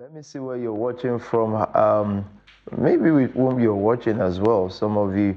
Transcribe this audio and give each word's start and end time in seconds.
Let 0.00 0.14
me 0.14 0.22
see 0.22 0.38
where 0.38 0.56
you're 0.56 0.72
watching 0.72 1.18
from. 1.18 1.56
Um, 1.74 2.24
maybe 2.76 3.10
with 3.10 3.32
whom 3.32 3.58
you're 3.58 3.74
watching 3.74 4.20
as 4.20 4.38
well. 4.38 4.70
Some 4.70 4.96
of 4.96 5.16
you, 5.16 5.36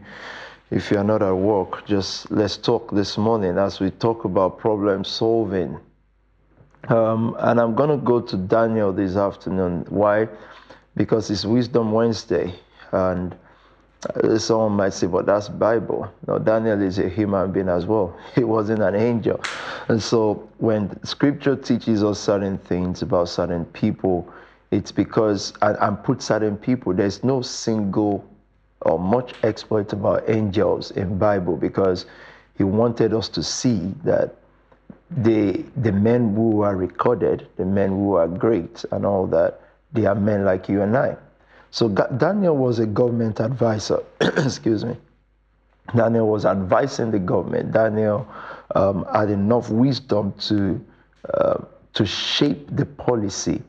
if 0.70 0.92
you're 0.92 1.04
not 1.04 1.24
at 1.24 1.32
work, 1.36 1.84
just 1.88 2.30
let's 2.30 2.58
talk 2.58 2.92
this 2.92 3.18
morning 3.18 3.58
as 3.58 3.80
we 3.80 3.90
talk 3.90 4.24
about 4.24 4.60
problem 4.60 5.04
solving. 5.04 5.80
Um, 6.90 7.36
and 7.40 7.60
I'm 7.60 7.74
going 7.74 7.90
to 7.90 8.06
go 8.06 8.22
to 8.22 8.38
Daniel 8.38 8.94
this 8.94 9.16
afternoon. 9.16 9.88
Why? 9.90 10.28
Because 10.96 11.32
it's 11.32 11.44
Wisdom 11.44 11.92
Wednesday. 11.92 12.54
And 12.92 13.36
uh, 14.14 14.38
someone 14.38 14.74
might 14.74 14.94
say, 14.94 15.08
but 15.08 15.26
that's 15.26 15.50
Bible. 15.50 16.08
No, 16.28 16.38
Daniel 16.38 16.80
is 16.84 17.00
a 17.00 17.10
human 17.10 17.52
being 17.52 17.68
as 17.68 17.88
well. 17.88 18.16
He 18.36 18.44
wasn't 18.44 18.84
an 18.84 18.94
angel. 18.94 19.44
And 19.88 20.00
so 20.00 20.48
when 20.60 21.04
scripture 21.04 21.56
teaches 21.56 22.04
us 22.04 22.20
certain 22.20 22.60
things 22.60 23.02
about 23.02 23.28
certain 23.28 23.66
people, 23.66 24.32
it's 24.72 24.92
because 24.92 25.54
and, 25.62 25.78
and 25.82 26.04
put 26.04 26.22
certain 26.22 26.58
people 26.58 26.94
there's 26.94 27.24
no 27.24 27.42
single 27.42 28.26
or 28.82 28.98
much 28.98 29.34
exploit 29.44 29.92
about 29.94 30.28
angels 30.30 30.92
in 30.92 31.18
bible 31.18 31.56
because 31.56 32.06
he 32.58 32.64
wanted 32.64 33.14
us 33.14 33.30
to 33.30 33.44
see 33.44 33.94
that 34.04 34.36
the 35.18 35.64
the 35.78 35.92
men 35.92 36.34
who 36.34 36.62
are 36.62 36.76
recorded 36.76 37.48
the 37.58 37.66
men 37.66 37.90
who 37.90 38.16
are 38.16 38.28
great 38.28 38.84
and 38.92 39.06
all 39.06 39.28
that 39.28 39.62
they 39.92 40.06
are 40.06 40.16
men 40.16 40.46
like 40.46 40.70
you 40.70 40.82
and 40.82 40.96
i. 40.98 41.16
So 41.72 41.90
daniel 41.90 42.56
was 42.56 42.80
a 42.80 42.86
government 42.86 43.40
advisor 43.40 44.02
excuse 44.22 44.86
me. 44.86 44.96
Daniel 45.96 46.28
was 46.28 46.46
advising 46.46 47.12
the 47.12 47.20
government. 47.20 47.74
Daniel 47.74 48.26
um, 48.76 49.06
had 49.14 49.30
enough 49.30 49.70
wisdom 49.70 50.34
to 50.40 50.80
uh, 51.34 51.58
to 51.94 52.06
shape 52.06 52.74
the 52.76 52.86
policy 52.86 53.62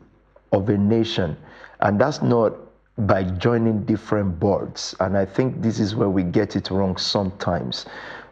of 0.53 0.69
a 0.69 0.77
nation. 0.77 1.37
And 1.81 2.01
that's 2.01 2.23
not 2.23 2.55
by 2.99 3.25
joining 3.25 3.85
different 3.85 4.39
boards. 4.39 4.95
And 5.01 5.17
I 5.17 5.25
think 5.25 5.63
this 5.63 5.81
is 5.81 5.95
where 5.95 6.11
we 6.11 6.23
get 6.23 6.57
it 6.57 6.71
wrong 6.71 6.97
sometimes. 6.97 7.87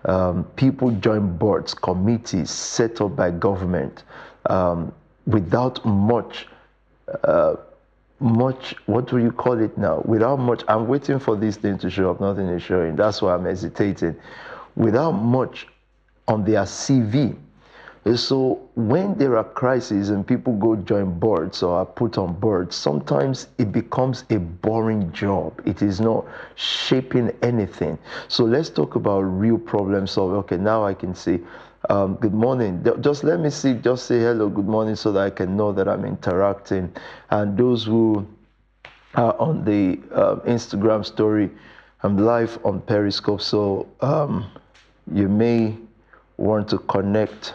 Um, 0.04 0.44
people 0.56 0.90
join 0.92 1.36
boards, 1.36 1.74
committees 1.74 2.50
set 2.50 3.00
up 3.00 3.16
by 3.16 3.30
government 3.30 4.04
um, 4.46 4.92
without 5.26 5.84
much. 5.84 6.46
Uh, 7.24 7.56
much 8.20 8.74
what 8.84 9.08
do 9.08 9.16
you 9.16 9.32
call 9.32 9.58
it 9.58 9.76
now 9.78 10.02
without 10.04 10.36
much 10.36 10.62
i'm 10.68 10.86
waiting 10.86 11.18
for 11.18 11.36
this 11.36 11.56
thing 11.56 11.78
to 11.78 11.88
show 11.88 12.10
up 12.10 12.20
nothing 12.20 12.46
is 12.48 12.62
showing 12.62 12.94
that's 12.94 13.22
why 13.22 13.32
i'm 13.34 13.46
hesitating 13.46 14.14
without 14.76 15.12
much 15.12 15.66
on 16.28 16.44
their 16.44 16.64
cv 16.64 17.34
so 18.16 18.66
when 18.76 19.14
there 19.18 19.36
are 19.36 19.44
crises 19.44 20.08
and 20.08 20.26
people 20.26 20.54
go 20.54 20.74
join 20.74 21.18
boards 21.18 21.62
or 21.62 21.80
are 21.80 21.86
put 21.86 22.16
on 22.16 22.32
boards, 22.40 22.74
sometimes 22.74 23.48
it 23.58 23.72
becomes 23.72 24.24
a 24.30 24.38
boring 24.38 25.12
job. 25.12 25.60
It 25.66 25.82
is 25.82 26.00
not 26.00 26.24
shaping 26.54 27.30
anything. 27.42 27.98
So 28.28 28.44
let's 28.44 28.70
talk 28.70 28.94
about 28.94 29.20
real 29.20 29.58
problem 29.58 30.06
solving. 30.06 30.36
Okay, 30.38 30.56
now 30.56 30.82
I 30.84 30.94
can 30.94 31.14
say, 31.14 31.40
um, 31.90 32.14
good 32.14 32.32
morning. 32.32 32.82
Just 33.00 33.22
let 33.22 33.38
me 33.38 33.50
see, 33.50 33.74
just 33.74 34.06
say 34.06 34.18
hello, 34.18 34.48
good 34.48 34.68
morning, 34.68 34.96
so 34.96 35.12
that 35.12 35.20
I 35.20 35.30
can 35.30 35.54
know 35.54 35.70
that 35.72 35.86
I'm 35.86 36.06
interacting. 36.06 36.90
And 37.30 37.56
those 37.56 37.84
who 37.84 38.26
are 39.14 39.38
on 39.38 39.62
the 39.64 40.00
uh, 40.14 40.36
Instagram 40.46 41.04
story, 41.04 41.50
I'm 42.02 42.16
live 42.16 42.58
on 42.64 42.80
Periscope, 42.80 43.42
so 43.42 43.86
um, 44.00 44.50
you 45.12 45.28
may 45.28 45.76
want 46.38 46.68
to 46.68 46.78
connect 46.78 47.54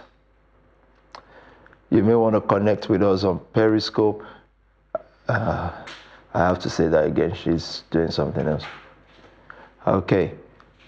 you 1.90 2.04
may 2.04 2.16
want 2.16 2.36
to 2.36 2.42
connect 2.42 2.90
with 2.90 3.04
us 3.04 3.24
on 3.24 3.40
Periscope. 3.54 4.24
Uh, 5.28 5.72
I 6.34 6.40
have 6.40 6.60
to 6.60 6.70
say 6.70 6.88
that 6.88 7.06
again. 7.06 7.34
She's 7.34 7.84
doing 7.92 8.12
something 8.12 8.48
else. 8.48 8.64
Okay. 9.88 10.34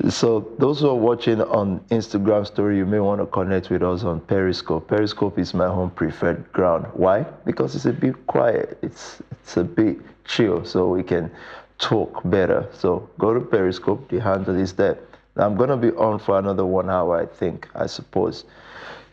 So 0.10 0.52
those 0.60 0.82
who 0.82 0.90
are 0.90 0.96
watching 0.96 1.42
on 1.42 1.80
Instagram 1.90 2.46
story, 2.46 2.78
you 2.78 2.86
may 2.86 3.00
want 3.00 3.20
to 3.20 3.26
connect 3.26 3.72
with 3.72 3.82
us 3.82 4.04
on 4.04 4.20
Periscope. 4.22 4.88
Periscope 4.88 5.40
is 5.40 5.56
my 5.56 5.68
home 5.68 5.90
preferred 5.90 6.52
ground. 6.54 6.86
Why? 6.94 7.24
Because 7.46 7.76
it's 7.76 7.86
a 7.86 7.94
bit 7.94 8.28
quiet. 8.28 8.78
It's 8.84 9.22
it's 9.32 9.58
a 9.58 9.64
bit 9.64 9.98
chill, 10.26 10.64
so 10.66 10.90
we 10.90 11.02
can 11.02 11.32
talk 11.80 12.22
better. 12.26 12.68
So 12.74 13.10
go 13.18 13.34
to 13.34 13.40
Periscope. 13.40 14.08
The 14.10 14.20
handle 14.20 14.56
is 14.56 14.74
there. 14.74 15.00
I'm 15.38 15.56
gonna 15.56 15.78
be 15.78 15.92
on 15.92 16.20
for 16.20 16.40
another 16.40 16.66
one 16.66 16.90
hour, 16.90 17.18
I 17.20 17.26
think. 17.26 17.68
I 17.76 17.86
suppose. 17.86 18.46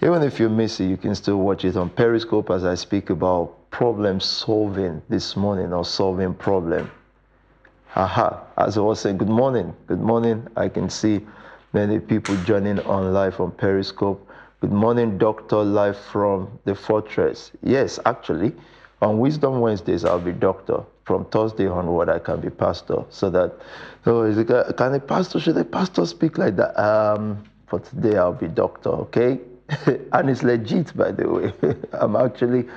Even 0.03 0.23
if 0.23 0.41
you 0.41 0.49
miss 0.49 0.81
it, 0.81 0.87
you 0.87 0.97
can 0.97 1.15
still 1.15 1.39
watch 1.39 1.65
it 1.65 1.77
on 1.77 1.89
Periscope 1.89 2.51
as 2.51 2.65
I 2.65 2.75
speak 2.75 3.11
about 3.11 3.71
problem 3.71 4.21
solving 4.21 5.03
this 5.09 5.37
morning 5.37 5.73
or 5.73 5.85
solving 5.85 6.35
problem. 6.35 6.91
Aha, 7.97 8.43
as 8.59 8.77
I 8.77 8.81
was 8.81 9.01
saying, 9.01 9.19
good 9.19 9.29
morning. 9.29 9.75
Good 9.87 10.01
morning. 10.01 10.47
I 10.57 10.69
can 10.69 10.91
see 10.91 11.21
many 11.73 12.01
people 12.01 12.37
joining 12.45 12.81
on 12.81 13.13
live 13.13 13.41
on 13.41 13.53
Periscope. 13.53 14.29
Good 14.61 14.73
morning, 14.73 15.17
Doctor, 15.19 15.59
live 15.59 15.97
from 15.97 16.59
the 16.65 16.75
fortress. 16.75 17.53
Yes, 17.63 17.99
actually, 18.05 18.53
on 19.03 19.19
Wisdom 19.19 19.61
Wednesdays, 19.61 20.05
I'll 20.05 20.21
be 20.21 20.33
doctor. 20.33 20.83
From 21.05 21.27
Thursday 21.27 21.67
onward, 21.67 22.09
I 22.09 22.19
can 22.19 22.41
be 22.41 22.49
pastor. 22.49 23.05
So 23.11 23.29
that, 23.31 23.53
so 24.05 24.23
is 24.23 24.39
it, 24.39 24.47
can 24.77 24.95
a 24.95 25.01
pastor, 25.01 25.39
should 25.39 25.57
a 25.59 25.65
pastor 25.65 26.07
speak 26.07 26.39
like 26.39 26.57
that? 26.57 26.81
Um, 26.83 27.45
for 27.67 27.81
today, 27.81 28.17
I'll 28.17 28.33
be 28.33 28.49
doctor, 28.49 28.91
okay? 28.91 29.39
and 30.13 30.31
it's 30.31 30.43
legit, 30.43 30.97
by 30.97 31.11
the 31.11 31.29
way. 31.29 31.53
I'm 31.93 32.17
actually 32.17 32.69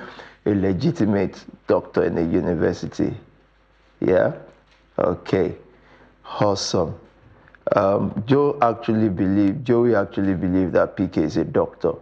a 0.46 0.52
legitimate 0.52 1.44
doctor 1.68 2.04
in 2.04 2.18
a 2.18 2.22
university. 2.22 3.16
Yeah? 4.00 4.34
Okay. 4.98 5.56
Awesome. 6.40 7.00
Um, 7.76 8.24
Joe 8.26 8.58
actually 8.62 9.10
believed, 9.10 9.66
Joey 9.66 9.96
actually 9.96 10.34
believed 10.36 10.74
that 10.74 10.96
PK 10.96 11.18
is 11.18 11.38
a 11.38 11.44
doctor. 11.44 11.94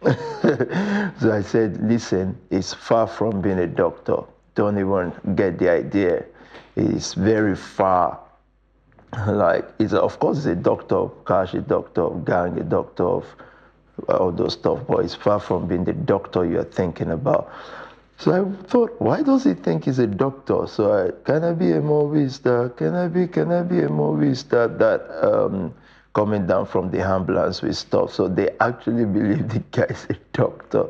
so 1.20 1.30
I 1.32 1.42
said, 1.42 1.78
listen, 1.82 2.38
it's 2.50 2.72
far 2.72 3.06
from 3.06 3.42
being 3.42 3.58
a 3.58 3.66
doctor. 3.66 4.22
Don't 4.54 4.78
even 4.78 5.12
get 5.34 5.58
the 5.58 5.70
idea. 5.70 6.24
It's 6.76 7.14
very 7.14 7.56
far. 7.56 8.20
Like, 9.26 9.64
it's, 9.80 9.92
of 9.92 10.20
course, 10.20 10.38
it's 10.38 10.46
a 10.46 10.54
doctor 10.54 10.94
of 10.94 11.24
cash, 11.26 11.52
a 11.54 11.60
doctor 11.60 12.02
of 12.02 12.24
gang, 12.24 12.56
a 12.60 12.62
doctor 12.62 13.02
of 13.02 13.26
all 14.08 14.30
those 14.32 14.52
stuff, 14.54 14.78
but 14.88 15.04
it's 15.04 15.14
far 15.14 15.40
from 15.40 15.66
being 15.66 15.84
the 15.84 15.92
doctor 15.92 16.44
you're 16.44 16.64
thinking 16.64 17.10
about. 17.10 17.50
So 18.18 18.32
I 18.32 18.66
thought, 18.66 19.00
why 19.00 19.22
does 19.22 19.44
he 19.44 19.54
think 19.54 19.86
he's 19.86 19.98
a 19.98 20.06
doctor? 20.06 20.66
So 20.66 20.92
I, 20.92 21.10
can 21.24 21.42
I 21.42 21.52
be 21.52 21.72
a 21.72 21.80
movie 21.80 22.28
star? 22.28 22.68
Can 22.68 22.94
I 22.94 23.08
be, 23.08 23.26
can 23.26 23.50
I 23.50 23.62
be 23.62 23.80
a 23.80 23.88
movie 23.88 24.34
star 24.34 24.68
that 24.68 25.26
um, 25.26 25.74
coming 26.12 26.46
down 26.46 26.66
from 26.66 26.90
the 26.90 27.00
ambulance 27.00 27.62
with 27.62 27.76
stuff? 27.76 28.12
So 28.12 28.28
they 28.28 28.50
actually 28.60 29.04
believe 29.04 29.48
the 29.48 29.60
guy's 29.70 30.06
a 30.10 30.16
doctor. 30.32 30.86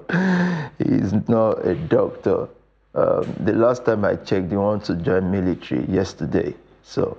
He's 0.79 1.13
not 1.29 1.67
a 1.67 1.75
doctor. 1.75 2.49
Um, 2.95 3.35
the 3.41 3.53
last 3.53 3.85
time 3.85 4.05
I 4.05 4.17
checked, 4.17 4.51
he 4.51 4.57
wants 4.57 4.89
to 4.89 4.97
join 4.97 5.31
military 5.31 5.85
yesterday. 5.87 6.55
So 6.83 7.17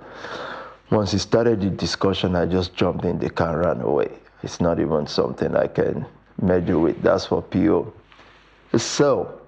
once 0.90 1.12
he 1.12 1.18
started 1.18 1.60
the 1.60 1.70
discussion, 1.70 2.36
I 2.36 2.46
just 2.46 2.74
jumped 2.74 3.04
in 3.04 3.18
the 3.18 3.30
car 3.30 3.62
and 3.62 3.66
ran 3.66 3.80
away. 3.80 4.10
It's 4.42 4.60
not 4.60 4.80
even 4.80 5.06
something 5.06 5.56
I 5.56 5.68
can 5.68 6.04
measure 6.40 6.78
with. 6.78 7.00
That's 7.02 7.26
for 7.26 7.42
PO. 7.42 7.92
So, 8.76 9.40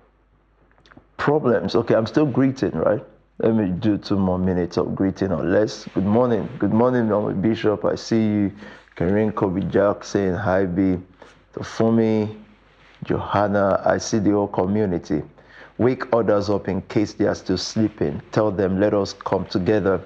problems. 1.17 1.75
Okay, 1.75 1.95
I'm 1.95 2.07
still 2.07 2.27
greeting, 2.27 2.73
right? 2.73 3.05
Let 3.39 3.55
me 3.57 3.69
do 3.69 3.99
two 3.99 4.17
more 4.17 4.39
minutes 4.39 4.77
of 4.77 4.95
greeting 4.95 5.33
or 5.33 5.43
less. 5.43 5.89
Good 5.93 6.07
morning. 6.07 6.49
Good 6.61 6.73
morning, 6.73 7.41
Bishop. 7.41 7.85
I 7.85 7.97
see 7.97 8.23
you. 8.23 8.53
Karen 8.95 9.33
Kobe 9.33 9.63
Jack 9.63 10.05
saying 10.05 10.35
hi, 10.35 10.67
B. 10.67 10.99
Tofumi, 11.53 12.33
Johanna. 13.03 13.83
I 13.85 13.99
see 13.99 14.21
the 14.21 14.31
whole 14.31 14.47
community. 14.47 15.21
Wake 15.79 16.05
others 16.13 16.49
up 16.49 16.69
in 16.69 16.81
case 16.83 17.15
they 17.15 17.27
are 17.27 17.35
still 17.35 17.59
sleeping. 17.59 18.23
Tell 18.31 18.53
them, 18.53 18.79
let 18.79 18.95
us 18.95 19.13
come 19.13 19.47
together 19.47 20.01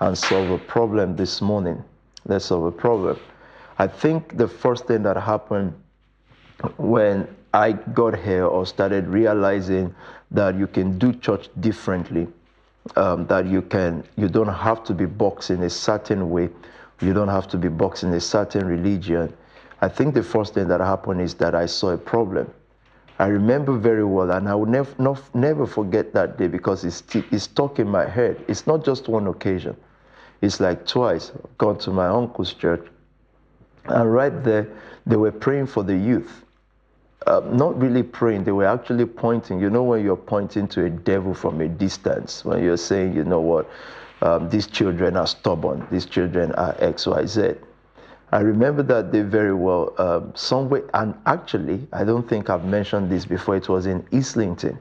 and 0.00 0.16
solve 0.16 0.50
a 0.50 0.58
problem 0.58 1.16
this 1.16 1.40
morning. 1.40 1.82
Let's 2.26 2.44
solve 2.44 2.66
a 2.66 2.72
problem. 2.72 3.18
I 3.78 3.86
think 3.86 4.36
the 4.36 4.46
first 4.46 4.86
thing 4.86 5.02
that 5.04 5.16
happened 5.16 5.72
when 6.76 7.34
I 7.54 7.72
got 7.72 8.18
here 8.18 8.44
or 8.44 8.66
started 8.66 9.06
realizing 9.06 9.94
that 10.32 10.54
you 10.56 10.66
can 10.66 10.98
do 10.98 11.14
church 11.14 11.48
differently, 11.60 12.28
um, 12.96 13.26
that 13.26 13.46
you 13.46 13.62
can, 13.62 14.04
you 14.16 14.28
don't 14.28 14.48
have 14.48 14.84
to 14.84 14.94
be 14.94 15.06
boxed 15.06 15.50
in 15.50 15.62
a 15.62 15.70
certain 15.70 16.30
way, 16.30 16.48
you 17.00 17.12
don't 17.12 17.28
have 17.28 17.48
to 17.48 17.58
be 17.58 17.68
boxed 17.68 18.04
in 18.04 18.12
a 18.12 18.20
certain 18.20 18.66
religion. 18.66 19.32
I 19.80 19.88
think 19.88 20.14
the 20.14 20.22
first 20.22 20.54
thing 20.54 20.68
that 20.68 20.80
happened 20.80 21.20
is 21.20 21.34
that 21.34 21.54
I 21.54 21.66
saw 21.66 21.90
a 21.90 21.98
problem. 21.98 22.52
I 23.18 23.26
remember 23.26 23.76
very 23.76 24.04
well, 24.04 24.30
and 24.32 24.48
I 24.48 24.54
will 24.54 24.66
never, 24.66 24.90
not, 24.98 25.34
never 25.34 25.66
forget 25.66 26.12
that 26.14 26.36
day 26.36 26.48
because 26.48 26.84
it's, 26.84 27.02
it's 27.30 27.44
stuck 27.44 27.78
in 27.78 27.88
my 27.88 28.08
head. 28.08 28.44
It's 28.48 28.66
not 28.66 28.84
just 28.84 29.08
one 29.08 29.26
occasion. 29.28 29.76
It's 30.40 30.60
like 30.60 30.86
twice. 30.86 31.30
I've 31.30 31.58
gone 31.58 31.78
to 31.78 31.90
my 31.90 32.08
uncle's 32.08 32.52
church, 32.52 32.84
and 33.86 34.12
right 34.12 34.42
there, 34.42 34.68
they 35.06 35.16
were 35.16 35.32
praying 35.32 35.66
for 35.66 35.82
the 35.82 35.96
youth. 35.96 36.44
Uh, 37.26 37.40
not 37.50 37.80
really 37.80 38.02
praying, 38.02 38.44
they 38.44 38.52
were 38.52 38.66
actually 38.66 39.06
pointing. 39.06 39.60
You 39.60 39.70
know, 39.70 39.82
when 39.82 40.04
you're 40.04 40.16
pointing 40.16 40.68
to 40.68 40.84
a 40.84 40.90
devil 40.90 41.34
from 41.34 41.60
a 41.60 41.68
distance, 41.68 42.44
when 42.44 42.62
you're 42.62 42.76
saying, 42.76 43.14
you 43.14 43.24
know 43.24 43.40
what, 43.40 43.70
um, 44.22 44.48
these 44.48 44.66
children 44.66 45.16
are 45.16 45.26
stubborn, 45.26 45.86
these 45.90 46.06
children 46.06 46.52
are 46.52 46.74
X, 46.78 47.06
Y, 47.06 47.26
Z. 47.26 47.54
I 48.32 48.40
remember 48.40 48.82
that 48.82 49.12
day 49.12 49.22
very 49.22 49.54
well. 49.54 49.94
Um, 49.98 50.32
somewhere, 50.34 50.82
and 50.92 51.14
actually, 51.26 51.86
I 51.92 52.04
don't 52.04 52.28
think 52.28 52.50
I've 52.50 52.64
mentioned 52.64 53.10
this 53.10 53.24
before. 53.24 53.56
It 53.56 53.68
was 53.68 53.86
in 53.86 54.04
Islington. 54.12 54.78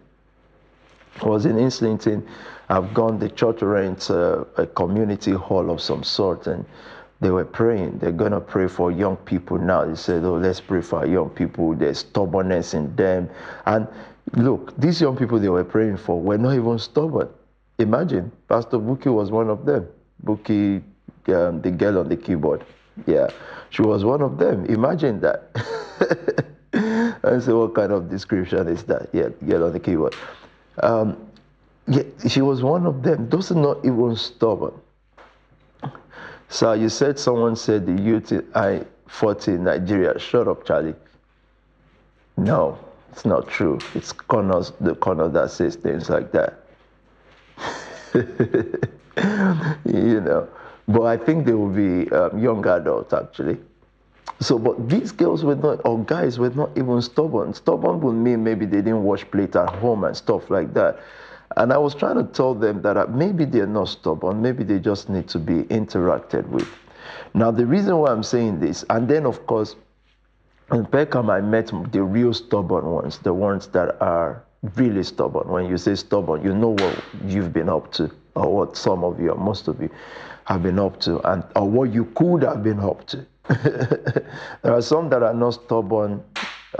It 1.18 1.24
was 1.24 1.46
in 1.46 1.64
Islington. 1.64 2.28
I've 2.70 2.94
gone. 2.94 3.20
The 3.20 3.30
church 3.30 3.62
rents 3.62 4.10
a, 4.10 4.48
a 4.58 4.66
community 4.66 5.34
hall 5.34 5.70
of 5.70 5.82
some 5.82 6.04
sort, 6.04 6.48
and 6.48 6.66
they 7.24 7.32
were 7.32 7.46
praying. 7.46 8.00
They're 8.00 8.12
gonna 8.12 8.42
pray 8.42 8.68
for 8.68 8.92
young 8.92 9.16
people 9.16 9.58
now. 9.58 9.86
They 9.86 9.96
said, 9.96 10.26
"Oh, 10.26 10.36
let's 10.36 10.60
pray 10.60 10.82
for 10.82 11.06
young 11.06 11.30
people." 11.30 11.74
There's 11.74 12.00
stubbornness 12.00 12.74
in 12.74 12.94
them, 12.96 13.30
and 13.66 13.88
look, 14.36 14.78
these 14.78 15.00
young 15.00 15.16
people 15.16 15.40
they 15.40 15.50
were 15.50 15.64
praying 15.64 15.98
for 15.98 16.20
were 16.20 16.38
not 16.38 16.54
even 16.54 16.78
stubborn. 16.78 17.30
Imagine, 17.80 18.32
Pastor 18.50 18.78
Buki 18.78 19.12
was 19.12 19.32
one 19.32 19.50
of 19.50 19.66
them. 19.66 19.88
Buki, 20.26 20.84
um, 21.30 21.62
the 21.62 21.72
girl 21.72 22.00
on 22.00 22.10
the 22.10 22.18
keyboard. 22.18 22.64
Yeah, 23.08 23.30
she 23.70 23.82
was 23.82 24.04
one 24.04 24.22
of 24.22 24.38
them. 24.38 24.66
Imagine 24.66 25.22
that. 25.22 25.50
I 27.24 27.40
said, 27.40 27.54
what 27.54 27.74
kind 27.74 27.92
of 27.92 28.10
description 28.10 28.68
is 28.68 28.84
that? 28.84 29.10
Yeah, 29.14 29.30
girl 29.48 29.66
on 29.66 29.72
the 29.74 29.80
keyboard. 29.80 30.16
Um, 30.82 31.18
yeah, 31.88 32.04
she 32.28 32.42
was 32.42 32.62
one 32.62 32.86
of 32.86 33.02
them. 33.02 33.30
Those 33.30 33.52
are 33.52 33.56
not 33.56 33.86
even 33.86 34.16
stubborn. 34.16 34.74
So 36.54 36.74
you 36.74 36.88
said 36.88 37.18
someone 37.18 37.56
said 37.56 37.88
the 37.88 38.00
youth 38.00 38.32
I 38.54 38.84
40 39.08 39.54
in 39.54 39.64
Nigeria. 39.64 40.20
Shut 40.20 40.48
up, 40.48 40.64
Charlie. 40.64 40.94
No, 42.38 42.78
it's 43.12 43.26
not 43.26 43.48
true. 43.48 43.80
It's 43.96 44.12
Connors, 44.12 44.72
the 44.80 44.94
Connor 44.94 45.30
that 45.30 45.50
says 45.50 45.76
things 45.76 46.12
like 46.12 46.32
that. 46.32 46.60
you 49.84 50.22
know. 50.22 50.48
But 50.88 51.02
I 51.02 51.18
think 51.18 51.48
they 51.48 51.54
will 51.54 51.70
be 51.70 52.12
um, 52.12 52.38
young 52.38 52.64
adults 52.68 53.14
actually. 53.14 53.58
So, 54.40 54.60
but 54.60 54.88
these 54.88 55.12
girls 55.12 55.44
were 55.44 55.56
not, 55.56 55.82
or 55.86 56.04
guys 56.04 56.38
were 56.38 56.52
not 56.52 56.70
even 56.78 57.02
stubborn. 57.02 57.56
Stubborn 57.56 58.00
would 58.02 58.14
mean 58.14 58.44
maybe 58.44 58.68
they 58.68 58.84
didn't 58.84 59.04
wash 59.04 59.26
plate 59.32 59.56
at 59.56 59.70
home 59.78 60.04
and 60.04 60.16
stuff 60.16 60.52
like 60.52 60.72
that. 60.76 61.00
And 61.58 61.72
I 61.74 61.78
was 61.78 61.96
trying 61.96 62.16
to 62.16 62.24
tell 62.24 62.54
them 62.54 62.82
that 62.82 62.98
uh, 62.98 63.08
maybe 63.08 63.46
they're 63.46 63.68
not 63.68 63.90
stubborn, 63.90 64.42
maybe 64.42 64.64
they 64.64 64.80
just 64.80 65.10
need 65.10 65.28
to 65.30 65.40
be 65.40 65.64
interacted 65.64 66.48
with. 66.48 66.68
Now, 67.34 67.52
the 67.52 67.66
reason 67.66 67.98
why 67.98 68.12
I'm 68.12 68.24
saying 68.24 68.60
this, 68.60 68.86
and 68.90 69.08
then 69.08 69.26
of 69.26 69.46
course, 69.46 69.76
in 70.72 70.86
Peckham, 70.86 71.30
I 71.30 71.42
met 71.42 71.72
the 71.92 72.04
real 72.04 72.34
stubborn 72.34 72.86
ones, 72.86 73.20
the 73.20 73.34
ones 73.34 73.68
that 73.68 74.02
are 74.02 74.44
really 74.76 75.04
stubborn. 75.04 75.50
When 75.50 75.68
you 75.68 75.78
say 75.78 75.96
stubborn, 75.96 76.44
you 76.44 76.54
know 76.56 76.70
what 76.70 77.06
you've 77.26 77.54
been 77.54 77.70
up 77.70 77.92
to, 77.94 78.10
or 78.36 78.54
what 78.56 78.78
some 78.78 79.04
of 79.04 79.20
you, 79.20 79.32
or 79.32 79.38
most 79.38 79.68
of 79.68 79.82
you, 79.82 79.90
have 80.46 80.64
been 80.64 80.80
up 80.80 81.00
to, 81.02 81.20
and 81.30 81.44
or 81.56 81.70
what 81.70 81.94
you 81.94 82.06
could 82.16 82.44
have 82.44 82.64
been 82.64 82.80
up 82.80 83.06
to. 83.08 83.26
there 83.50 84.74
are 84.74 84.82
some 84.82 85.10
that 85.10 85.22
are 85.22 85.34
not 85.34 85.52
stubborn 85.52 86.24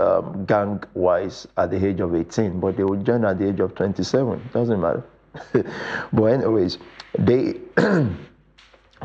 um, 0.00 0.44
gang 0.46 0.82
wise 0.94 1.46
at 1.56 1.70
the 1.70 1.86
age 1.86 2.00
of 2.00 2.14
18, 2.14 2.60
but 2.60 2.76
they 2.76 2.84
will 2.84 3.02
join 3.02 3.24
at 3.24 3.38
the 3.38 3.48
age 3.48 3.60
of 3.60 3.74
27. 3.74 4.50
Doesn't 4.52 4.80
matter. 4.80 5.04
but, 6.12 6.24
anyways, 6.24 6.78
they. 7.18 7.60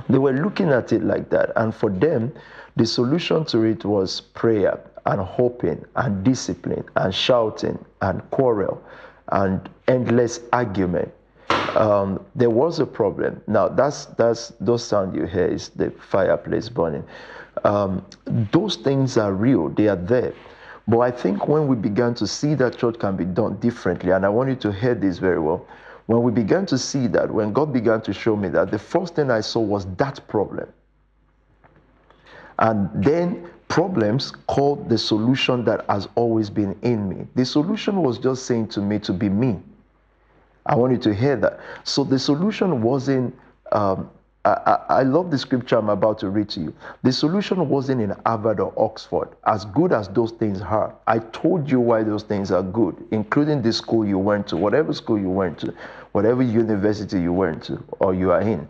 they 0.09 0.17
were 0.17 0.33
looking 0.33 0.69
at 0.69 0.93
it 0.93 1.03
like 1.03 1.29
that. 1.29 1.51
And 1.55 1.73
for 1.73 1.89
them, 1.89 2.33
the 2.75 2.85
solution 2.85 3.45
to 3.45 3.63
it 3.63 3.83
was 3.83 4.21
prayer 4.21 4.79
and 5.05 5.21
hoping 5.21 5.83
and 5.95 6.23
discipline 6.23 6.85
and 6.95 7.13
shouting 7.13 7.83
and 8.01 8.29
quarrel 8.31 8.81
and 9.31 9.69
endless 9.87 10.39
argument 10.53 11.11
um, 11.75 12.25
there 12.35 12.49
was 12.49 12.79
a 12.79 12.85
problem. 12.85 13.41
Now 13.47 13.67
that's 13.67 14.05
that's 14.05 14.49
those 14.59 14.83
sound 14.85 15.15
you 15.15 15.25
hear 15.25 15.45
is 15.45 15.69
the 15.69 15.91
fireplace 15.91 16.69
burning. 16.69 17.03
Um, 17.63 18.05
those 18.25 18.77
things 18.77 19.17
are 19.17 19.33
real. 19.33 19.69
They 19.69 19.87
are 19.87 19.95
there. 19.95 20.33
But 20.89 20.99
I 21.01 21.11
think 21.11 21.47
when 21.47 21.67
we 21.67 21.75
began 21.75 22.15
to 22.15 22.25
see 22.25 22.55
that 22.55 22.79
church 22.79 22.97
can 22.97 23.15
be 23.15 23.23
done 23.23 23.57
differently, 23.57 24.09
and 24.09 24.25
I 24.25 24.29
want 24.29 24.49
you 24.49 24.55
to 24.55 24.71
hear 24.71 24.95
this 24.95 25.19
very 25.19 25.39
well. 25.39 25.67
When 26.07 26.23
we 26.23 26.31
began 26.31 26.65
to 26.65 26.79
see 26.79 27.05
that, 27.07 27.29
when 27.31 27.53
God 27.53 27.71
began 27.71 28.01
to 28.01 28.11
show 28.11 28.35
me 28.35 28.47
that, 28.49 28.71
the 28.71 28.79
first 28.79 29.13
thing 29.13 29.29
I 29.29 29.41
saw 29.41 29.59
was 29.59 29.85
that 29.97 30.27
problem. 30.27 30.67
And 32.57 32.89
then 33.03 33.47
problems 33.67 34.31
called 34.47 34.89
the 34.89 34.97
solution 34.97 35.63
that 35.65 35.85
has 35.87 36.07
always 36.15 36.49
been 36.49 36.75
in 36.81 37.07
me. 37.07 37.27
The 37.35 37.45
solution 37.45 38.01
was 38.01 38.17
just 38.17 38.47
saying 38.47 38.69
to 38.69 38.81
me 38.81 38.97
to 38.99 39.13
be 39.13 39.29
me. 39.29 39.59
I 40.65 40.75
want 40.75 40.91
you 40.91 40.97
to 40.99 41.13
hear 41.13 41.35
that. 41.35 41.59
So 41.83 42.03
the 42.03 42.17
solution 42.17 42.81
wasn't, 42.81 43.37
um, 43.71 44.09
I, 44.45 44.79
I, 44.89 45.03
love 45.03 45.31
the 45.31 45.37
scripture 45.37 45.77
I'm 45.77 45.89
about 45.89 46.17
to 46.19 46.29
read 46.29 46.47
to 46.49 46.61
you. 46.61 46.73
The 47.03 47.11
solution 47.11 47.67
wasn't 47.67 48.01
in 48.01 48.15
Harvard 48.25 48.61
or 48.61 48.73
Oxford, 48.77 49.29
as 49.45 49.65
good 49.65 49.91
as 49.91 50.07
those 50.07 50.31
things 50.31 50.61
are. 50.61 50.95
I 51.07 51.19
told 51.19 51.69
you 51.69 51.81
why 51.81 52.03
those 52.03 52.23
things 52.23 52.49
are 52.49 52.63
good, 52.63 52.95
including 53.11 53.61
the 53.61 53.73
school 53.73 54.05
you 54.05 54.17
went 54.17 54.47
to, 54.47 54.57
whatever 54.57 54.93
school 54.93 55.19
you 55.19 55.29
went 55.29 55.59
to, 55.59 55.73
whatever 56.13 56.41
university 56.41 57.19
you 57.21 57.33
went 57.33 57.63
to 57.65 57.83
or 57.99 58.13
you 58.13 58.31
are 58.31 58.41
in. 58.41 58.67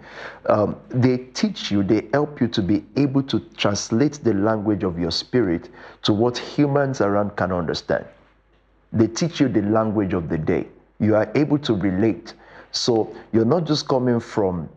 Um, 0.47 0.75
they 0.89 1.17
teach 1.17 1.69
you, 1.69 1.83
they 1.83 2.07
help 2.13 2.41
you 2.41 2.47
to 2.47 2.63
be 2.63 2.83
able 2.95 3.21
to 3.23 3.39
translate 3.55 4.19
the 4.23 4.33
language 4.33 4.83
of 4.83 4.97
your 4.97 5.11
spirit 5.11 5.69
to 6.01 6.13
what 6.13 6.35
humans 6.35 6.99
around 6.99 7.35
can 7.35 7.51
understand. 7.51 8.05
They 8.91 9.07
teach 9.07 9.39
you 9.39 9.47
the 9.47 9.61
language 9.61 10.13
of 10.13 10.29
the 10.29 10.37
day 10.39 10.67
you 10.99 11.15
are 11.15 11.31
able 11.35 11.57
to 11.59 11.73
relate. 11.73 12.33
So 12.71 13.15
you're 13.31 13.45
not 13.45 13.65
just 13.65 13.87
coming 13.87 14.19
from 14.19 14.69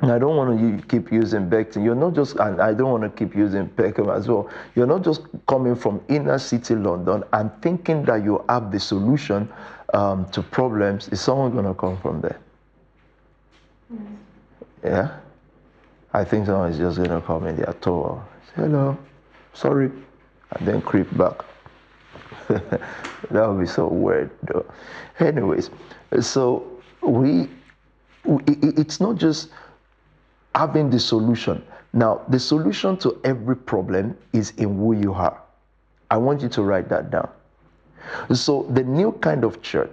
I 0.00 0.18
don't 0.18 0.36
want 0.36 0.58
to 0.58 0.86
keep 0.86 1.12
using 1.12 1.48
Beckton. 1.48 1.84
You're 1.84 1.94
not 1.94 2.14
just, 2.14 2.36
and 2.36 2.60
I 2.60 2.74
don't 2.74 2.90
want 2.90 3.04
to 3.04 3.10
keep 3.10 3.34
using 3.34 3.68
Peckham 3.68 4.10
as 4.10 4.28
well. 4.28 4.50
You're 4.74 4.86
not 4.86 5.02
just 5.02 5.22
coming 5.46 5.76
from 5.76 6.02
inner 6.08 6.38
city 6.38 6.74
London 6.74 7.22
and 7.32 7.50
thinking 7.62 8.04
that 8.04 8.24
you 8.24 8.44
have 8.48 8.72
the 8.72 8.80
solution 8.80 9.48
um, 9.94 10.26
to 10.30 10.42
problems. 10.42 11.08
Is 11.08 11.20
someone 11.20 11.52
going 11.52 11.64
to 11.64 11.74
come 11.74 11.96
from 11.98 12.20
there? 12.20 12.38
Mm. 13.92 14.16
Yeah? 14.82 15.16
I 16.12 16.24
think 16.24 16.46
someone 16.46 16.70
is 16.70 16.78
just 16.78 16.96
going 16.96 17.10
to 17.10 17.20
come 17.20 17.46
in 17.46 17.56
their 17.56 17.74
tour. 17.80 18.24
Say, 18.46 18.62
hello, 18.62 18.96
sorry, 19.52 19.90
and 20.50 20.68
then 20.68 20.82
creep 20.82 21.14
back. 21.16 21.44
that 22.48 22.80
would 23.30 23.58
be 23.58 23.66
so 23.66 23.88
weird, 23.88 24.30
though. 24.44 24.64
Anyways, 25.18 25.70
so 26.20 26.70
we, 27.00 27.48
we, 28.24 28.42
it's 28.46 29.00
not 29.00 29.16
just 29.16 29.48
having 30.54 30.90
the 30.90 30.98
solution. 30.98 31.62
Now, 31.92 32.22
the 32.28 32.38
solution 32.38 32.96
to 32.98 33.20
every 33.24 33.56
problem 33.56 34.16
is 34.32 34.52
in 34.56 34.78
who 34.78 34.94
you 34.94 35.12
are. 35.12 35.40
I 36.10 36.16
want 36.16 36.42
you 36.42 36.48
to 36.50 36.62
write 36.62 36.88
that 36.88 37.10
down. 37.10 37.28
So, 38.32 38.64
the 38.70 38.82
new 38.82 39.12
kind 39.12 39.44
of 39.44 39.62
church, 39.62 39.92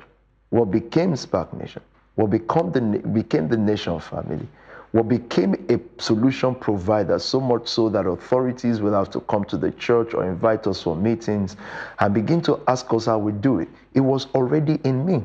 what 0.49 0.71
became 0.71 1.13
SPAC 1.13 1.53
Nation, 1.53 1.81
what 2.15 2.29
become 2.29 2.71
the, 2.71 2.81
became 2.81 3.47
the 3.47 3.57
nation 3.57 3.99
family, 3.99 4.47
what 4.91 5.07
became 5.07 5.55
a 5.69 5.79
solution 6.01 6.53
provider, 6.53 7.17
so 7.17 7.39
much 7.39 7.67
so 7.67 7.87
that 7.89 8.05
authorities 8.05 8.81
will 8.81 8.93
have 8.93 9.09
to 9.11 9.21
come 9.21 9.45
to 9.45 9.57
the 9.57 9.71
church 9.71 10.13
or 10.13 10.25
invite 10.25 10.67
us 10.67 10.81
for 10.81 10.95
meetings 10.95 11.55
and 11.99 12.13
begin 12.13 12.41
to 12.41 12.59
ask 12.67 12.93
us 12.93 13.05
how 13.05 13.17
we 13.17 13.31
do 13.31 13.59
it. 13.59 13.69
It 13.93 14.01
was 14.01 14.27
already 14.35 14.79
in 14.83 15.05
me. 15.05 15.23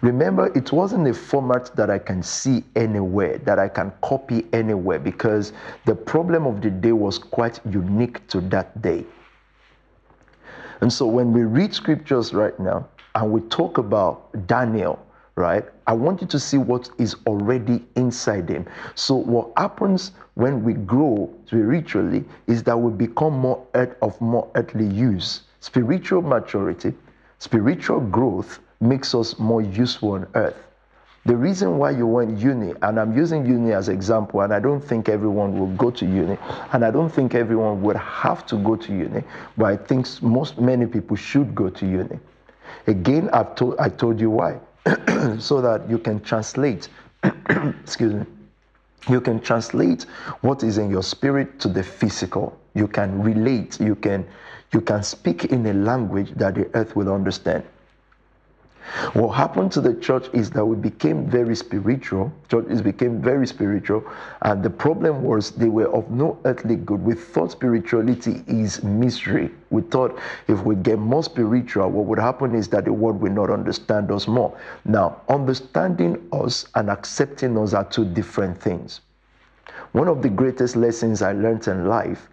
Remember, 0.00 0.46
it 0.56 0.72
wasn't 0.72 1.06
a 1.06 1.14
format 1.14 1.74
that 1.76 1.90
I 1.90 1.98
can 1.98 2.22
see 2.22 2.64
anywhere, 2.74 3.38
that 3.38 3.58
I 3.58 3.68
can 3.68 3.92
copy 4.02 4.46
anywhere, 4.52 4.98
because 4.98 5.52
the 5.84 5.94
problem 5.94 6.46
of 6.46 6.62
the 6.62 6.70
day 6.70 6.92
was 6.92 7.18
quite 7.18 7.60
unique 7.66 8.26
to 8.28 8.40
that 8.42 8.80
day. 8.82 9.04
And 10.80 10.92
so 10.92 11.06
when 11.06 11.32
we 11.32 11.42
read 11.42 11.74
scriptures 11.74 12.34
right 12.34 12.58
now 12.60 12.88
and 13.14 13.32
we 13.32 13.40
talk 13.48 13.78
about 13.78 14.46
Daniel, 14.46 14.98
right? 15.36 15.64
I 15.86 15.92
want 15.92 16.20
you 16.22 16.26
to 16.28 16.38
see 16.38 16.58
what 16.58 16.90
is 16.98 17.16
already 17.26 17.84
inside 17.94 18.46
them. 18.46 18.66
So, 18.94 19.14
what 19.14 19.52
happens 19.56 20.12
when 20.34 20.64
we 20.64 20.74
grow 20.74 21.32
spiritually 21.46 22.24
is 22.46 22.62
that 22.64 22.76
we 22.76 22.90
become 22.90 23.34
more 23.34 23.64
earth, 23.74 23.96
of 24.02 24.18
more 24.20 24.50
earthly 24.54 24.86
use. 24.86 25.42
Spiritual 25.60 26.22
maturity, 26.22 26.94
spiritual 27.38 28.00
growth 28.00 28.60
makes 28.80 29.14
us 29.14 29.38
more 29.38 29.62
useful 29.62 30.12
on 30.12 30.26
earth. 30.34 30.56
The 31.24 31.36
reason 31.36 31.78
why 31.78 31.90
you 31.90 32.06
went 32.06 32.38
uni, 32.38 32.72
and 32.82 33.00
I'm 33.00 33.16
using 33.16 33.44
uni 33.44 33.72
as 33.72 33.88
example, 33.88 34.42
and 34.42 34.54
I 34.54 34.60
don't 34.60 34.80
think 34.80 35.08
everyone 35.08 35.58
will 35.58 35.74
go 35.76 35.90
to 35.90 36.06
uni, 36.06 36.38
and 36.72 36.84
I 36.84 36.90
don't 36.92 37.10
think 37.10 37.34
everyone 37.34 37.82
would 37.82 37.96
have 37.96 38.46
to 38.46 38.56
go 38.56 38.76
to 38.76 38.92
uni, 38.92 39.24
but 39.56 39.64
I 39.66 39.76
think 39.76 40.06
most 40.22 40.60
many 40.60 40.86
people 40.86 41.16
should 41.16 41.54
go 41.54 41.68
to 41.68 41.86
uni. 41.86 42.18
Again, 42.86 43.28
I've 43.32 43.56
told 43.56 43.76
I 43.80 43.88
told 43.88 44.20
you 44.20 44.30
why. 44.30 44.60
so 45.40 45.60
that 45.60 45.90
you 45.90 45.98
can 45.98 46.20
translate, 46.20 46.88
excuse 47.82 48.14
me, 48.14 48.24
you 49.08 49.20
can 49.20 49.40
translate 49.40 50.04
what 50.42 50.62
is 50.62 50.78
in 50.78 50.90
your 50.90 51.02
spirit 51.02 51.58
to 51.60 51.68
the 51.68 51.82
physical. 51.82 52.56
You 52.74 52.86
can 52.86 53.20
relate, 53.20 53.80
you 53.80 53.96
can 53.96 54.26
You 54.72 54.80
can 54.80 55.02
speak 55.02 55.46
in 55.46 55.64
a 55.66 55.72
language 55.72 56.32
that 56.36 56.54
the 56.54 56.68
earth 56.74 56.96
will 56.96 57.12
understand. 57.12 57.64
What 59.14 59.30
happened 59.30 59.72
to 59.72 59.80
the 59.80 59.94
church 59.94 60.28
is 60.32 60.50
that 60.50 60.64
we 60.64 60.76
became 60.76 61.26
very 61.26 61.56
spiritual. 61.56 62.32
Churches 62.48 62.82
became 62.82 63.20
very 63.20 63.46
spiritual, 63.46 64.04
and 64.42 64.62
the 64.62 64.70
problem 64.70 65.22
was 65.22 65.50
they 65.50 65.68
were 65.68 65.88
of 65.88 66.10
no 66.10 66.38
earthly 66.44 66.76
good. 66.76 67.02
We 67.02 67.14
thought 67.14 67.50
spirituality 67.50 68.44
is 68.46 68.82
mystery. 68.84 69.50
We 69.70 69.82
thought 69.82 70.18
if 70.48 70.62
we 70.62 70.76
get 70.76 70.98
more 70.98 71.24
spiritual, 71.24 71.90
what 71.90 72.06
would 72.06 72.18
happen 72.18 72.54
is 72.54 72.68
that 72.68 72.84
the 72.84 72.92
world 72.92 73.20
will 73.20 73.32
not 73.32 73.50
understand 73.50 74.10
us 74.12 74.28
more. 74.28 74.56
Now, 74.84 75.20
understanding 75.28 76.28
us 76.32 76.66
and 76.74 76.88
accepting 76.88 77.58
us 77.58 77.74
are 77.74 77.84
two 77.84 78.04
different 78.04 78.60
things. 78.60 79.00
One 79.92 80.08
of 80.08 80.22
the 80.22 80.28
greatest 80.28 80.76
lessons 80.76 81.22
I 81.22 81.32
learned 81.32 81.66
in 81.68 81.88
life 81.88 82.28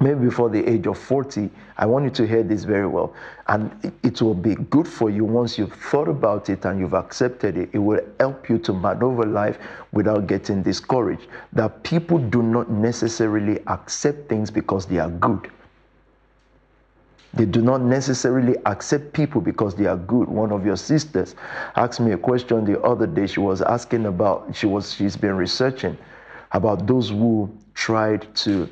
maybe 0.00 0.20
before 0.20 0.50
the 0.50 0.64
age 0.68 0.86
of 0.86 0.98
40, 0.98 1.50
I 1.76 1.86
want 1.86 2.04
you 2.04 2.10
to 2.10 2.26
hear 2.26 2.42
this 2.42 2.64
very 2.64 2.86
well. 2.86 3.14
And 3.46 3.92
it 4.02 4.20
will 4.20 4.34
be 4.34 4.54
good 4.54 4.88
for 4.88 5.10
you 5.10 5.24
once 5.24 5.56
you've 5.58 5.72
thought 5.72 6.08
about 6.08 6.48
it 6.48 6.64
and 6.64 6.80
you've 6.80 6.94
accepted 6.94 7.56
it. 7.56 7.70
It 7.72 7.78
will 7.78 8.00
help 8.18 8.48
you 8.48 8.58
to 8.58 8.72
maneuver 8.72 9.24
life 9.24 9.58
without 9.92 10.26
getting 10.26 10.62
discouraged. 10.62 11.26
That 11.52 11.82
people 11.82 12.18
do 12.18 12.42
not 12.42 12.70
necessarily 12.70 13.60
accept 13.66 14.28
things 14.28 14.50
because 14.50 14.86
they 14.86 14.98
are 14.98 15.10
good. 15.10 15.50
They 17.34 17.46
do 17.46 17.60
not 17.60 17.80
necessarily 17.80 18.56
accept 18.66 19.12
people 19.12 19.40
because 19.40 19.74
they 19.74 19.86
are 19.86 19.96
good. 19.96 20.28
One 20.28 20.52
of 20.52 20.64
your 20.64 20.76
sisters 20.76 21.34
asked 21.74 21.98
me 21.98 22.12
a 22.12 22.18
question 22.18 22.64
the 22.64 22.80
other 22.82 23.08
day. 23.08 23.26
She 23.26 23.40
was 23.40 23.60
asking 23.60 24.06
about, 24.06 24.54
she 24.54 24.66
was, 24.66 24.94
she's 24.94 25.16
been 25.16 25.36
researching 25.36 25.98
about 26.52 26.86
those 26.86 27.10
who 27.10 27.52
tried 27.74 28.32
to 28.36 28.68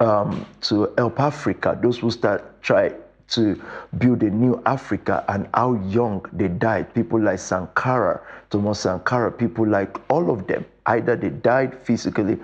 um, 0.00 0.46
to 0.62 0.92
help 0.98 1.20
Africa, 1.20 1.78
those 1.80 1.98
who 1.98 2.10
start 2.10 2.62
try 2.62 2.92
to 3.28 3.62
build 3.98 4.22
a 4.22 4.30
new 4.30 4.60
Africa 4.66 5.24
and 5.28 5.48
how 5.54 5.74
young 5.74 6.24
they 6.32 6.48
died. 6.48 6.92
People 6.94 7.20
like 7.20 7.38
Sankara, 7.38 8.20
Thomas 8.50 8.80
Sankara, 8.80 9.30
people 9.30 9.66
like 9.66 9.98
all 10.10 10.30
of 10.30 10.46
them, 10.48 10.64
either 10.86 11.14
they 11.14 11.30
died 11.30 11.78
physically 11.84 12.38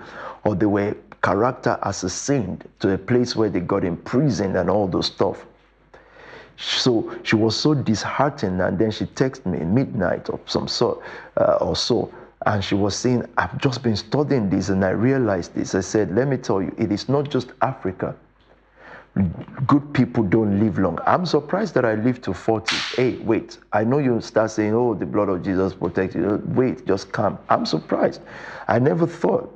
or 0.45 0.55
they 0.55 0.65
were 0.65 0.95
character 1.23 1.77
assassinated 1.81 2.69
to 2.79 2.93
a 2.93 2.97
place 2.97 3.35
where 3.35 3.49
they 3.49 3.59
got 3.59 3.83
imprisoned 3.83 4.55
and 4.55 4.69
all 4.69 4.87
those 4.87 5.07
stuff. 5.07 5.45
So 6.57 7.13
she 7.23 7.35
was 7.35 7.55
so 7.55 7.73
disheartened, 7.73 8.61
and 8.61 8.79
then 8.79 8.91
she 8.91 9.05
texted 9.05 9.45
me 9.45 9.59
midnight 9.59 10.29
of 10.29 10.39
some 10.45 10.67
sort 10.67 11.01
uh, 11.35 11.57
or 11.59 11.75
so 11.75 12.11
and 12.47 12.63
she 12.63 12.75
was 12.75 12.95
saying, 12.95 13.27
I've 13.37 13.57
just 13.57 13.83
been 13.83 13.97
studying 13.97 14.49
this 14.49 14.69
and 14.69 14.83
I 14.83 14.91
realized 14.91 15.53
this. 15.53 15.75
I 15.75 15.81
said, 15.81 16.15
Let 16.15 16.29
me 16.29 16.37
tell 16.37 16.61
you, 16.61 16.73
it 16.77 16.93
is 16.93 17.09
not 17.09 17.29
just 17.29 17.51
Africa. 17.61 18.15
Good 19.65 19.93
people 19.93 20.23
don't 20.23 20.57
live 20.57 20.79
long. 20.79 20.97
I'm 21.05 21.25
surprised 21.25 21.73
that 21.73 21.83
I 21.83 21.95
lived 21.95 22.23
to 22.23 22.33
40. 22.33 22.65
Hey, 22.95 23.17
wait. 23.17 23.57
I 23.73 23.83
know 23.83 23.97
you 23.97 24.21
start 24.21 24.51
saying, 24.51 24.73
Oh, 24.73 24.93
the 24.93 25.05
blood 25.05 25.27
of 25.27 25.43
Jesus 25.43 25.73
protects 25.73 26.15
you. 26.15 26.41
Wait, 26.47 26.87
just 26.87 27.11
come. 27.11 27.37
I'm 27.49 27.65
surprised. 27.65 28.21
I 28.69 28.79
never 28.79 29.05
thought 29.05 29.53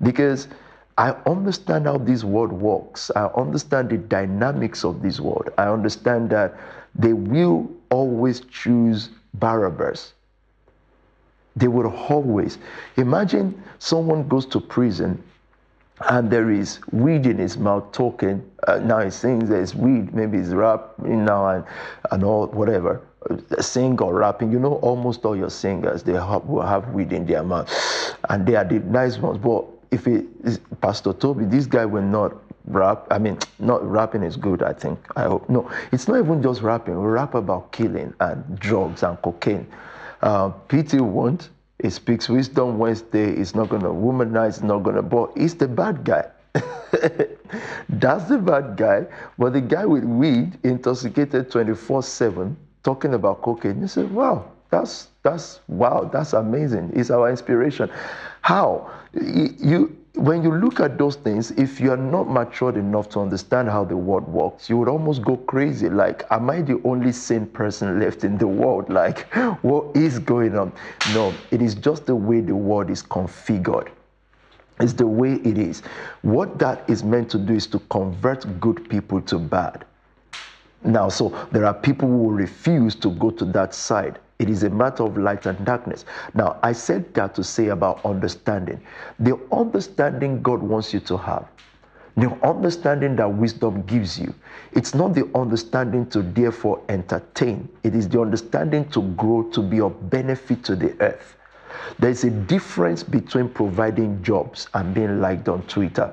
because 0.00 0.46
I 0.98 1.16
understand 1.26 1.86
how 1.86 1.98
this 1.98 2.22
world 2.22 2.52
works. 2.52 3.10
I 3.16 3.26
understand 3.36 3.90
the 3.90 3.98
dynamics 3.98 4.84
of 4.84 5.02
this 5.02 5.18
world. 5.18 5.48
I 5.58 5.64
understand 5.64 6.30
that 6.30 6.54
they 6.94 7.14
will 7.14 7.68
always 7.90 8.42
choose 8.42 9.10
Barabbas 9.34 10.12
they 11.56 11.68
would 11.68 11.86
always 11.86 12.58
imagine 12.96 13.62
someone 13.78 14.26
goes 14.28 14.46
to 14.46 14.60
prison 14.60 15.22
and 16.08 16.30
there 16.30 16.50
is 16.50 16.80
weed 16.90 17.26
in 17.26 17.38
his 17.38 17.56
mouth 17.56 17.92
talking. 17.92 18.42
Uh, 18.66 18.78
now 18.78 19.00
he 19.00 19.10
sings 19.10 19.48
there's 19.48 19.74
weed, 19.74 20.14
maybe 20.14 20.38
he's 20.38 20.54
rapping 20.54 21.24
now 21.24 21.48
and, 21.48 21.64
and 22.10 22.24
all, 22.24 22.46
whatever. 22.48 23.00
Uh, 23.30 23.36
sing 23.60 24.00
or 24.00 24.14
rapping, 24.14 24.50
you 24.50 24.58
know, 24.58 24.74
almost 24.76 25.24
all 25.24 25.36
your 25.36 25.50
singers, 25.50 26.02
they 26.02 26.12
have, 26.12 26.44
will 26.46 26.62
have 26.62 26.88
weed 26.88 27.12
in 27.12 27.26
their 27.26 27.42
mouth. 27.42 27.70
And 28.30 28.46
they 28.46 28.56
are 28.56 28.64
the 28.64 28.80
nice 28.80 29.18
ones. 29.18 29.38
But 29.38 29.64
if 29.90 30.06
it 30.06 30.24
is 30.42 30.58
Pastor 30.80 31.12
Tobi, 31.12 31.48
this 31.48 31.66
guy 31.66 31.84
will 31.84 32.02
not 32.02 32.34
rap. 32.64 33.06
I 33.10 33.18
mean, 33.18 33.38
not 33.58 33.88
rapping 33.88 34.22
is 34.22 34.36
good, 34.36 34.62
I 34.62 34.72
think. 34.72 34.98
I 35.16 35.24
hope. 35.24 35.48
No, 35.48 35.70
it's 35.92 36.08
not 36.08 36.18
even 36.18 36.42
just 36.42 36.62
rapping. 36.62 37.00
We 37.00 37.06
rap 37.06 37.34
about 37.34 37.70
killing 37.72 38.12
and 38.20 38.58
drugs 38.58 39.02
and 39.02 39.20
cocaine. 39.22 39.66
Uh, 40.22 40.50
PT 40.68 41.00
won't. 41.00 41.50
He 41.82 41.90
speaks 41.90 42.28
wisdom 42.28 42.78
Wednesday. 42.78 43.36
He's 43.36 43.54
not 43.54 43.68
going 43.68 43.82
to 43.82 43.88
womanize, 43.88 44.62
not 44.62 44.84
going 44.84 44.96
to, 44.96 45.02
but 45.02 45.36
he's 45.36 45.54
the 45.54 45.66
bad 45.66 46.04
guy. 46.04 46.26
That's 47.88 48.28
the 48.28 48.38
bad 48.38 48.76
guy. 48.76 49.06
But 49.36 49.54
the 49.54 49.60
guy 49.60 49.84
with 49.84 50.04
weed, 50.04 50.58
intoxicated 50.62 51.50
24 51.50 52.02
7, 52.04 52.56
talking 52.84 53.14
about 53.14 53.42
cocaine, 53.42 53.80
you 53.80 53.88
say, 53.88 54.04
wow, 54.04 54.50
that's, 54.70 55.08
that's, 55.22 55.60
wow, 55.68 56.08
that's 56.12 56.32
amazing. 56.34 56.92
It's 56.94 57.10
our 57.10 57.28
inspiration. 57.28 57.90
How? 58.42 58.90
You, 59.12 59.96
when 60.14 60.42
you 60.42 60.54
look 60.54 60.78
at 60.80 60.98
those 60.98 61.16
things, 61.16 61.52
if 61.52 61.80
you 61.80 61.90
are 61.90 61.96
not 61.96 62.28
matured 62.28 62.76
enough 62.76 63.08
to 63.10 63.20
understand 63.20 63.68
how 63.68 63.84
the 63.84 63.96
world 63.96 64.28
works, 64.28 64.68
you 64.68 64.76
would 64.76 64.88
almost 64.88 65.22
go 65.22 65.36
crazy. 65.38 65.88
Like, 65.88 66.24
am 66.30 66.50
I 66.50 66.60
the 66.60 66.80
only 66.84 67.12
sane 67.12 67.46
person 67.46 67.98
left 67.98 68.22
in 68.22 68.36
the 68.36 68.46
world? 68.46 68.90
Like, 68.90 69.32
what 69.62 69.96
is 69.96 70.18
going 70.18 70.56
on? 70.56 70.72
No, 71.04 71.46
it 71.50 71.62
is 71.62 71.74
just 71.74 72.04
the 72.06 72.14
way 72.14 72.40
the 72.40 72.54
world 72.54 72.90
is 72.90 73.02
configured. 73.02 73.88
It's 74.80 74.92
the 74.92 75.06
way 75.06 75.34
it 75.44 75.56
is. 75.56 75.80
What 76.22 76.58
that 76.58 76.88
is 76.90 77.02
meant 77.02 77.30
to 77.30 77.38
do 77.38 77.54
is 77.54 77.66
to 77.68 77.78
convert 77.90 78.60
good 78.60 78.88
people 78.90 79.20
to 79.22 79.38
bad. 79.38 79.86
Now, 80.84 81.08
so 81.08 81.28
there 81.52 81.64
are 81.64 81.74
people 81.74 82.08
who 82.08 82.30
refuse 82.30 82.94
to 82.96 83.10
go 83.10 83.30
to 83.30 83.44
that 83.46 83.74
side. 83.74 84.18
It 84.42 84.50
is 84.50 84.64
a 84.64 84.70
matter 84.70 85.04
of 85.04 85.16
light 85.16 85.46
and 85.46 85.64
darkness. 85.64 86.04
Now, 86.34 86.58
I 86.64 86.72
said 86.72 87.14
that 87.14 87.32
to 87.36 87.44
say 87.44 87.68
about 87.68 88.04
understanding. 88.04 88.80
The 89.20 89.38
understanding 89.52 90.42
God 90.42 90.60
wants 90.60 90.92
you 90.92 90.98
to 90.98 91.16
have, 91.16 91.46
the 92.16 92.28
understanding 92.44 93.14
that 93.16 93.32
wisdom 93.32 93.82
gives 93.82 94.18
you, 94.18 94.34
it's 94.72 94.96
not 94.96 95.14
the 95.14 95.30
understanding 95.36 96.06
to 96.06 96.22
therefore 96.22 96.82
entertain, 96.88 97.68
it 97.84 97.94
is 97.94 98.08
the 98.08 98.20
understanding 98.20 98.88
to 98.88 99.02
grow 99.12 99.44
to 99.52 99.62
be 99.62 99.80
of 99.80 100.10
benefit 100.10 100.64
to 100.64 100.74
the 100.74 101.00
earth. 101.00 101.36
There's 102.00 102.24
a 102.24 102.30
difference 102.30 103.04
between 103.04 103.48
providing 103.48 104.24
jobs 104.24 104.66
and 104.74 104.92
being 104.92 105.20
liked 105.20 105.48
on 105.48 105.62
Twitter. 105.68 106.12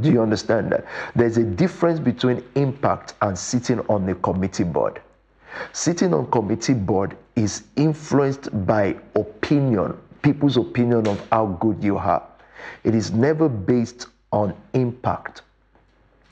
Do 0.00 0.10
you 0.10 0.20
understand 0.22 0.72
that? 0.72 0.86
There's 1.14 1.36
a 1.36 1.44
difference 1.44 2.00
between 2.00 2.42
impact 2.56 3.14
and 3.22 3.38
sitting 3.38 3.78
on 3.88 4.08
a 4.08 4.16
committee 4.16 4.64
board. 4.64 5.00
Sitting 5.72 6.14
on 6.14 6.30
committee 6.30 6.74
board 6.74 7.16
is 7.36 7.64
influenced 7.76 8.48
by 8.66 8.96
opinion, 9.14 9.96
people's 10.22 10.56
opinion 10.56 11.06
of 11.06 11.20
how 11.30 11.46
good 11.60 11.82
you 11.82 11.96
are. 11.96 12.26
It 12.84 12.94
is 12.94 13.12
never 13.12 13.48
based 13.48 14.08
on 14.32 14.54
impact. 14.74 15.42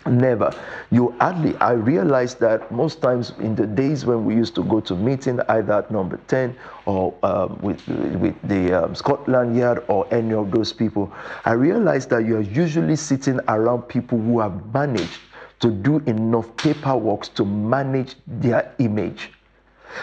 Never. 0.07 0.55
You 0.91 1.15
hardly, 1.19 1.57
I 1.57 1.73
realized 1.73 2.39
that 2.41 2.71
most 2.71 3.03
times 3.03 3.33
in 3.41 3.57
the 3.57 3.67
days 3.67 4.07
when 4.07 4.25
we 4.25 4.35
used 4.37 4.55
to 4.55 4.63
go 4.63 4.79
to 4.81 4.95
meeting, 4.95 5.41
either 5.49 5.73
at 5.73 5.91
number 5.91 6.21
10 6.29 6.55
or 6.87 7.13
um, 7.25 7.59
with, 7.61 7.87
with 7.89 8.37
the 8.45 8.85
um, 8.85 8.95
Scotland 8.95 9.57
Yard 9.57 9.83
or 9.89 10.07
any 10.15 10.35
of 10.35 10.53
those 10.53 10.73
people, 10.73 11.13
I 11.45 11.53
realized 11.53 12.11
that 12.11 12.25
you 12.25 12.37
are 12.37 12.43
usually 12.43 12.95
sitting 12.95 13.41
around 13.49 13.83
people 13.83 14.19
who 14.19 14.39
have 14.39 14.73
managed 14.73 15.19
to 15.61 15.71
do 15.71 15.99
enough 16.07 16.55
paperwork 16.57 17.23
to 17.35 17.45
manage 17.45 18.17
their 18.27 18.75
image. 18.79 19.31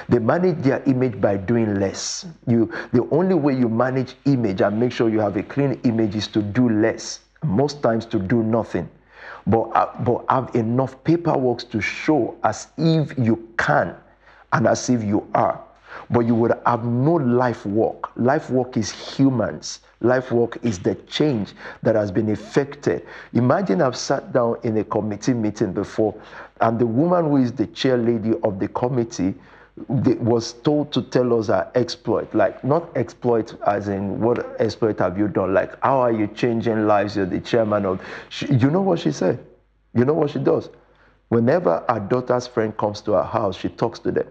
They 0.10 0.20
manage 0.20 0.58
their 0.64 0.82
image 0.84 1.22
by 1.22 1.38
doing 1.38 1.80
less. 1.80 2.26
You, 2.48 2.72
the 2.94 3.08
only 3.12 3.36
way 3.36 3.54
you 3.56 3.70
manage 3.70 4.16
image 4.26 4.62
and 4.62 4.80
make 4.80 4.92
sure 4.92 5.10
you 5.10 5.20
have 5.20 5.38
a 5.38 5.44
clean 5.44 5.80
image 5.84 6.16
is 6.16 6.28
to 6.30 6.42
do 6.42 6.70
less. 6.70 7.20
Most 7.44 7.84
times 7.84 8.06
to 8.08 8.20
do 8.20 8.42
nothing, 8.42 8.90
but 9.46 9.64
uh, 9.76 9.92
but 10.04 10.24
have 10.30 10.56
enough 10.56 11.04
paperwork 11.04 11.70
to 11.72 11.82
show 11.82 12.38
as 12.44 12.68
if 12.78 13.18
you 13.18 13.50
can, 13.58 13.96
and 14.54 14.66
as 14.66 14.90
if 14.90 15.04
you 15.04 15.28
are. 15.36 15.62
But 16.10 16.22
you 16.22 16.36
would 16.36 16.54
have 16.66 16.86
no 16.86 17.14
life 17.14 17.66
work. 17.66 18.16
Life 18.16 18.50
work 18.50 18.78
is 18.78 18.92
humans 18.92 19.80
life 20.04 20.32
work 20.32 20.58
is 20.62 20.80
the 20.80 20.96
change 21.08 21.54
that 21.82 21.96
has 21.96 22.12
been 22.12 22.30
effected. 22.30 23.06
Imagine 23.34 23.82
I've 23.82 23.96
sat 23.96 24.32
down 24.32 24.58
in 24.64 24.78
a 24.78 24.84
committee 24.84 25.34
meeting 25.34 25.74
before, 25.74 26.14
and 26.62 26.78
the 26.78 26.86
woman 26.86 27.26
who 27.26 27.38
is 27.38 27.52
the 27.52 27.68
chair 27.68 27.98
lady 27.98 28.34
of 28.44 28.60
the 28.60 28.68
committee 28.68 29.34
was 29.88 30.54
told 30.54 30.92
to 30.94 31.02
tell 31.02 31.38
us 31.40 31.50
our 31.50 31.72
exploit, 31.74 32.34
like 32.36 32.64
not 32.64 32.96
exploit 32.96 33.56
as 33.66 33.88
in 33.88 34.20
what 34.20 34.56
exploit 34.62 35.00
have 35.00 35.18
you 35.18 35.28
done, 35.28 35.54
like 35.54 35.82
how 35.84 36.00
are 36.00 36.12
you 36.12 36.28
changing 36.28 36.86
lives? 36.86 37.16
You're 37.16 37.26
the 37.26 37.40
chairman 37.40 37.86
of. 37.86 38.00
She, 38.30 38.46
you 38.54 38.70
know 38.70 38.82
what 38.82 39.00
she 39.00 39.12
said? 39.12 39.44
You 39.96 40.06
know 40.06 40.14
what 40.14 40.30
she 40.30 40.40
does? 40.40 40.70
Whenever 41.30 41.84
our 41.88 42.00
daughter's 42.00 42.46
friend 42.46 42.76
comes 42.78 43.02
to 43.02 43.14
her 43.14 43.24
house, 43.24 43.58
she 43.58 43.70
talks 43.70 43.98
to 44.00 44.12
them. 44.12 44.28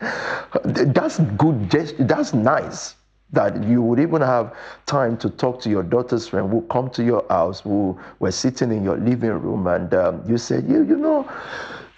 That's 0.00 1.18
good. 1.36 1.70
That's 1.70 2.34
nice 2.34 2.96
that 3.32 3.62
you 3.64 3.82
would 3.82 4.00
even 4.00 4.22
have 4.22 4.56
time 4.86 5.16
to 5.18 5.30
talk 5.30 5.60
to 5.60 5.70
your 5.70 5.82
daughter's 5.82 6.28
friend 6.28 6.50
who 6.50 6.62
come 6.62 6.90
to 6.90 7.04
your 7.04 7.24
house 7.28 7.60
who 7.60 7.98
were 8.18 8.32
sitting 8.32 8.72
in 8.72 8.82
your 8.82 8.96
living 8.96 9.30
room 9.30 9.66
and 9.66 9.94
um, 9.94 10.22
you 10.26 10.36
said 10.36 10.68
you, 10.68 10.82
you 10.84 10.96
know 10.96 11.30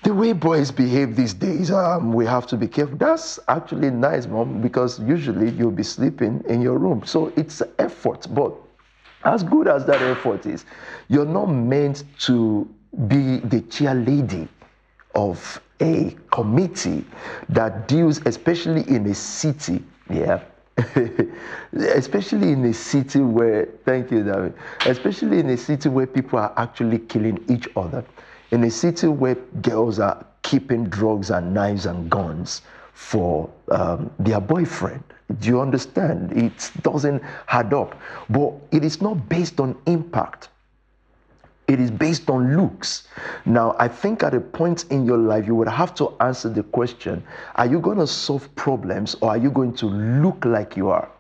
the 0.03 0.13
way 0.13 0.33
boys 0.33 0.71
behave 0.71 1.17
these 1.17 1.33
days 1.33 1.71
um, 1.71 2.13
we 2.13 2.27
have 2.27 2.47
to 2.47 2.57
be 2.57 2.69
careful 2.69 2.97
that's 2.99 3.39
actually 3.49 3.91
nice 3.91 4.27
mom 4.27 4.61
because 4.61 5.01
usually 5.01 5.51
you'll 5.53 5.71
be 5.71 5.83
sleeping 5.83 6.43
in 6.49 6.61
your 6.61 6.77
room 6.77 7.03
so 7.05 7.33
it's 7.37 7.63
effort 7.79 8.27
but 8.33 8.53
as 9.25 9.43
good 9.43 9.69
as 9.69 9.87
that 9.87 10.03
effort 10.03 10.45
is 10.45 10.65
you're 11.09 11.25
not 11.25 11.47
meant 11.47 12.05
to 12.19 12.69
be 13.09 13.39
the 13.39 13.61
cheerleader 13.63 14.47
of 15.15 15.61
a 15.83 16.17
committee 16.31 17.05
that 17.51 17.89
deals 17.89 18.21
especially 18.27 18.89
in 18.89 19.07
a 19.07 19.15
city 19.15 19.83
yeah 20.09 20.41
especially 21.73 22.53
in 22.53 22.65
a 22.65 22.73
city 22.73 23.21
where, 23.21 23.67
thank 23.85 24.11
you, 24.11 24.23
David, 24.25 24.55
especially 24.87 25.39
in 25.41 25.51
a 25.51 25.57
city 25.57 25.89
where 25.89 26.07
people 26.07 26.39
are 26.39 26.53
actually 26.57 26.99
killing 26.99 27.45
each 27.49 27.69
other, 27.77 28.05
in 28.51 28.65
a 28.65 28.71
city 28.71 29.07
where 29.09 29.35
girls 29.61 29.99
are 29.99 30.25
keeping 30.43 30.85
drugs 30.85 31.31
and 31.31 31.53
knives 31.53 31.87
and 31.87 32.11
guns 32.11 32.63
for 32.95 33.51
um, 33.71 34.11
their 34.19 34.41
boyfriend. 34.41 35.03
Do 35.41 35.49
you 35.49 35.61
understand? 35.61 36.33
It 36.33 36.71
doesn't 36.83 37.23
add 37.49 37.73
up. 37.73 37.99
But 38.29 38.53
it 38.71 38.85
is 38.85 39.01
not 39.01 39.29
based 39.29 39.61
on 39.61 39.77
impact. 39.87 40.49
It 41.73 41.81
is 41.81 41.91
based 41.91 42.29
on 42.29 42.55
looks. 42.55 43.09
Now, 43.47 43.75
I 43.79 43.89
think 43.89 44.23
at 44.23 44.35
a 44.35 44.41
point 44.41 44.85
in 44.91 45.07
your 45.07 45.17
life, 45.17 45.47
you 45.47 45.55
would 45.55 45.69
have 45.69 45.95
to 45.95 46.15
answer 46.21 46.51
the 46.51 46.63
question 46.65 47.25
Are 47.55 47.65
you 47.65 47.81
going 47.81 47.97
to 47.97 48.07
solve 48.07 48.55
problems 48.57 49.17
or 49.23 49.31
are 49.31 49.39
you 49.39 49.51
going 49.51 49.73
to 49.77 49.87
look 49.87 50.45
like 50.45 50.77
you 50.77 50.91
are? 50.91 51.11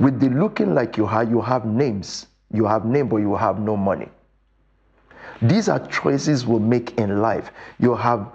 With 0.00 0.18
the 0.18 0.30
looking 0.30 0.74
like 0.74 0.96
you 0.96 1.06
are, 1.06 1.22
you 1.22 1.40
have 1.40 1.64
names. 1.64 2.26
You 2.52 2.64
have 2.64 2.84
name, 2.84 3.08
but 3.08 3.18
you 3.18 3.36
have 3.36 3.60
no 3.60 3.76
money. 3.76 4.08
These 5.40 5.68
are 5.68 5.86
choices 5.86 6.44
we 6.44 6.58
make 6.58 6.98
in 6.98 7.22
life. 7.22 7.52
You 7.78 7.94
have 7.94 8.32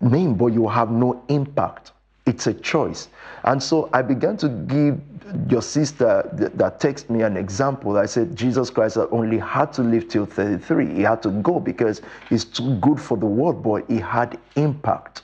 name, 0.00 0.34
but 0.34 0.46
you 0.46 0.66
have 0.66 0.90
no 0.90 1.22
impact. 1.28 1.92
It's 2.26 2.48
a 2.48 2.54
choice. 2.54 3.06
And 3.44 3.62
so 3.62 3.88
I 3.92 4.02
began 4.02 4.36
to 4.38 4.48
give 4.48 5.00
your 5.48 5.62
sister 5.62 6.28
that, 6.32 6.80
texted 6.80 7.10
me 7.10 7.22
an 7.22 7.36
example. 7.36 7.96
I 7.96 8.06
said 8.06 8.36
Jesus 8.36 8.70
Christ 8.70 8.96
only 9.10 9.38
had 9.38 9.72
to 9.74 9.82
live 9.82 10.08
till 10.08 10.26
33. 10.26 10.94
He 10.94 11.02
had 11.02 11.22
to 11.22 11.30
go 11.30 11.58
because 11.58 12.02
he's 12.28 12.44
too 12.44 12.76
good 12.76 13.00
for 13.00 13.16
the 13.16 13.26
world, 13.26 13.62
but 13.62 13.88
he 13.90 13.98
had 13.98 14.38
impact. 14.56 15.22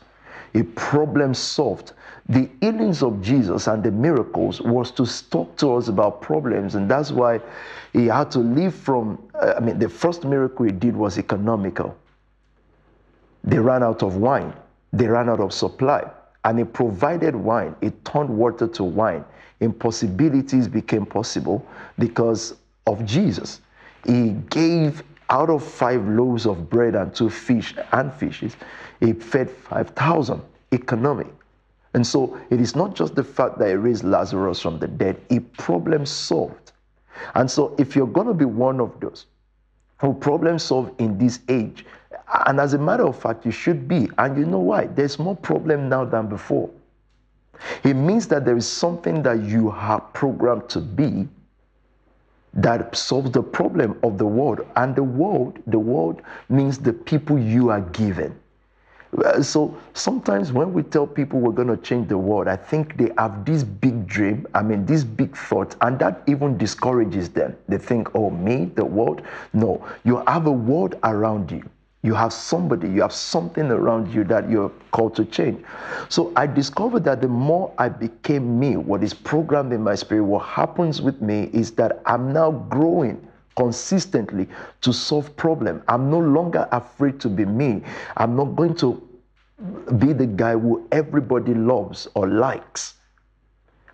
He 0.53 0.63
problem 0.63 1.35
solved. 1.35 1.93
The 2.29 2.49
healings 2.61 3.03
of 3.03 3.21
Jesus 3.23 3.67
and 3.67 3.83
the 3.83 3.91
miracles 3.91 4.61
was 4.61 4.91
to 4.93 5.07
talk 5.31 5.57
to 5.59 5.75
us 5.75 5.89
about 5.89 6.21
problems, 6.21 6.75
and 6.75 6.91
that's 6.91 7.11
why 7.11 7.41
he 7.93 8.07
had 8.07 8.31
to 8.33 8.39
live 8.39 8.75
from. 8.75 9.23
Uh, 9.35 9.55
I 9.57 9.61
mean, 9.61 9.79
the 9.79 9.89
first 9.89 10.25
miracle 10.25 10.67
he 10.67 10.73
did 10.73 10.97
was 10.97 11.19
economical. 11.19 11.97
They 13.45 13.59
ran 13.59 13.83
out 13.83 14.03
of 14.03 14.17
wine. 14.17 14.53
They 14.93 15.07
ran 15.07 15.29
out 15.29 15.41
of 15.41 15.53
supply 15.53 16.09
and 16.45 16.59
he 16.59 16.65
provided 16.65 17.37
wine. 17.37 17.75
He 17.81 17.91
turned 18.05 18.29
water 18.29 18.67
to 18.67 18.85
wine. 18.85 19.25
Impossibilities 19.63 20.69
became 20.69 21.07
possible 21.07 21.67
because 21.99 22.57
of 22.87 23.05
Jesus. 23.05 23.61
He 24.05 24.31
gave 24.51 25.03
out 25.31 25.49
of 25.49 25.65
five 25.65 26.07
loaves 26.07 26.47
of 26.47 26.69
bread 26.69 26.95
and 26.95 27.15
two 27.15 27.31
fish 27.31 27.75
and 27.93 28.13
fishes, 28.13 28.57
he 29.01 29.15
fed 29.15 29.51
5,000 29.51 30.43
economy. 30.73 31.31
And 31.95 32.07
so 32.07 32.39
it 32.51 32.61
is 32.61 32.77
not 32.77 32.95
just 32.95 33.15
the 33.15 33.25
fact 33.25 33.59
that 33.59 33.69
he 33.69 33.75
raised 33.75 34.05
Lazarus 34.05 34.61
from 34.61 34.79
the 34.79 34.89
dead, 34.89 35.21
he 35.29 35.41
problem 35.41 36.07
solved. 36.07 36.73
And 37.35 37.51
so 37.51 37.75
if 37.79 37.97
you're 37.97 38.07
going 38.07 38.27
to 38.27 38.35
be 38.35 38.45
one 38.45 38.81
of 38.81 38.99
those 39.01 39.27
who 40.01 40.13
problem 40.15 40.59
solve 40.59 40.93
in 40.99 41.19
this 41.19 41.41
age, 41.49 41.85
and 42.47 42.61
as 42.61 42.75
a 42.75 42.79
matter 42.79 43.07
of 43.07 43.19
fact, 43.19 43.45
you 43.45 43.53
should 43.53 43.87
be. 43.87 44.09
And 44.19 44.39
you 44.39 44.47
know 44.47 44.59
why? 44.59 44.87
There's 44.87 45.19
more 45.19 45.37
problem 45.37 45.89
now 45.89 46.05
than 46.05 46.29
before. 46.29 46.71
It 47.85 47.95
means 47.95 48.27
that 48.29 48.45
there 48.45 48.57
is 48.57 48.67
something 48.67 49.23
that 49.23 49.43
you 49.43 49.71
have 49.71 50.13
programmed 50.13 50.69
to 50.71 50.81
be 50.81 51.29
that 52.55 52.95
solves 52.95 53.31
the 53.31 53.43
problem 53.43 53.99
of 54.03 54.19
the 54.19 54.27
world. 54.27 54.67
And 54.77 54.95
the 54.95 55.03
world, 55.03 55.59
the 55.67 55.79
world 55.79 56.23
means 56.49 56.79
the 56.79 56.93
people 56.93 57.39
you 57.39 57.71
are 57.71 57.81
given. 57.81 58.39
Uh, 59.25 59.43
so 59.43 59.77
sometimes 59.93 60.53
when 60.53 60.73
we 60.73 60.83
tell 60.83 61.07
people 61.07 61.39
we're 61.39 61.53
going 61.53 61.69
to 61.69 61.77
change 61.77 62.09
the 62.09 62.17
world, 62.17 62.49
I 62.49 62.57
think 62.57 62.97
they 62.97 63.11
have 63.19 63.45
this 63.45 63.63
big 63.63 64.07
dream, 64.07 64.47
I 64.55 64.63
mean, 64.63 64.87
this 64.87 65.05
big 65.05 65.37
thought, 65.37 65.77
and 65.83 65.99
that 65.99 66.23
even 66.27 66.57
discourages 66.57 67.29
them. 67.29 67.55
They 67.69 67.77
think, 67.77 68.15
oh, 68.15 68.31
me, 68.31 68.67
the 68.75 68.85
world? 68.85 69.23
No, 69.53 69.87
you 70.05 70.23
have 70.27 70.47
a 70.47 70.53
world 70.53 70.99
around 71.05 71.51
you. 71.51 71.63
You 72.05 72.15
have 72.15 72.33
somebody, 72.33 72.89
you 72.89 73.01
have 73.03 73.13
something 73.13 73.71
around 73.71 74.13
you 74.13 74.25
that 74.25 74.51
you're 74.51 74.73
called 74.91 75.15
to 75.17 75.25
change. 75.25 75.65
So 76.09 76.33
I 76.35 76.49
discovered 76.49 77.05
that 77.05 77.21
the 77.21 77.29
more 77.29 77.73
I 77.79 77.89
became 77.89 78.59
me, 78.59 78.77
what 78.77 79.05
is 79.05 79.15
programmed 79.15 79.73
in 79.73 79.83
my 79.83 79.95
spirit, 79.95 80.25
what 80.25 80.45
happens 80.45 81.01
with 81.01 81.23
me 81.23 81.49
is 81.53 81.71
that 81.73 82.03
I'm 82.05 82.33
now 82.33 82.51
growing 82.51 83.25
consistently 83.57 84.49
to 84.81 84.93
solve 84.93 85.37
problem. 85.37 85.83
I'm 85.87 86.11
no 86.11 86.19
longer 86.19 86.69
afraid 86.73 87.21
to 87.21 87.29
be 87.29 87.45
me. 87.45 87.83
I'm 88.17 88.35
not 88.35 88.57
going 88.57 88.75
to 88.77 89.01
be 89.99 90.13
the 90.13 90.27
guy 90.27 90.55
who 90.55 90.89
everybody 90.91 91.55
loves 91.55 92.09
or 92.15 92.27
likes. 92.27 92.95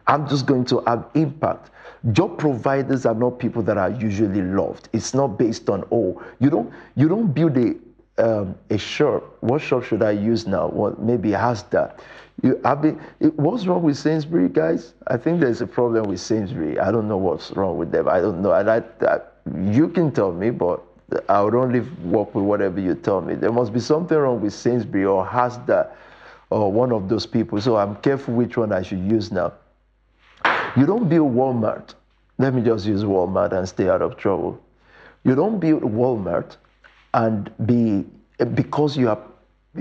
I'm 0.07 0.27
just 0.27 0.47
going 0.47 0.65
to 0.67 0.83
have 0.87 1.07
impact. 1.15 1.71
Job 2.13 2.39
providers 2.39 3.05
are 3.05 3.15
not 3.15 3.39
people 3.39 3.63
that 3.65 3.77
are 3.77 3.91
usually 3.91 4.41
loved. 4.41 4.89
It's 4.95 5.13
not 5.13 5.39
based 5.39 5.69
on 5.69 5.85
oh, 5.93 6.23
you 6.41 6.49
don't 6.49 6.73
you 6.97 7.09
don't 7.09 7.33
build 7.33 7.59
a 7.59 7.75
um, 8.19 8.57
a 8.71 8.79
shirt. 8.79 9.23
What 9.41 9.63
shirt 9.63 9.85
should 9.85 10.03
I 10.03 10.13
use 10.13 10.47
now? 10.47 10.69
Well, 10.69 10.95
maybe 10.99 11.31
Asda. 11.31 11.99
You, 12.43 12.61
I've 12.65 12.83
been, 12.83 13.01
it, 13.21 13.35
what's 13.39 13.67
wrong 13.67 13.83
with 13.83 13.97
Sainsbury, 13.97 14.49
guys? 14.49 14.95
I 15.09 15.17
think 15.17 15.41
there's 15.41 15.61
a 15.61 15.67
problem 15.67 16.05
with 16.09 16.21
Sainsbury. 16.21 16.79
I 16.79 16.93
don't 16.93 17.09
know 17.09 17.17
what's 17.17 17.51
wrong 17.53 17.79
with 17.79 17.91
them. 17.91 18.09
I 18.09 18.21
don't 18.21 18.43
know. 18.43 18.53
And 18.53 18.71
I, 18.71 18.83
I, 19.03 19.21
you 19.71 19.89
can 19.89 20.13
tell 20.13 20.33
me, 20.33 20.51
but 20.51 20.83
I 21.29 21.41
would 21.41 21.55
only 21.55 21.81
work 22.05 22.35
with 22.35 22.45
whatever 22.45 22.81
you 22.81 22.95
tell 22.95 23.21
me. 23.21 23.35
There 23.35 23.51
must 23.51 23.73
be 23.73 23.81
something 23.81 24.17
wrong 24.17 24.41
with 24.41 24.53
Sainsbury 24.53 25.05
or 25.05 25.27
Asda, 25.27 25.91
or 26.51 26.71
one 26.71 26.93
of 26.93 27.09
those 27.09 27.27
people. 27.27 27.61
So 27.61 27.77
I'm 27.77 27.97
careful 27.97 28.35
which 28.35 28.57
one 28.57 28.73
I 28.73 28.83
should 28.83 29.01
use 29.01 29.33
now. 29.33 29.53
You 30.77 30.87
don't 30.87 31.09
build 31.09 31.35
Walmart. 31.35 31.95
Let 32.39 32.55
me 32.55 32.63
just 32.63 32.87
use 32.87 33.03
Walmart 33.03 33.53
and 33.53 33.69
stay 33.69 33.89
out 33.89 34.01
of 34.01 34.17
trouble. 34.17 34.63
You 35.25 35.35
don't 35.35 35.59
build 35.59 35.83
Walmart 35.83 36.57
and 37.19 37.51
be 37.67 38.05
because 38.55 38.97
you 38.97 39.09
have 39.09 39.25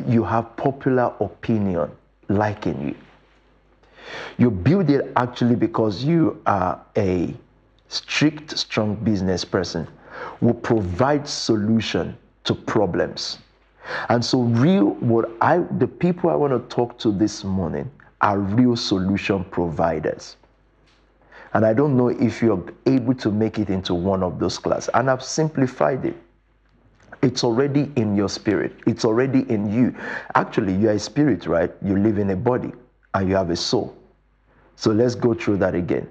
you 0.07 0.23
have 0.23 0.55
popular 0.57 1.13
opinion 1.19 1.89
liking 2.29 2.81
you. 2.89 2.95
You 4.37 4.49
build 4.51 4.89
it 4.89 5.11
actually 5.15 5.55
because 5.55 6.03
you 6.03 6.41
are 6.45 6.81
a 6.97 7.33
strict, 7.89 8.57
strong 8.57 8.95
business 8.95 9.45
person 9.45 9.87
who 10.39 10.53
provides 10.53 11.29
solution 11.31 12.17
to 12.45 12.55
problems. 12.55 13.37
And 14.09 14.23
so 14.23 14.41
real 14.41 14.95
what 15.11 15.29
I 15.41 15.59
the 15.77 15.87
people 15.87 16.31
I 16.31 16.35
want 16.35 16.53
to 16.53 16.75
talk 16.75 16.97
to 16.99 17.11
this 17.11 17.43
morning 17.43 17.89
are 18.21 18.39
real 18.39 18.75
solution 18.75 19.43
providers. 19.45 20.37
And 21.53 21.65
I 21.65 21.73
don't 21.73 21.95
know 21.95 22.09
if 22.09 22.41
you're 22.41 22.63
able 22.87 23.13
to 23.15 23.31
make 23.31 23.59
it 23.59 23.69
into 23.69 23.93
one 23.93 24.23
of 24.23 24.39
those 24.39 24.57
classes. 24.57 24.89
And 24.93 25.09
I've 25.09 25.23
simplified 25.23 26.03
it. 26.05 26.15
It's 27.21 27.43
already 27.43 27.91
in 27.95 28.15
your 28.15 28.29
spirit. 28.29 28.73
It's 28.85 29.03
already 29.03 29.49
in 29.49 29.71
you. 29.71 29.95
Actually, 30.35 30.73
you 30.75 30.89
are 30.89 30.93
a 30.93 30.99
spirit, 30.99 31.47
right? 31.47 31.71
You 31.83 31.97
live 31.97 32.19
in 32.19 32.29
a 32.29 32.35
body 32.35 32.71
and 33.13 33.27
you 33.27 33.35
have 33.35 33.49
a 33.49 33.55
soul. 33.55 33.97
So 34.75 34.91
let's 34.91 35.15
go 35.15 35.33
through 35.33 35.57
that 35.57 35.73
again. 35.73 36.07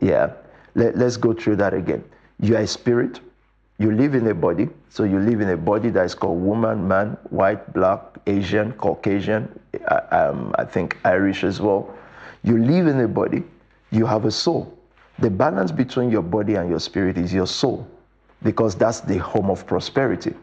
Yeah. 0.00 0.32
Let, 0.74 0.96
let's 0.96 1.16
go 1.16 1.32
through 1.32 1.56
that 1.56 1.74
again. 1.74 2.04
You 2.40 2.56
are 2.56 2.62
a 2.62 2.66
spirit. 2.66 3.20
You 3.78 3.92
live 3.92 4.14
in 4.14 4.26
a 4.26 4.34
body. 4.34 4.68
So 4.88 5.04
you 5.04 5.18
live 5.18 5.40
in 5.40 5.50
a 5.50 5.56
body 5.56 5.90
that 5.90 6.04
is 6.04 6.14
called 6.14 6.42
woman, 6.42 6.86
man, 6.86 7.16
white, 7.30 7.72
black, 7.72 8.00
Asian, 8.26 8.72
Caucasian, 8.72 9.48
uh, 9.88 10.00
um, 10.10 10.54
I 10.58 10.64
think 10.64 10.98
Irish 11.04 11.44
as 11.44 11.60
well. 11.60 11.94
You 12.42 12.58
live 12.58 12.88
in 12.88 13.00
a 13.00 13.08
body. 13.08 13.44
You 13.90 14.06
have 14.06 14.24
a 14.24 14.30
soul. 14.30 14.76
The 15.20 15.30
balance 15.30 15.70
between 15.70 16.10
your 16.10 16.22
body 16.22 16.56
and 16.56 16.68
your 16.68 16.80
spirit 16.80 17.16
is 17.18 17.32
your 17.32 17.46
soul 17.46 17.86
because 18.42 18.74
that's 18.74 19.00
the 19.00 19.18
home 19.18 19.50
of 19.50 19.66
prosperity. 19.66 20.34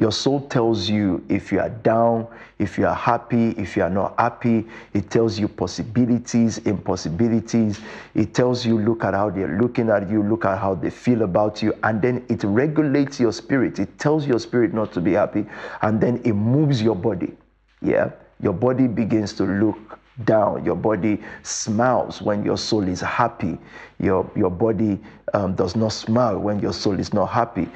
Your 0.00 0.12
soul 0.12 0.40
tells 0.48 0.88
you 0.88 1.22
if 1.28 1.52
you 1.52 1.60
are 1.60 1.68
down, 1.68 2.26
if 2.58 2.78
you 2.78 2.86
are 2.86 2.94
happy, 2.94 3.50
if 3.50 3.76
you 3.76 3.82
are 3.82 3.90
not 3.90 4.14
happy. 4.18 4.66
It 4.94 5.10
tells 5.10 5.38
you 5.38 5.46
possibilities, 5.46 6.56
impossibilities. 6.58 7.80
It 8.14 8.32
tells 8.32 8.64
you, 8.64 8.78
look 8.78 9.04
at 9.04 9.12
how 9.12 9.28
they're 9.28 9.60
looking 9.60 9.90
at 9.90 10.08
you, 10.08 10.22
look 10.22 10.46
at 10.46 10.58
how 10.58 10.74
they 10.74 10.88
feel 10.88 11.20
about 11.20 11.62
you. 11.62 11.74
And 11.82 12.00
then 12.00 12.24
it 12.30 12.42
regulates 12.44 13.20
your 13.20 13.32
spirit. 13.32 13.78
It 13.78 13.98
tells 13.98 14.26
your 14.26 14.38
spirit 14.38 14.72
not 14.72 14.90
to 14.94 15.02
be 15.02 15.12
happy. 15.12 15.44
And 15.82 16.00
then 16.00 16.22
it 16.24 16.32
moves 16.32 16.80
your 16.80 16.96
body. 16.96 17.36
Yeah. 17.82 18.12
Your 18.42 18.54
body 18.54 18.86
begins 18.86 19.34
to 19.34 19.44
look 19.44 19.89
down. 20.24 20.64
Your 20.64 20.76
body 20.76 21.20
smiles 21.42 22.20
when 22.20 22.44
your 22.44 22.58
soul 22.58 22.86
is 22.86 23.00
happy. 23.00 23.58
Your, 23.98 24.30
your 24.36 24.50
body 24.50 24.98
um, 25.34 25.54
does 25.54 25.76
not 25.76 25.92
smile 25.92 26.38
when 26.38 26.60
your 26.60 26.72
soul 26.72 26.98
is 26.98 27.12
not 27.12 27.26
happy. 27.26 27.68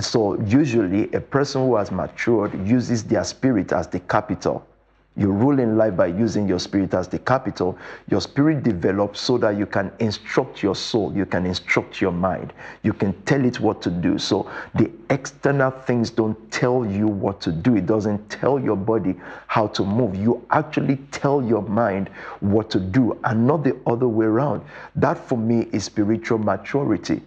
So, 0.00 0.40
usually, 0.42 1.12
a 1.12 1.20
person 1.20 1.62
who 1.62 1.76
has 1.76 1.90
matured 1.90 2.66
uses 2.66 3.04
their 3.04 3.24
spirit 3.24 3.72
as 3.72 3.88
the 3.88 4.00
capital 4.00 4.66
you 5.14 5.30
rule 5.30 5.58
in 5.58 5.76
life 5.76 5.94
by 5.94 6.06
using 6.06 6.48
your 6.48 6.58
spirit 6.58 6.94
as 6.94 7.06
the 7.06 7.18
capital. 7.18 7.76
Your 8.08 8.20
spirit 8.20 8.62
develops 8.62 9.20
so 9.20 9.36
that 9.38 9.58
you 9.58 9.66
can 9.66 9.92
instruct 9.98 10.62
your 10.62 10.74
soul, 10.74 11.12
you 11.14 11.26
can 11.26 11.44
instruct 11.44 12.00
your 12.00 12.12
mind, 12.12 12.54
you 12.82 12.94
can 12.94 13.12
tell 13.24 13.44
it 13.44 13.60
what 13.60 13.82
to 13.82 13.90
do. 13.90 14.18
So 14.18 14.50
the 14.74 14.90
external 15.10 15.70
things 15.70 16.08
don't 16.08 16.50
tell 16.50 16.86
you 16.86 17.06
what 17.06 17.40
to 17.42 17.52
do, 17.52 17.76
it 17.76 17.84
doesn't 17.84 18.30
tell 18.30 18.58
your 18.58 18.76
body 18.76 19.14
how 19.48 19.66
to 19.68 19.84
move. 19.84 20.16
You 20.16 20.46
actually 20.50 20.96
tell 21.10 21.42
your 21.42 21.62
mind 21.62 22.08
what 22.40 22.70
to 22.70 22.80
do 22.80 23.18
and 23.24 23.46
not 23.46 23.64
the 23.64 23.78
other 23.86 24.08
way 24.08 24.26
around. 24.26 24.62
That 24.96 25.18
for 25.18 25.36
me 25.36 25.68
is 25.72 25.84
spiritual 25.84 26.38
maturity. 26.38 27.20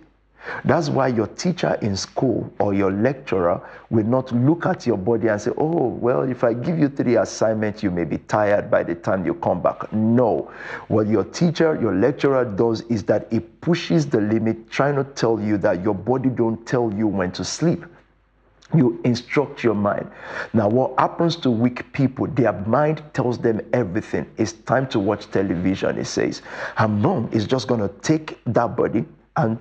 That's 0.64 0.90
why 0.90 1.08
your 1.08 1.28
teacher 1.28 1.78
in 1.82 1.96
school 1.96 2.52
or 2.60 2.74
your 2.74 2.92
lecturer 2.92 3.62
will 3.90 4.06
not 4.06 4.32
look 4.32 4.66
at 4.66 4.86
your 4.86 4.98
body 4.98 5.28
and 5.28 5.42
say, 5.42 5.52
Oh, 5.58 5.88
well, 5.88 6.22
if 6.22 6.44
I 6.44 6.54
give 6.54 6.78
you 6.78 6.90
three 6.90 7.18
assignments, 7.18 7.84
you 7.84 7.92
may 7.92 8.04
be 8.04 8.18
tired 8.20 8.70
by 8.70 8.84
the 8.84 8.96
time 8.96 9.26
you 9.26 9.34
come 9.36 9.62
back. 9.62 9.92
No. 9.94 10.52
What 10.88 11.08
your 11.08 11.24
teacher, 11.24 11.80
your 11.82 11.94
lecturer 11.96 12.46
does 12.46 12.82
is 12.82 13.04
that 13.06 13.32
it 13.32 13.62
pushes 13.62 14.08
the 14.08 14.22
limit, 14.22 14.70
trying 14.70 14.96
to 14.96 15.04
tell 15.04 15.40
you 15.40 15.58
that 15.60 15.84
your 15.84 15.96
body 15.96 16.30
don't 16.30 16.66
tell 16.66 16.94
you 16.94 17.08
when 17.08 17.32
to 17.34 17.44
sleep. 17.44 17.86
You 18.74 19.00
instruct 19.04 19.64
your 19.64 19.76
mind. 19.76 20.10
Now, 20.54 20.68
what 20.68 21.00
happens 21.00 21.36
to 21.38 21.52
weak 21.52 21.92
people? 21.94 22.28
Their 22.28 22.52
mind 22.52 23.04
tells 23.14 23.38
them 23.38 23.62
everything. 23.74 24.26
It's 24.38 24.54
time 24.54 24.88
to 24.88 25.00
watch 25.00 25.30
television, 25.30 26.00
it 26.00 26.06
says. 26.06 26.42
And 26.78 27.02
mom 27.02 27.30
is 27.32 27.46
just 27.46 27.68
going 27.68 27.82
to 27.82 27.90
take 28.02 28.40
that 28.46 28.76
body 28.76 29.06
and 29.38 29.60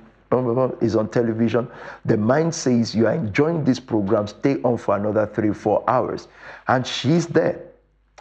is 0.80 0.96
on 0.96 1.08
television. 1.08 1.68
The 2.04 2.16
mind 2.16 2.54
says 2.54 2.94
you 2.94 3.06
are 3.06 3.14
enjoying 3.14 3.64
this 3.64 3.80
program, 3.80 4.26
stay 4.26 4.60
on 4.62 4.76
for 4.78 4.96
another 4.96 5.26
three, 5.26 5.52
four 5.52 5.84
hours. 5.88 6.28
And 6.68 6.86
she's 6.86 7.26
there. 7.26 7.60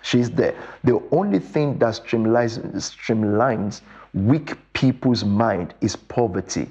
She's 0.02 0.30
there. 0.30 0.56
The 0.84 1.02
only 1.12 1.39
thing 1.39 1.78
that 1.80 1.95
streamlines, 1.95 2.60
streamlines 2.76 3.82
weak 4.13 4.56
people's 4.73 5.23
mind 5.23 5.73
is 5.82 5.95
poverty. 5.95 6.69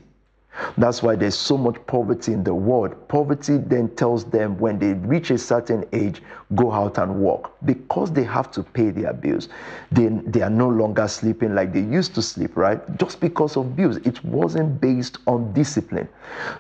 That's 0.76 1.02
why 1.02 1.16
there's 1.16 1.36
so 1.36 1.56
much 1.56 1.76
poverty 1.86 2.32
in 2.32 2.44
the 2.44 2.54
world. 2.54 3.08
Poverty 3.08 3.56
then 3.56 3.88
tells 3.96 4.24
them 4.24 4.58
when 4.58 4.78
they 4.78 4.92
reach 4.92 5.30
a 5.30 5.38
certain 5.38 5.84
age, 5.92 6.22
go 6.54 6.70
out 6.70 6.98
and 6.98 7.20
work. 7.20 7.52
Because 7.64 8.12
they 8.12 8.24
have 8.24 8.50
to 8.52 8.62
pay 8.62 8.90
their 8.90 9.14
bills, 9.14 9.48
they, 9.90 10.08
they 10.08 10.42
are 10.42 10.50
no 10.50 10.68
longer 10.68 11.08
sleeping 11.08 11.54
like 11.54 11.72
they 11.72 11.80
used 11.80 12.14
to 12.16 12.22
sleep, 12.22 12.56
right? 12.56 12.80
Just 12.98 13.20
because 13.20 13.56
of 13.56 13.74
bills. 13.76 13.96
It 13.98 14.22
wasn't 14.24 14.80
based 14.80 15.18
on 15.26 15.52
discipline. 15.54 16.08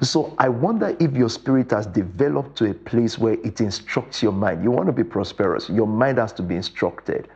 So 0.00 0.34
I 0.38 0.48
wonder 0.48 0.96
if 0.98 1.12
your 1.12 1.28
spirit 1.28 1.70
has 1.70 1.86
developed 1.86 2.56
to 2.58 2.70
a 2.70 2.74
place 2.74 3.18
where 3.18 3.34
it 3.34 3.60
instructs 3.60 4.22
your 4.22 4.32
mind. 4.32 4.64
You 4.64 4.70
want 4.70 4.86
to 4.86 4.92
be 4.92 5.04
prosperous, 5.04 5.68
your 5.68 5.86
mind 5.86 6.18
has 6.18 6.32
to 6.34 6.42
be 6.42 6.56
instructed. 6.56 7.28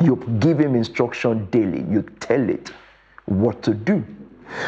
You 0.00 0.16
give 0.40 0.58
him 0.58 0.74
instruction 0.74 1.46
daily, 1.50 1.84
you 1.90 2.02
tell 2.20 2.48
it 2.48 2.72
what 3.26 3.62
to 3.62 3.74
do. 3.74 4.04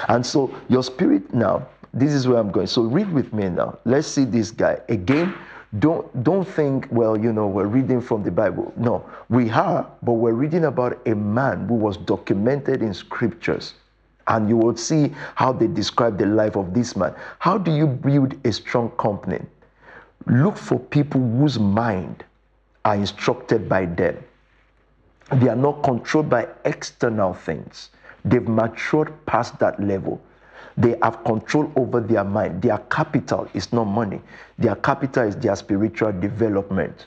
And 0.08 0.24
so 0.24 0.54
your 0.68 0.82
spirit 0.82 1.32
now, 1.32 1.66
this 1.92 2.12
is 2.12 2.28
where 2.28 2.38
I'm 2.38 2.50
going. 2.50 2.66
So 2.66 2.82
read 2.82 3.12
with 3.12 3.32
me 3.32 3.48
now. 3.48 3.78
Let's 3.84 4.06
see 4.06 4.24
this 4.24 4.50
guy. 4.50 4.78
Again, 4.88 5.34
don't 5.78 6.06
don't 6.22 6.46
think, 6.46 6.86
well, 6.90 7.16
you 7.16 7.32
know, 7.32 7.46
we're 7.46 7.66
reading 7.66 8.00
from 8.00 8.22
the 8.22 8.30
Bible. 8.30 8.72
No, 8.76 9.04
we 9.28 9.50
are, 9.50 9.86
but 10.02 10.12
we're 10.12 10.32
reading 10.32 10.64
about 10.64 10.98
a 11.06 11.14
man 11.14 11.66
who 11.68 11.74
was 11.74 11.96
documented 11.96 12.82
in 12.82 12.94
scriptures. 12.94 13.74
And 14.28 14.48
you 14.48 14.56
will 14.56 14.76
see 14.76 15.14
how 15.36 15.52
they 15.52 15.68
describe 15.68 16.18
the 16.18 16.26
life 16.26 16.56
of 16.56 16.74
this 16.74 16.96
man. 16.96 17.14
How 17.38 17.58
do 17.58 17.70
you 17.72 17.86
build 17.86 18.34
a 18.44 18.52
strong 18.52 18.90
company? 18.98 19.40
Look 20.26 20.56
for 20.56 20.80
people 20.80 21.20
whose 21.20 21.58
mind 21.58 22.24
are 22.84 22.96
instructed 22.96 23.68
by 23.68 23.86
them. 23.86 24.16
They 25.32 25.48
are 25.48 25.56
not 25.56 25.82
controlled 25.82 26.28
by 26.28 26.48
external 26.64 27.34
things. 27.34 27.90
They've 28.26 28.46
matured 28.46 29.12
past 29.24 29.58
that 29.60 29.82
level. 29.82 30.20
They 30.76 30.98
have 31.02 31.24
control 31.24 31.72
over 31.76 32.00
their 32.00 32.24
mind. 32.24 32.60
Their 32.60 32.78
capital 32.78 33.48
is 33.54 33.72
not 33.72 33.84
money, 33.84 34.20
their 34.58 34.74
capital 34.74 35.22
is 35.22 35.36
their 35.36 35.56
spiritual 35.56 36.12
development. 36.12 37.06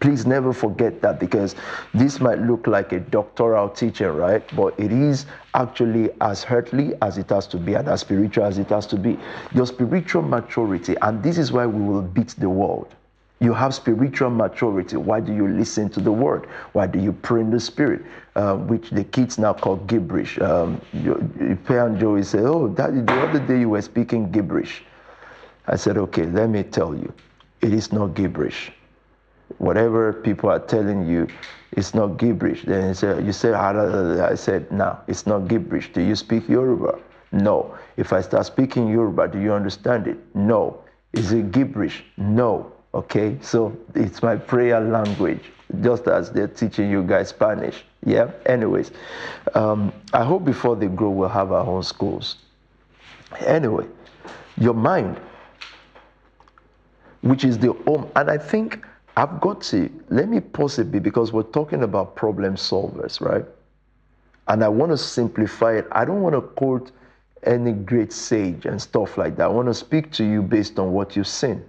Please 0.00 0.24
never 0.24 0.54
forget 0.54 1.02
that 1.02 1.20
because 1.20 1.54
this 1.92 2.20
might 2.20 2.38
look 2.38 2.66
like 2.66 2.92
a 2.92 3.00
doctoral 3.00 3.68
teaching, 3.68 4.06
right? 4.06 4.42
But 4.56 4.80
it 4.80 4.92
is 4.92 5.26
actually 5.52 6.08
as 6.22 6.46
earthly 6.48 6.94
as 7.02 7.18
it 7.18 7.28
has 7.28 7.46
to 7.48 7.58
be 7.58 7.74
and 7.74 7.86
as 7.86 8.00
spiritual 8.00 8.44
as 8.44 8.56
it 8.56 8.70
has 8.70 8.86
to 8.86 8.96
be. 8.96 9.18
Your 9.52 9.66
spiritual 9.66 10.22
maturity, 10.22 10.96
and 11.02 11.22
this 11.22 11.36
is 11.36 11.52
why 11.52 11.66
we 11.66 11.82
will 11.82 12.00
beat 12.00 12.34
the 12.38 12.48
world. 12.48 12.94
You 13.42 13.54
have 13.54 13.74
spiritual 13.74 14.28
maturity. 14.28 14.98
Why 14.98 15.20
do 15.20 15.32
you 15.32 15.48
listen 15.48 15.88
to 15.90 16.00
the 16.00 16.12
word? 16.12 16.46
Why 16.72 16.86
do 16.86 16.98
you 16.98 17.12
pray 17.12 17.40
in 17.40 17.50
the 17.50 17.58
spirit? 17.58 18.02
Uh, 18.36 18.56
which 18.56 18.90
the 18.90 19.02
kids 19.02 19.38
now 19.38 19.54
call 19.54 19.76
gibberish. 19.76 20.38
Um, 20.40 20.78
and 20.92 21.98
Joey 21.98 22.22
say, 22.22 22.40
Oh, 22.40 22.68
daddy, 22.68 23.00
the 23.00 23.14
other 23.22 23.40
day 23.40 23.60
you 23.60 23.70
were 23.70 23.80
speaking 23.80 24.30
gibberish. 24.30 24.82
I 25.66 25.76
said, 25.76 25.96
Okay, 25.96 26.26
let 26.26 26.50
me 26.50 26.62
tell 26.62 26.94
you, 26.94 27.12
it 27.62 27.72
is 27.72 27.92
not 27.92 28.08
gibberish. 28.08 28.72
Whatever 29.56 30.12
people 30.12 30.50
are 30.50 30.58
telling 30.60 31.06
you, 31.08 31.26
it's 31.72 31.94
not 31.94 32.18
gibberish. 32.18 32.64
Then 32.64 32.88
you 32.88 32.94
say, 32.94 33.22
you 33.24 33.32
say 33.32 33.54
I 33.54 34.34
said, 34.34 34.70
No, 34.70 34.98
it's 35.08 35.26
not 35.26 35.48
gibberish. 35.48 35.92
Do 35.94 36.02
you 36.02 36.14
speak 36.14 36.46
Yoruba? 36.46 36.98
No. 37.32 37.74
If 37.96 38.12
I 38.12 38.20
start 38.20 38.44
speaking 38.44 38.88
Yoruba, 38.88 39.28
do 39.28 39.40
you 39.40 39.54
understand 39.54 40.08
it? 40.08 40.18
No. 40.34 40.84
Is 41.14 41.32
it 41.32 41.52
gibberish? 41.52 42.04
No. 42.18 42.72
Okay, 42.92 43.38
so 43.40 43.76
it's 43.94 44.20
my 44.20 44.34
prayer 44.34 44.80
language, 44.80 45.52
just 45.80 46.08
as 46.08 46.32
they're 46.32 46.48
teaching 46.48 46.90
you 46.90 47.04
guys 47.04 47.28
Spanish. 47.28 47.84
Yeah, 48.04 48.32
anyways, 48.46 48.90
um, 49.54 49.92
I 50.12 50.24
hope 50.24 50.44
before 50.44 50.74
they 50.74 50.88
grow, 50.88 51.10
we'll 51.10 51.28
have 51.28 51.52
our 51.52 51.64
own 51.64 51.84
schools. 51.84 52.36
Anyway, 53.46 53.86
your 54.58 54.74
mind, 54.74 55.20
which 57.20 57.44
is 57.44 57.58
the 57.58 57.72
home, 57.72 58.10
and 58.16 58.28
I 58.28 58.38
think 58.38 58.84
I've 59.16 59.40
got 59.40 59.62
to 59.62 59.88
let 60.08 60.28
me 60.28 60.40
pause 60.40 60.80
a 60.80 60.84
bit 60.84 61.04
because 61.04 61.32
we're 61.32 61.42
talking 61.44 61.84
about 61.84 62.16
problem 62.16 62.56
solvers, 62.56 63.20
right? 63.20 63.44
And 64.48 64.64
I 64.64 64.68
want 64.68 64.90
to 64.90 64.98
simplify 64.98 65.76
it. 65.76 65.86
I 65.92 66.04
don't 66.04 66.22
want 66.22 66.34
to 66.34 66.40
quote 66.40 66.90
any 67.44 67.72
great 67.72 68.12
sage 68.12 68.66
and 68.66 68.82
stuff 68.82 69.16
like 69.16 69.36
that. 69.36 69.44
I 69.44 69.48
want 69.48 69.68
to 69.68 69.74
speak 69.74 70.10
to 70.12 70.24
you 70.24 70.42
based 70.42 70.80
on 70.80 70.92
what 70.92 71.14
you've 71.14 71.28
seen. 71.28 71.64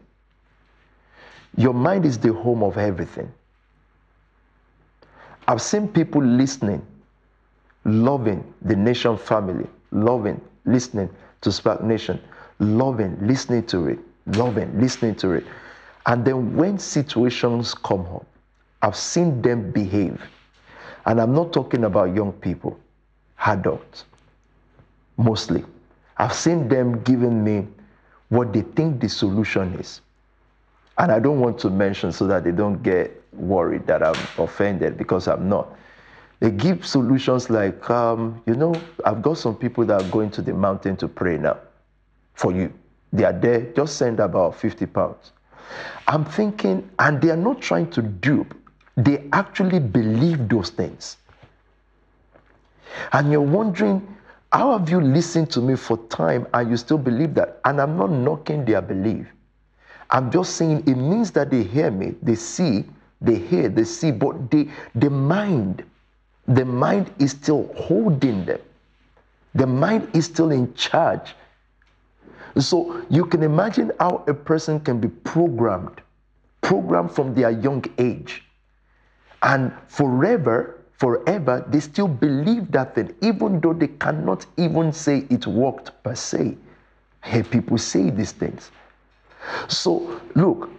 Your 1.57 1.73
mind 1.73 2.05
is 2.05 2.17
the 2.17 2.33
home 2.33 2.63
of 2.63 2.77
everything. 2.77 3.31
I've 5.47 5.61
seen 5.61 5.87
people 5.87 6.23
listening, 6.23 6.85
loving 7.83 8.53
the 8.61 8.75
nation 8.75 9.17
family, 9.17 9.67
loving, 9.91 10.39
listening 10.65 11.09
to 11.41 11.49
SPAC 11.49 11.83
Nation, 11.83 12.21
loving, 12.59 13.17
listening 13.25 13.65
to 13.67 13.87
it, 13.87 13.99
loving, 14.27 14.79
listening 14.79 15.15
to 15.15 15.31
it. 15.31 15.45
And 16.05 16.23
then 16.23 16.55
when 16.55 16.79
situations 16.79 17.73
come 17.73 18.05
up, 18.07 18.25
I've 18.81 18.95
seen 18.95 19.41
them 19.41 19.71
behave. 19.71 20.21
And 21.05 21.19
I'm 21.19 21.33
not 21.33 21.51
talking 21.51 21.83
about 21.83 22.15
young 22.15 22.31
people, 22.31 22.79
adults, 23.45 24.05
mostly. 25.17 25.65
I've 26.17 26.33
seen 26.33 26.67
them 26.67 27.01
giving 27.03 27.43
me 27.43 27.67
what 28.29 28.53
they 28.53 28.61
think 28.61 29.01
the 29.01 29.09
solution 29.09 29.73
is. 29.79 30.01
And 31.01 31.11
I 31.11 31.17
don't 31.17 31.39
want 31.39 31.57
to 31.61 31.71
mention 31.71 32.11
so 32.11 32.27
that 32.27 32.43
they 32.43 32.51
don't 32.51 32.83
get 32.83 33.23
worried 33.33 33.87
that 33.87 34.03
I'm 34.03 34.27
offended 34.37 34.99
because 34.99 35.27
I'm 35.27 35.49
not. 35.49 35.75
They 36.41 36.51
give 36.51 36.85
solutions 36.85 37.49
like, 37.49 37.89
um, 37.89 38.39
you 38.45 38.53
know, 38.53 38.75
I've 39.03 39.23
got 39.23 39.39
some 39.39 39.55
people 39.55 39.83
that 39.85 39.99
are 39.99 40.09
going 40.11 40.29
to 40.29 40.43
the 40.43 40.53
mountain 40.53 40.95
to 40.97 41.07
pray 41.07 41.39
now 41.39 41.57
for 42.35 42.51
you. 42.51 42.71
They 43.11 43.23
are 43.23 43.33
there, 43.33 43.61
just 43.73 43.95
send 43.97 44.19
about 44.19 44.53
50 44.53 44.85
pounds. 44.85 45.31
I'm 46.07 46.23
thinking, 46.23 46.87
and 46.99 47.19
they 47.19 47.31
are 47.31 47.37
not 47.37 47.61
trying 47.61 47.89
to 47.91 48.03
dupe, 48.03 48.53
they 48.95 49.27
actually 49.33 49.79
believe 49.79 50.49
those 50.49 50.69
things. 50.69 51.17
And 53.11 53.31
you're 53.31 53.41
wondering, 53.41 54.07
how 54.53 54.77
have 54.77 54.87
you 54.87 55.01
listened 55.01 55.49
to 55.53 55.61
me 55.61 55.75
for 55.75 55.97
time 56.09 56.45
and 56.53 56.69
you 56.69 56.77
still 56.77 56.99
believe 56.99 57.33
that? 57.33 57.59
And 57.65 57.81
I'm 57.81 57.97
not 57.97 58.11
knocking 58.11 58.65
their 58.65 58.83
belief. 58.83 59.25
I'm 60.11 60.29
just 60.29 60.55
saying 60.57 60.83
it 60.87 60.95
means 60.95 61.31
that 61.31 61.49
they 61.49 61.63
hear 61.63 61.89
me, 61.89 62.15
they 62.21 62.35
see, 62.35 62.85
they 63.21 63.35
hear, 63.35 63.69
they 63.69 63.85
see, 63.85 64.11
but 64.11 64.51
they, 64.51 64.69
the 64.95 65.09
mind, 65.09 65.83
the 66.47 66.65
mind 66.65 67.13
is 67.19 67.31
still 67.31 67.71
holding 67.77 68.45
them. 68.45 68.59
The 69.55 69.67
mind 69.67 70.09
is 70.13 70.25
still 70.25 70.51
in 70.51 70.73
charge. 70.73 71.35
So 72.59 73.05
you 73.09 73.25
can 73.25 73.43
imagine 73.43 73.91
how 73.99 74.23
a 74.27 74.33
person 74.33 74.79
can 74.81 74.99
be 74.99 75.07
programmed, 75.07 76.01
programmed 76.61 77.11
from 77.11 77.33
their 77.33 77.51
young 77.51 77.85
age. 77.97 78.43
And 79.43 79.71
forever, 79.87 80.81
forever, 80.97 81.65
they 81.69 81.79
still 81.79 82.07
believe 82.07 82.71
that 82.71 82.95
thing, 82.95 83.15
even 83.21 83.61
though 83.61 83.73
they 83.73 83.87
cannot 83.87 84.45
even 84.57 84.91
say 84.91 85.25
it 85.29 85.47
worked 85.47 85.91
per 86.03 86.15
se. 86.15 86.57
I 87.23 87.29
hear 87.29 87.43
people 87.43 87.77
say 87.77 88.09
these 88.09 88.33
things. 88.33 88.71
So, 89.67 90.21
look, 90.35 90.69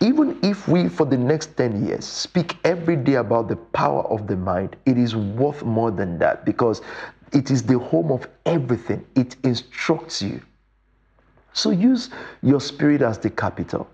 even 0.00 0.38
if 0.42 0.68
we, 0.68 0.88
for 0.88 1.06
the 1.06 1.16
next 1.16 1.56
10 1.56 1.86
years, 1.86 2.04
speak 2.04 2.56
every 2.64 2.96
day 2.96 3.14
about 3.14 3.48
the 3.48 3.56
power 3.56 4.02
of 4.04 4.26
the 4.26 4.36
mind, 4.36 4.76
it 4.86 4.96
is 4.96 5.16
worth 5.16 5.64
more 5.64 5.90
than 5.90 6.18
that 6.18 6.44
because 6.44 6.82
it 7.32 7.50
is 7.50 7.62
the 7.62 7.78
home 7.78 8.12
of 8.12 8.28
everything. 8.46 9.04
It 9.16 9.36
instructs 9.42 10.22
you. 10.22 10.40
So 11.52 11.70
use 11.70 12.10
your 12.42 12.60
spirit 12.60 13.02
as 13.02 13.18
the 13.18 13.30
capital. 13.30 13.88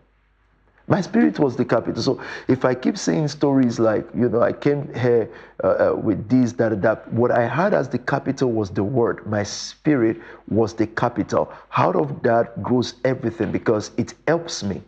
My 0.89 1.01
spirit 1.01 1.39
was 1.41 1.57
the 1.57 1.65
capital. 1.65 2.03
So 2.03 2.23
if 2.49 2.65
I 2.65 2.75
keep 2.75 2.97
saying 2.97 3.29
stories 3.29 3.81
like, 3.81 4.09
you 4.15 4.29
know, 4.29 4.43
I 4.43 4.53
came 4.53 4.93
here 4.95 5.31
uh, 5.65 5.67
uh, 5.67 5.95
with 5.97 6.29
this, 6.29 6.53
that, 6.55 6.81
that, 6.83 7.13
what 7.13 7.33
I 7.33 7.47
had 7.49 7.75
as 7.75 7.89
the 7.89 7.99
capital 7.99 8.53
was 8.53 8.71
the 8.71 8.85
word. 8.85 9.27
My 9.27 9.43
spirit 9.43 10.21
was 10.49 10.75
the 10.75 10.87
capital. 10.87 11.53
Out 11.77 11.97
of 11.97 12.23
that 12.23 12.63
grows 12.63 12.95
everything 13.05 13.51
because 13.51 13.91
it 13.97 14.15
helps 14.29 14.63
me 14.63 14.83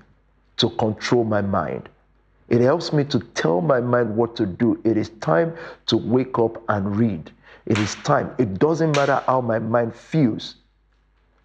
to 0.59 0.71
control 0.71 1.25
my 1.25 1.41
mind. 1.41 1.89
It 2.49 2.61
helps 2.61 2.93
me 2.93 3.05
to 3.05 3.19
tell 3.35 3.61
my 3.61 3.81
mind 3.81 4.17
what 4.17 4.37
to 4.37 4.47
do. 4.47 4.81
It 4.85 4.97
is 4.97 5.11
time 5.21 5.55
to 5.87 5.97
wake 5.97 6.39
up 6.39 6.63
and 6.69 6.97
read. 6.97 7.31
It 7.67 7.81
is 7.81 7.97
time. 7.97 8.35
It 8.39 8.59
doesn't 8.59 8.93
matter 8.93 9.23
how 9.27 9.41
my 9.41 9.59
mind 9.59 9.95
feels. 9.95 10.57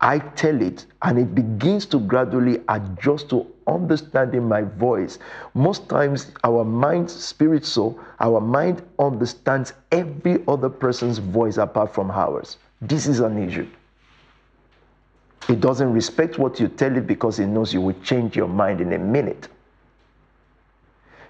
I 0.03 0.19
tell 0.19 0.61
it, 0.61 0.85
and 1.03 1.17
it 1.17 1.33
begins 1.33 1.85
to 1.85 1.97
gradually 1.97 2.61
adjust 2.67 3.29
to 3.29 3.47
understanding 3.67 4.45
my 4.45 4.63
voice. 4.63 5.17
Most 5.53 5.87
times, 5.87 6.33
our 6.43 6.65
mind, 6.65 7.09
spirit, 7.09 7.63
soul, 7.63 7.97
our 8.19 8.41
mind 8.41 8.83
understands 8.99 9.71
every 9.93 10.43
other 10.45 10.67
person's 10.67 11.19
voice 11.19 11.55
apart 11.55 11.93
from 11.93 12.11
ours. 12.11 12.57
This 12.81 13.07
is 13.07 13.21
an 13.21 13.41
issue. 13.47 13.65
It 15.47 15.61
doesn't 15.61 15.93
respect 15.93 16.37
what 16.37 16.59
you 16.59 16.67
tell 16.67 16.97
it 16.97 17.07
because 17.07 17.39
it 17.39 17.47
knows 17.47 17.73
you 17.73 17.79
will 17.79 17.99
change 18.01 18.35
your 18.35 18.49
mind 18.49 18.81
in 18.81 18.91
a 18.91 18.99
minute. 18.99 19.47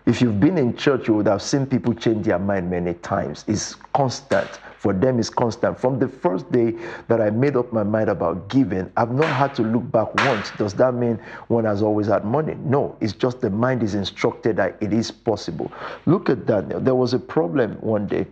If 0.08 0.20
you've 0.20 0.40
been 0.40 0.58
in 0.58 0.76
church, 0.76 1.08
you 1.08 1.14
would 1.14 1.28
have 1.28 1.44
seen 1.44 1.68
people 1.68 1.94
change 1.94 2.26
their 2.26 2.40
mind 2.40 2.72
many 2.72 2.96
times. 2.96 3.46
It's 3.48 3.76
constant. 3.94 4.50
For 4.84 4.92
them, 4.92 5.18
is 5.18 5.30
constant. 5.30 5.80
From 5.80 5.98
the 5.98 6.10
first 6.10 6.52
day 6.52 6.76
that 7.08 7.22
I 7.22 7.30
made 7.30 7.56
up 7.56 7.72
my 7.72 7.84
mind 7.84 8.10
about 8.10 8.50
giving, 8.50 8.92
I've 8.98 9.14
not 9.14 9.34
had 9.34 9.56
to 9.56 9.62
look 9.64 9.90
back 9.90 10.14
once. 10.14 10.52
Does 10.52 10.74
that 10.74 10.94
mean 10.94 11.22
one 11.48 11.64
has 11.64 11.82
always 11.82 12.08
had 12.08 12.26
money? 12.26 12.56
No. 12.56 12.98
It's 13.00 13.14
just 13.14 13.40
the 13.40 13.50
mind 13.50 13.82
is 13.82 13.96
instructed 13.96 14.58
that 14.58 14.76
it 14.82 14.92
is 14.92 15.10
possible. 15.10 15.72
Look 16.06 16.30
at 16.30 16.46
Daniel. 16.46 16.82
There 16.82 16.96
was 16.96 17.14
a 17.14 17.20
problem 17.20 17.76
one 17.80 18.08
day 18.08 18.28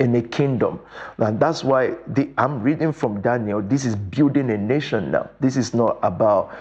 in 0.00 0.16
a 0.16 0.22
kingdom. 0.22 0.80
And 1.18 1.38
that's 1.38 1.62
why 1.62 1.94
the, 2.08 2.28
I'm 2.38 2.60
reading 2.60 2.90
from 2.90 3.20
Daniel. 3.20 3.62
This 3.62 3.84
is 3.84 3.94
building 3.94 4.50
a 4.50 4.58
nation 4.58 5.12
now. 5.12 5.30
This 5.38 5.56
is 5.56 5.72
not 5.72 6.00
about. 6.02 6.52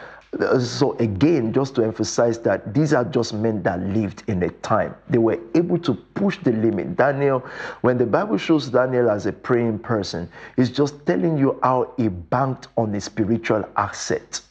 So, 0.59 0.97
again, 0.97 1.53
just 1.53 1.75
to 1.75 1.83
emphasize 1.83 2.39
that 2.39 2.73
these 2.73 2.93
are 2.93 3.05
just 3.05 3.33
men 3.33 3.63
that 3.63 3.79
lived 3.79 4.23
in 4.27 4.43
a 4.43 4.49
time. 4.49 4.93
They 5.09 5.17
were 5.17 5.39
able 5.53 5.77
to 5.79 5.93
push 5.93 6.37
the 6.39 6.51
limit. 6.51 6.97
Daniel, 6.97 7.39
when 7.81 7.97
the 7.97 8.05
Bible 8.05 8.37
shows 8.37 8.67
Daniel 8.67 9.09
as 9.09 9.25
a 9.25 9.31
praying 9.31 9.79
person, 9.79 10.29
it's 10.57 10.69
just 10.69 11.05
telling 11.05 11.37
you 11.37 11.57
how 11.63 11.93
he 11.95 12.09
banked 12.09 12.67
on 12.75 12.93
a 12.95 13.01
spiritual 13.01 13.67
asset. 13.77 14.41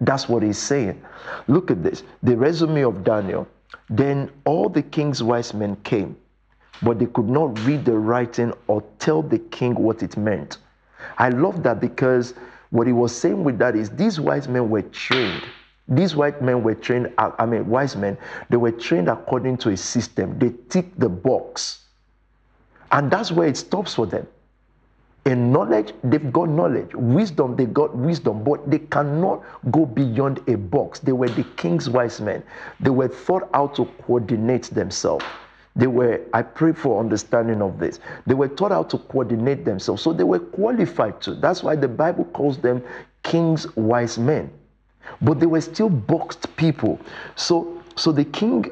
That's 0.00 0.28
what 0.28 0.42
he's 0.42 0.58
saying. 0.58 1.00
Look 1.46 1.70
at 1.70 1.82
this 1.82 2.02
the 2.22 2.36
resume 2.36 2.82
of 2.82 3.04
Daniel. 3.04 3.46
Then 3.88 4.30
all 4.44 4.68
the 4.68 4.82
king's 4.82 5.22
wise 5.22 5.54
men 5.54 5.76
came 5.84 6.16
but 6.82 6.98
they 6.98 7.06
could 7.06 7.28
not 7.28 7.58
read 7.64 7.84
the 7.84 7.96
writing 7.96 8.52
or 8.66 8.82
tell 8.98 9.22
the 9.22 9.38
king 9.38 9.74
what 9.74 10.02
it 10.02 10.16
meant. 10.16 10.58
I 11.18 11.28
love 11.28 11.62
that 11.62 11.80
because 11.80 12.34
what 12.70 12.86
he 12.86 12.92
was 12.92 13.16
saying 13.16 13.44
with 13.44 13.58
that 13.58 13.76
is 13.76 13.90
these 13.90 14.20
wise 14.20 14.48
men 14.48 14.70
were 14.70 14.82
trained. 14.82 15.50
These 15.88 16.14
white 16.14 16.40
men 16.40 16.62
were 16.62 16.74
trained, 16.76 17.12
uh, 17.18 17.32
I 17.38 17.46
mean, 17.46 17.66
wise 17.68 17.96
men, 17.96 18.16
they 18.48 18.56
were 18.56 18.70
trained 18.70 19.08
according 19.08 19.58
to 19.58 19.70
a 19.70 19.76
system. 19.76 20.38
They 20.38 20.52
tick 20.68 20.96
the 20.96 21.08
box. 21.08 21.88
And 22.92 23.10
that's 23.10 23.32
where 23.32 23.48
it 23.48 23.56
stops 23.56 23.94
for 23.94 24.06
them. 24.06 24.26
In 25.26 25.52
knowledge, 25.52 25.92
they've 26.04 26.32
got 26.32 26.48
knowledge. 26.48 26.94
Wisdom, 26.94 27.56
they 27.56 27.66
got 27.66 27.94
wisdom, 27.96 28.42
but 28.44 28.70
they 28.70 28.78
cannot 28.78 29.44
go 29.70 29.84
beyond 29.84 30.40
a 30.48 30.56
box. 30.56 31.00
They 31.00 31.12
were 31.12 31.28
the 31.28 31.44
king's 31.44 31.90
wise 31.90 32.20
men. 32.20 32.42
They 32.80 32.90
were 32.90 33.08
taught 33.08 33.48
how 33.52 33.68
to 33.68 33.84
coordinate 34.02 34.64
themselves. 34.64 35.26
They 35.76 35.86
were, 35.86 36.20
I 36.34 36.42
pray 36.42 36.72
for 36.72 36.98
understanding 36.98 37.62
of 37.62 37.78
this. 37.78 38.00
They 38.26 38.34
were 38.34 38.48
taught 38.48 38.72
how 38.72 38.82
to 38.84 38.98
coordinate 38.98 39.64
themselves. 39.64 40.02
So 40.02 40.12
they 40.12 40.24
were 40.24 40.40
qualified 40.40 41.20
to. 41.22 41.34
That's 41.34 41.62
why 41.62 41.76
the 41.76 41.88
Bible 41.88 42.24
calls 42.24 42.58
them 42.58 42.82
king's 43.22 43.74
wise 43.76 44.18
men. 44.18 44.50
But 45.22 45.40
they 45.40 45.46
were 45.46 45.60
still 45.60 45.88
boxed 45.88 46.54
people. 46.56 47.00
So, 47.36 47.82
so 47.96 48.12
the 48.12 48.24
king, 48.24 48.66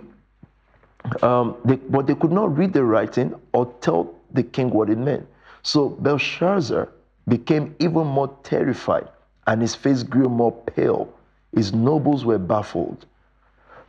um, 1.23 1.57
they, 1.65 1.77
but 1.77 2.07
they 2.07 2.15
could 2.15 2.33
not 2.33 2.57
read 2.57 2.73
the 2.73 2.85
writing 2.85 3.35
or 3.53 3.73
tell 3.81 4.15
the 4.33 4.43
king 4.43 4.71
what 4.71 4.91
it 4.91 4.99
meant. 4.99 5.27
So 5.63 5.91
Belshazzar 5.91 6.89
became 7.29 7.75
even 7.79 8.07
more 8.07 8.37
terrified 8.43 9.09
and 9.47 9.63
his 9.63 9.75
face 9.75 10.03
grew 10.03 10.29
more 10.29 10.53
pale. 10.53 11.13
His 11.55 11.73
nobles 11.73 12.25
were 12.25 12.39
baffled. 12.39 13.07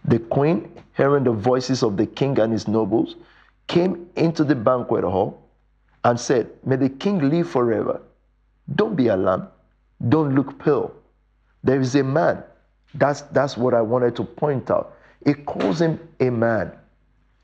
The 0.10 0.18
queen, 0.18 0.72
hearing 0.98 1.24
the 1.24 1.32
voices 1.32 1.84
of 1.84 1.96
the 1.96 2.08
king 2.08 2.40
and 2.40 2.52
his 2.52 2.68
nobles, 2.68 3.16
came 3.68 4.10
into 4.16 4.44
the 4.44 4.56
banquet 4.56 5.04
hall 5.04 5.40
and 6.04 6.20
said, 6.20 6.50
May 6.66 6.78
the 6.78 6.90
king 6.90 7.30
live 7.30 7.48
forever. 7.48 8.02
Don't 8.76 8.96
be 8.96 9.10
alarmed. 9.10 9.48
Don't 10.10 10.34
look 10.34 10.58
pale. 10.58 10.92
There 11.64 11.80
is 11.80 11.94
a 11.94 12.04
man. 12.04 12.44
That's, 12.96 13.22
that's 13.22 13.56
what 13.56 13.76
I 13.76 13.82
wanted 13.82 14.16
to 14.16 14.24
point 14.24 14.72
out. 14.72 14.96
It 15.28 15.46
calls 15.46 15.80
him 15.80 16.00
a 16.20 16.32
man. 16.32 16.72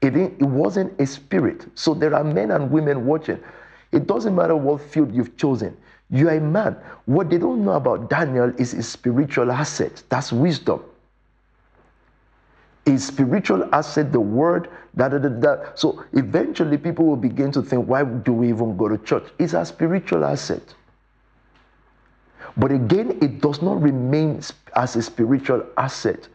It, 0.01 0.15
it 0.15 0.41
wasn't 0.41 0.99
a 0.99 1.06
spirit. 1.06 1.67
So 1.75 1.93
there 1.93 2.15
are 2.15 2.23
men 2.23 2.49
and 2.49 2.71
women 2.71 3.06
watching. 3.06 3.38
It 3.91 4.08
doesn't 4.08 4.34
matter 4.34 4.56
what 4.56 4.82
field 4.82 5.13
you've 5.13 5.38
chosen. 5.38 5.78
You 6.10 6.30
are 6.30 6.38
a 6.38 6.41
man. 6.41 6.78
What 7.06 7.30
they 7.30 7.38
don't 7.38 7.63
know 7.63 7.73
about 7.73 8.10
Daniel 8.10 8.51
is 8.58 8.71
his 8.71 8.88
spiritual 8.88 9.51
asset. 9.51 10.01
That's 10.10 10.34
wisdom 10.34 10.82
a 12.88 12.98
spiritual 12.98 13.67
asset, 13.74 14.12
the 14.12 14.19
word, 14.19 14.69
da, 14.95 15.10
da, 15.10 15.17
da, 15.17 15.30
da. 15.30 15.58
So 15.76 16.04
eventually 16.13 16.78
people 16.78 17.06
will 17.06 17.15
begin 17.15 17.52
to 17.54 17.62
think, 17.62 17.88
why 17.88 18.04
do 18.04 18.34
we 18.34 18.50
even 18.50 18.78
go 18.78 18.88
to 18.88 18.98
church? 19.00 19.26
It's 19.39 19.54
a 19.54 19.65
spiritual 19.65 20.24
asset. 20.24 20.62
But 22.58 22.71
again, 22.71 23.17
it 23.21 23.41
does 23.41 23.62
not 23.62 23.82
remain 23.82 24.41
as 24.76 24.95
a 24.95 25.02
spiritual 25.02 25.65
asset. 25.78 26.28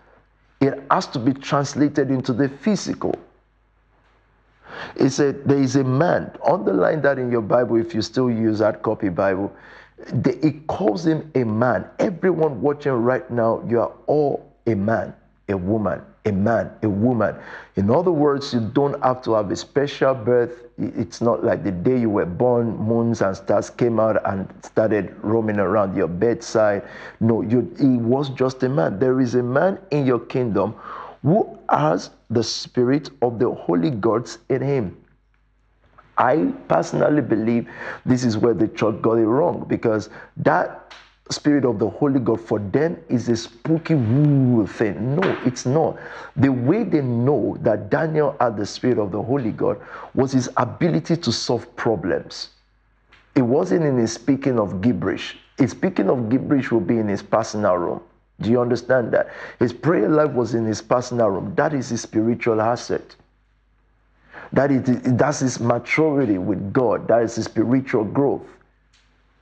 It 0.60 0.82
has 0.90 1.06
to 1.08 1.18
be 1.18 1.32
translated 1.32 2.10
into 2.10 2.32
the 2.32 2.48
physical. 2.48 3.14
It 4.96 5.10
said 5.10 5.44
there 5.44 5.58
is 5.58 5.76
a 5.76 5.84
man. 5.84 6.32
Underline 6.44 7.00
that 7.02 7.18
in 7.18 7.30
your 7.30 7.42
Bible 7.42 7.76
if 7.76 7.94
you 7.94 8.02
still 8.02 8.30
use 8.30 8.58
that 8.58 8.82
copy 8.82 9.08
Bible. 9.08 9.52
It 10.24 10.66
calls 10.66 11.06
him 11.06 11.30
a 11.34 11.44
man. 11.44 11.86
Everyone 11.98 12.60
watching 12.60 12.92
right 12.92 13.28
now, 13.30 13.62
you 13.68 13.80
are 13.80 13.92
all 14.06 14.52
a 14.66 14.74
man, 14.74 15.14
a 15.48 15.56
woman, 15.56 16.02
a 16.26 16.32
man, 16.32 16.70
a 16.82 16.88
woman. 16.88 17.34
In 17.76 17.90
other 17.90 18.10
words, 18.10 18.52
you 18.52 18.60
don't 18.60 19.02
have 19.02 19.22
to 19.22 19.32
have 19.34 19.50
a 19.50 19.56
special 19.56 20.14
birth. 20.14 20.64
It's 20.78 21.20
not 21.20 21.44
like 21.44 21.64
the 21.64 21.72
day 21.72 21.98
you 21.98 22.10
were 22.10 22.26
born, 22.26 22.76
moons 22.76 23.22
and 23.22 23.36
stars 23.36 23.70
came 23.70 23.98
out 23.98 24.20
and 24.26 24.48
started 24.62 25.14
roaming 25.22 25.58
around 25.58 25.96
your 25.96 26.08
bedside. 26.08 26.82
No, 27.20 27.42
you, 27.42 27.74
he 27.78 27.96
was 27.96 28.28
just 28.30 28.62
a 28.62 28.68
man. 28.68 28.98
There 28.98 29.20
is 29.20 29.34
a 29.34 29.42
man 29.42 29.78
in 29.90 30.06
your 30.06 30.20
kingdom 30.20 30.74
who 31.22 31.58
has 31.70 32.10
the 32.28 32.42
spirit 32.42 33.10
of 33.22 33.38
the 33.38 33.50
holy 33.50 33.90
gods 33.90 34.38
in 34.48 34.62
him. 34.62 34.96
I 36.18 36.52
personally 36.68 37.22
believe 37.22 37.68
this 38.04 38.24
is 38.24 38.36
where 38.36 38.52
the 38.52 38.68
church 38.68 39.00
got 39.00 39.14
it 39.14 39.26
wrong 39.26 39.64
because 39.68 40.10
that 40.36 40.92
spirit 41.32 41.64
of 41.64 41.78
the 41.78 41.88
Holy 41.88 42.20
God 42.20 42.40
for 42.40 42.58
them 42.58 42.96
is 43.08 43.28
a 43.28 43.36
spooky 43.36 43.94
woo 43.94 44.66
thing. 44.66 45.16
No, 45.16 45.38
it's 45.44 45.66
not. 45.66 45.96
The 46.36 46.48
way 46.50 46.84
they 46.84 47.00
know 47.02 47.56
that 47.60 47.90
Daniel 47.90 48.36
had 48.40 48.56
the 48.56 48.66
spirit 48.66 48.98
of 48.98 49.12
the 49.12 49.22
Holy 49.22 49.52
God 49.52 49.80
was 50.14 50.32
his 50.32 50.48
ability 50.56 51.16
to 51.16 51.32
solve 51.32 51.74
problems. 51.76 52.50
It 53.34 53.42
wasn't 53.42 53.84
in 53.84 53.96
his 53.96 54.12
speaking 54.12 54.58
of 54.58 54.80
gibberish. 54.80 55.38
His 55.58 55.70
speaking 55.70 56.10
of 56.10 56.28
gibberish 56.28 56.70
will 56.70 56.80
be 56.80 56.98
in 56.98 57.08
his 57.08 57.22
personal 57.22 57.76
room. 57.76 58.00
Do 58.40 58.50
you 58.50 58.60
understand 58.60 59.12
that? 59.12 59.28
His 59.58 59.72
prayer 59.72 60.08
life 60.08 60.32
was 60.32 60.54
in 60.54 60.64
his 60.64 60.80
personal 60.82 61.28
room. 61.28 61.54
That 61.56 61.74
is 61.74 61.90
his 61.90 62.00
spiritual 62.00 62.60
asset. 62.60 63.14
That 64.52 64.70
is, 64.70 64.82
that's 65.16 65.40
his 65.40 65.60
maturity 65.60 66.38
with 66.38 66.72
God. 66.72 67.06
That 67.06 67.22
is 67.22 67.36
his 67.36 67.44
spiritual 67.44 68.04
growth. 68.04 68.42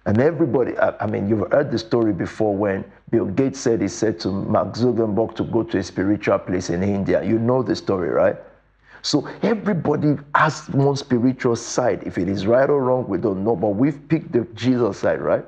And 0.09 0.23
everybody, 0.23 0.75
I, 0.79 1.05
I, 1.05 1.07
mean, 1.07 1.29
you've 1.29 1.53
heard 1.53 1.71
the 1.71 1.79
story 1.79 2.15
before 2.15 2.57
when 2.57 2.83
Bill 3.11 3.27
Gates 3.27 3.61
said 3.61 3.83
he 3.83 3.89
said 3.89 4.19
to 4.21 4.29
Mark 4.29 4.69
Zuckerberg 4.69 5.37
to 5.37 5.45
go 5.45 5.63
to 5.65 5.77
a 5.77 5.83
spiritual 5.83 6.39
place 6.39 6.71
in 6.71 6.83
India. 6.83 7.23
You 7.23 7.39
know 7.39 7.63
the 7.63 7.77
story, 7.77 8.09
right? 8.09 8.37
So 9.03 9.29
everybody 9.43 10.17
has 10.35 10.67
one 10.71 10.97
spiritual 10.97 11.57
side. 11.57 12.05
If 12.07 12.17
it 12.17 12.27
is 12.27 12.47
right 12.47 12.71
or 12.71 12.83
wrong, 12.85 13.07
we 13.07 13.19
don't 13.19 13.45
know. 13.45 13.55
But 13.55 13.77
we've 13.77 14.01
picked 14.09 14.33
the 14.33 14.47
Jesus 14.55 15.01
side, 15.01 15.21
right? 15.21 15.45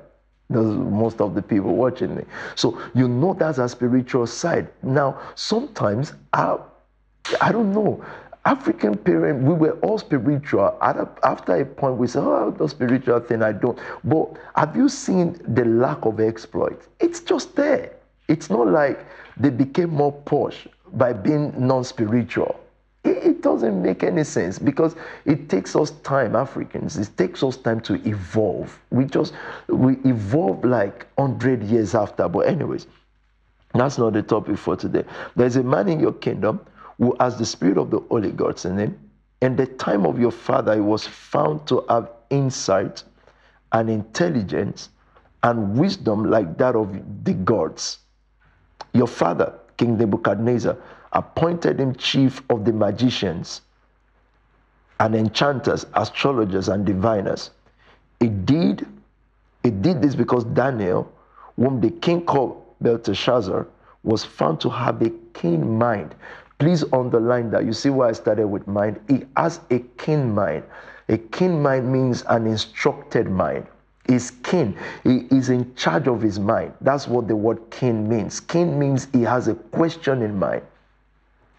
Those 0.50 0.76
most 0.76 1.22
of 1.22 1.34
the 1.34 1.40
people 1.40 1.74
watching 1.74 2.14
me. 2.14 2.24
So 2.54 2.78
you 2.94 3.08
know 3.08 3.32
that's 3.32 3.56
a 3.56 3.66
spiritual 3.66 4.26
side. 4.26 4.68
Now, 4.82 5.18
sometimes 5.36 6.12
I, 6.34 6.58
I 7.40 7.50
don't 7.50 7.72
know. 7.72 8.04
African 8.44 8.96
parents, 8.96 9.44
we 9.44 9.52
were 9.54 9.78
all 9.80 9.98
spiritual. 9.98 10.76
After 10.80 11.60
a 11.60 11.64
point, 11.64 11.98
we 11.98 12.06
said, 12.06 12.22
"Oh, 12.24 12.50
the 12.50 12.68
spiritual 12.68 13.20
thing, 13.20 13.42
I 13.42 13.52
don't." 13.52 13.78
But 14.02 14.28
have 14.54 14.74
you 14.74 14.88
seen 14.88 15.38
the 15.46 15.64
lack 15.66 16.06
of 16.06 16.20
exploit? 16.20 16.86
It's 17.00 17.20
just 17.20 17.54
there. 17.54 17.92
It's 18.28 18.48
not 18.48 18.68
like 18.68 19.04
they 19.36 19.50
became 19.50 19.90
more 19.90 20.12
posh 20.12 20.66
by 20.94 21.12
being 21.12 21.52
non-spiritual. 21.56 22.58
It, 23.04 23.40
doesn't 23.40 23.80
make 23.80 24.02
any 24.02 24.22
sense 24.22 24.58
because 24.58 24.94
it 25.24 25.48
takes 25.48 25.74
us 25.74 25.92
time, 26.02 26.36
Africans. 26.36 26.98
It 26.98 27.16
takes 27.16 27.42
us 27.42 27.56
time 27.56 27.80
to 27.80 27.94
evolve. 28.06 28.78
We 28.90 29.06
just 29.06 29.32
we 29.68 29.94
evolve 30.04 30.62
like 30.62 31.06
hundred 31.18 31.62
years 31.62 31.94
after. 31.94 32.28
But 32.28 32.40
anyways, 32.40 32.86
that's 33.72 33.96
not 33.96 34.12
the 34.12 34.22
topic 34.22 34.58
for 34.58 34.76
today. 34.76 35.04
There's 35.36 35.56
a 35.56 35.62
man 35.62 35.88
in 35.88 36.00
your 36.00 36.12
kingdom 36.12 36.60
who 37.00 37.16
has 37.18 37.36
the 37.36 37.46
spirit 37.46 37.78
of 37.78 37.90
the 37.90 37.98
Holy 37.98 38.30
Ghost 38.30 38.66
in 38.66 38.78
him. 38.78 39.10
In 39.40 39.56
the 39.56 39.66
time 39.66 40.04
of 40.04 40.20
your 40.20 40.30
father, 40.30 40.74
he 40.74 40.80
was 40.80 41.06
found 41.06 41.66
to 41.66 41.82
have 41.88 42.10
insight 42.28 43.02
and 43.72 43.88
intelligence 43.88 44.90
and 45.42 45.78
wisdom 45.78 46.24
like 46.24 46.58
that 46.58 46.76
of 46.76 46.94
the 47.24 47.32
gods. 47.32 47.98
Your 48.92 49.06
father, 49.06 49.54
King 49.78 49.96
Nebuchadnezzar, 49.96 50.76
appointed 51.14 51.80
him 51.80 51.94
chief 51.94 52.42
of 52.50 52.66
the 52.66 52.72
magicians 52.72 53.62
and 55.00 55.14
enchanters, 55.14 55.86
astrologers, 55.94 56.68
and 56.68 56.84
diviners. 56.84 57.50
He 58.20 58.28
did, 58.28 58.86
he 59.62 59.70
did 59.70 60.02
this 60.02 60.14
because 60.14 60.44
Daniel, 60.44 61.10
whom 61.56 61.80
the 61.80 61.90
king 61.90 62.26
called 62.26 62.62
Belteshazzar, 62.82 63.66
was 64.02 64.24
found 64.24 64.60
to 64.60 64.68
have 64.68 65.00
a 65.00 65.10
keen 65.32 65.78
mind. 65.78 66.14
Please 66.60 66.84
underline 66.92 67.50
that. 67.50 67.64
You 67.64 67.72
see 67.72 67.90
why 67.90 68.10
I 68.10 68.12
started 68.12 68.46
with 68.46 68.68
mind? 68.68 69.00
He 69.08 69.24
has 69.36 69.60
a 69.70 69.80
keen 69.98 70.32
mind. 70.32 70.62
A 71.08 71.18
keen 71.18 71.60
mind 71.60 71.90
means 71.90 72.22
an 72.28 72.46
instructed 72.46 73.28
mind. 73.30 73.66
He's 74.06 74.30
keen. 74.42 74.76
He 75.02 75.26
is 75.30 75.48
in 75.48 75.74
charge 75.74 76.06
of 76.06 76.20
his 76.20 76.38
mind. 76.38 76.74
That's 76.82 77.08
what 77.08 77.28
the 77.28 77.34
word 77.34 77.58
keen 77.70 78.08
means. 78.08 78.40
Keen 78.40 78.78
means 78.78 79.08
he 79.12 79.22
has 79.22 79.48
a 79.48 79.54
question 79.54 80.22
in 80.22 80.38
mind 80.38 80.62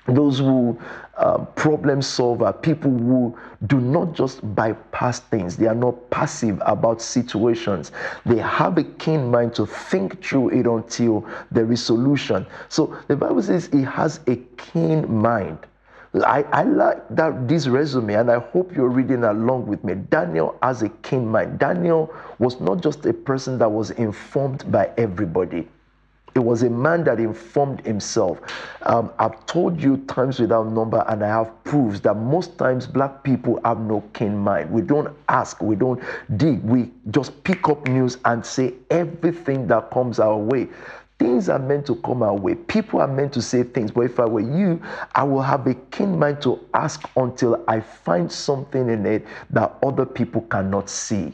those 0.08 0.40
who 0.40 0.80
uh, 1.18 1.38
problem 1.56 2.02
solver, 2.02 2.52
people 2.52 2.92
who 2.92 3.38
do 3.68 3.80
not 3.80 4.14
just 4.14 4.40
bypass 4.56 5.20
things. 5.20 5.56
They 5.56 5.68
are 5.68 5.76
not 5.76 6.10
passive 6.10 6.62
about 6.66 7.02
situations. 7.02 7.92
They 8.26 8.38
have 8.38 8.78
a 8.78 8.84
keen 8.84 9.30
mind 9.30 9.54
to 9.56 9.66
think 9.66 10.24
through 10.24 10.50
it 10.50 10.66
until 10.66 11.26
there 11.52 11.72
is 11.72 11.84
solution. 11.84 12.48
So 12.70 12.98
the 13.08 13.16
Bible 13.16 13.44
says 13.44 13.70
he 13.72 13.84
has 13.84 14.20
a 14.28 14.38
keen 14.58 15.12
mind. 15.14 15.60
I, 16.14 16.44
I 16.52 16.64
like 16.64 17.08
that 17.16 17.48
this 17.48 17.68
resume, 17.68 18.16
and 18.16 18.30
I 18.30 18.40
hope 18.40 18.76
you're 18.76 18.90
reading 18.90 19.24
along 19.24 19.68
with 19.68 19.82
me. 19.84 19.94
Daniel 19.94 20.58
has 20.62 20.82
a 20.82 20.90
keen 20.90 21.26
mind. 21.26 21.58
Daniel 21.58 22.14
was 22.38 22.60
not 22.60 22.82
just 22.82 23.06
a 23.06 23.14
person 23.14 23.58
that 23.60 23.70
was 23.72 23.92
informed 23.92 24.70
by 24.70 24.90
everybody. 24.98 25.70
It 26.34 26.40
was 26.40 26.64
a 26.64 26.70
man 26.70 27.04
that 27.04 27.20
informed 27.20 27.86
himself. 27.86 28.40
Um, 28.84 29.12
I've 29.20 29.46
told 29.48 29.82
you 29.82 29.98
times 30.08 30.40
without 30.40 30.68
number, 30.72 31.04
and 31.10 31.24
I 31.24 31.28
have 31.28 31.64
proofs 31.66 32.00
that 32.02 32.16
most 32.16 32.58
times 32.58 32.88
black 32.88 33.24
people 33.24 33.60
have 33.66 33.80
no 33.80 34.02
keen 34.14 34.38
mind. 34.38 34.72
We 34.72 34.82
don't 34.82 35.14
ask, 35.28 35.62
we 35.62 35.76
don't 35.76 36.02
dig, 36.38 36.64
we 36.64 36.90
just 37.10 37.44
pick 37.44 37.68
up 37.68 37.86
news 37.88 38.18
and 38.24 38.46
say 38.46 38.74
everything 38.90 39.68
that 39.68 39.92
comes 39.92 40.20
our 40.20 40.38
way. 40.38 40.70
Things 41.20 41.50
are 41.50 41.60
meant 41.60 41.86
to 41.88 41.96
come 41.98 42.24
our 42.24 42.36
way. 42.36 42.56
People 42.56 43.02
are 43.02 43.08
meant 43.08 43.34
to 43.34 43.42
say 43.44 43.62
things. 43.62 43.92
But 43.92 44.02
if 44.02 44.20
I 44.20 44.26
were 44.26 44.40
you, 44.40 44.82
I 45.14 45.24
will 45.24 45.42
have 45.44 45.68
a 45.68 45.76
keen 45.76 46.18
mind 46.18 46.42
to 46.44 46.60
ask 46.74 47.08
until 47.16 47.64
I 47.68 47.82
find 47.82 48.32
something 48.32 48.90
in 48.90 49.06
it 49.06 49.28
that 49.52 49.78
other 49.84 50.06
people 50.06 50.42
cannot 50.42 50.90
see. 50.90 51.34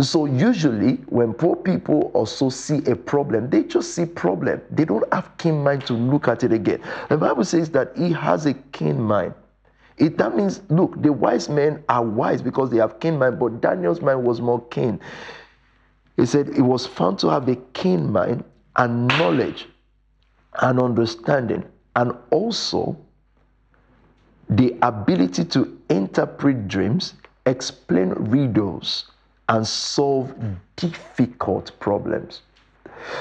So 0.00 0.26
usually 0.26 0.96
when 1.06 1.34
poor 1.34 1.54
people 1.54 2.10
also 2.14 2.48
see 2.48 2.78
a 2.86 2.96
problem, 2.96 3.48
they 3.50 3.62
just 3.62 3.94
see 3.94 4.06
problem. 4.06 4.60
They 4.70 4.84
don't 4.84 5.04
have 5.12 5.36
keen 5.38 5.62
mind 5.62 5.86
to 5.86 5.92
look 5.92 6.26
at 6.26 6.42
it 6.42 6.52
again. 6.52 6.80
The 7.08 7.16
Bible 7.16 7.44
says 7.44 7.70
that 7.70 7.96
he 7.96 8.12
has 8.12 8.46
a 8.46 8.54
keen 8.54 9.00
mind. 9.00 9.34
It, 9.96 10.18
that 10.18 10.34
means, 10.36 10.62
look, 10.70 11.00
the 11.00 11.12
wise 11.12 11.48
men 11.48 11.84
are 11.88 12.04
wise 12.04 12.42
because 12.42 12.70
they 12.70 12.78
have 12.78 12.98
keen 12.98 13.18
mind, 13.18 13.38
but 13.38 13.60
Daniel's 13.60 14.00
mind 14.00 14.24
was 14.24 14.40
more 14.40 14.60
keen. 14.66 14.98
He 16.16 16.26
said 16.26 16.52
he 16.54 16.62
was 16.62 16.86
found 16.86 17.20
to 17.20 17.28
have 17.28 17.48
a 17.48 17.56
keen 17.74 18.10
mind 18.10 18.42
and 18.76 19.16
knowledge 19.16 19.68
and 20.60 20.80
understanding, 20.80 21.64
and 21.94 22.12
also 22.30 22.96
the 24.48 24.76
ability 24.82 25.44
to 25.44 25.80
interpret 25.90 26.66
dreams, 26.66 27.14
explain 27.46 28.10
riddles, 28.10 29.10
and 29.48 29.66
solve 29.66 30.34
difficult 30.76 31.78
problems. 31.80 32.42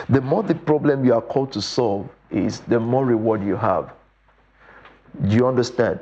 The 0.09 0.21
more 0.21 0.43
the 0.43 0.55
problem 0.55 1.03
you 1.03 1.13
are 1.13 1.21
called 1.21 1.51
to 1.53 1.61
solve 1.61 2.09
is, 2.29 2.61
the 2.61 2.79
more 2.79 3.05
reward 3.05 3.43
you 3.43 3.55
have. 3.55 3.93
Do 5.27 5.35
you 5.35 5.47
understand? 5.47 5.99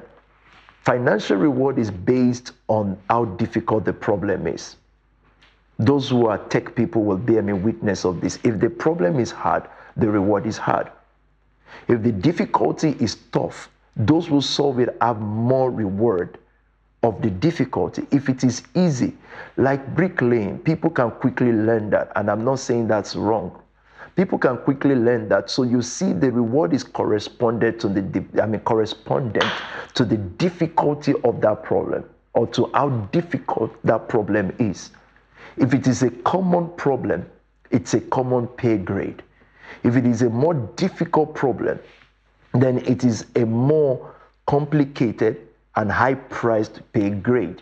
Financial 0.83 1.37
reward 1.37 1.77
is 1.77 1.91
based 1.91 2.53
on 2.67 2.97
how 3.09 3.25
difficult 3.25 3.85
the 3.85 3.93
problem 3.93 4.47
is. 4.47 4.77
Those 5.79 6.09
who 6.09 6.27
are 6.27 6.37
tech 6.37 6.75
people 6.75 7.03
will 7.03 7.17
bear 7.17 7.41
me 7.41 7.53
witness 7.53 8.05
of 8.05 8.21
this. 8.21 8.39
If 8.43 8.59
the 8.59 8.69
problem 8.69 9.19
is 9.19 9.31
hard, 9.31 9.67
the 9.97 10.09
reward 10.09 10.45
is 10.45 10.57
hard. 10.57 10.91
If 11.87 12.03
the 12.03 12.11
difficulty 12.11 12.95
is 12.99 13.15
tough, 13.31 13.69
those 13.95 14.27
who 14.27 14.41
solve 14.41 14.79
it 14.79 14.95
have 15.01 15.19
more 15.19 15.71
reward 15.71 16.37
of 17.03 17.21
the 17.21 17.29
difficulty. 17.29 18.05
If 18.11 18.29
it 18.29 18.43
is 18.43 18.63
easy, 18.75 19.15
like 19.57 19.95
bricklaying, 19.95 20.59
people 20.59 20.89
can 20.89 21.11
quickly 21.11 21.51
learn 21.51 21.89
that. 21.91 22.11
And 22.15 22.29
I'm 22.29 22.43
not 22.43 22.59
saying 22.59 22.87
that's 22.87 23.15
wrong. 23.15 23.59
People 24.15 24.37
can 24.37 24.57
quickly 24.57 24.93
learn 24.93 25.29
that. 25.29 25.49
So 25.49 25.63
you 25.63 25.81
see, 25.81 26.13
the 26.13 26.31
reward 26.31 26.73
is 26.73 26.83
corresponded 26.83 27.79
to 27.79 27.87
the, 27.87 28.23
I 28.41 28.45
mean, 28.45 28.61
correspondent 28.61 29.45
to 29.95 30.05
the 30.05 30.17
difficulty 30.17 31.13
of 31.23 31.41
that 31.41 31.63
problem 31.63 32.03
or 32.33 32.45
to 32.47 32.69
how 32.73 32.89
difficult 33.11 33.73
that 33.85 34.07
problem 34.07 34.53
is. 34.59 34.91
If 35.57 35.73
it 35.73 35.87
is 35.87 36.03
a 36.03 36.09
common 36.09 36.69
problem, 36.75 37.25
it's 37.71 37.93
a 37.93 38.01
common 38.01 38.47
pay 38.47 38.77
grade. 38.77 39.23
If 39.83 39.95
it 39.95 40.05
is 40.05 40.21
a 40.21 40.29
more 40.29 40.53
difficult 40.75 41.33
problem, 41.33 41.79
then 42.53 42.79
it 42.79 43.03
is 43.03 43.25
a 43.35 43.45
more 43.45 44.13
complicated 44.45 45.37
and 45.75 45.91
high 45.91 46.15
priced 46.15 46.81
pay 46.93 47.09
grade. 47.09 47.61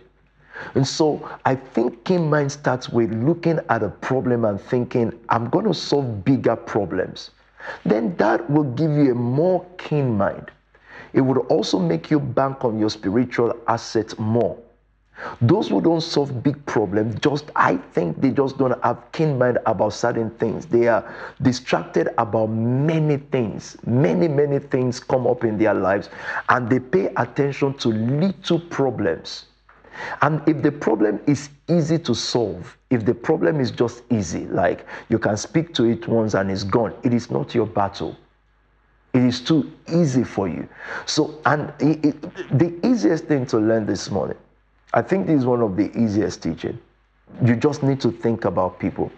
And 0.75 0.85
so 0.85 1.29
I 1.45 1.55
think 1.55 2.03
keen 2.03 2.29
mind 2.29 2.51
starts 2.51 2.89
with 2.89 3.13
looking 3.13 3.59
at 3.69 3.83
a 3.83 3.89
problem 3.89 4.45
and 4.45 4.59
thinking, 4.59 5.13
I'm 5.29 5.49
going 5.49 5.65
to 5.65 5.73
solve 5.73 6.25
bigger 6.25 6.55
problems. 6.55 7.31
Then 7.85 8.15
that 8.17 8.49
will 8.49 8.63
give 8.63 8.91
you 8.91 9.11
a 9.11 9.15
more 9.15 9.65
keen 9.77 10.17
mind. 10.17 10.51
It 11.13 11.21
would 11.21 11.37
also 11.47 11.79
make 11.79 12.11
you 12.11 12.19
bank 12.19 12.63
on 12.63 12.77
your 12.77 12.89
spiritual 12.89 13.55
assets 13.67 14.17
more. 14.19 14.57
Those 15.41 15.69
who 15.69 15.81
don't 15.81 16.01
solve 16.01 16.43
big 16.43 16.65
problems, 16.65 17.15
just 17.19 17.51
I 17.55 17.77
think 17.77 18.21
they 18.21 18.31
just 18.31 18.57
don't 18.57 18.81
have 18.83 19.11
keen 19.11 19.37
mind 19.37 19.57
about 19.65 19.93
certain 19.93 20.29
things. 20.31 20.65
They 20.65 20.87
are 20.87 21.03
distracted 21.41 22.09
about 22.17 22.47
many 22.47 23.17
things. 23.17 23.77
Many, 23.85 24.27
many 24.27 24.59
things 24.59 24.99
come 24.99 25.27
up 25.27 25.43
in 25.43 25.57
their 25.57 25.73
lives, 25.73 26.09
and 26.49 26.69
they 26.69 26.79
pay 26.79 27.07
attention 27.17 27.73
to 27.75 27.89
little 27.89 28.59
problems. 28.59 29.45
And 30.21 30.41
if 30.47 30.61
the 30.61 30.71
problem 30.71 31.19
is 31.27 31.49
easy 31.67 31.99
to 31.99 32.15
solve, 32.15 32.77
if 32.89 33.05
the 33.05 33.13
problem 33.13 33.59
is 33.59 33.71
just 33.71 34.03
easy, 34.09 34.45
like 34.47 34.85
you 35.09 35.19
can 35.19 35.35
speak 35.35 35.73
to 35.75 35.83
it 35.85 36.07
once 36.07 36.33
and 36.33 36.49
it's 36.49 36.63
gone, 36.63 36.93
it 37.03 37.13
is 37.13 37.29
not 37.29 37.53
your 37.53 37.65
battle. 37.65 38.15
It 39.13 39.23
is 39.23 39.41
too 39.41 39.71
easy 39.91 40.23
for 40.23 40.47
you. 40.47 40.69
So, 41.05 41.41
and 41.45 41.73
it, 41.79 42.05
it, 42.05 42.21
the 42.57 42.79
easiest 42.87 43.25
thing 43.25 43.45
to 43.47 43.57
learn 43.57 43.85
this 43.85 44.09
morning 44.09 44.37
I 44.93 45.01
think 45.01 45.27
this 45.27 45.39
is 45.39 45.45
one 45.45 45.61
of 45.61 45.75
the 45.75 45.91
easiest 45.97 46.41
teaching. 46.41 46.79
You 47.45 47.55
just 47.55 47.83
need 47.83 48.01
to 48.01 48.11
think 48.11 48.45
about 48.45 48.79
people. 48.79 49.11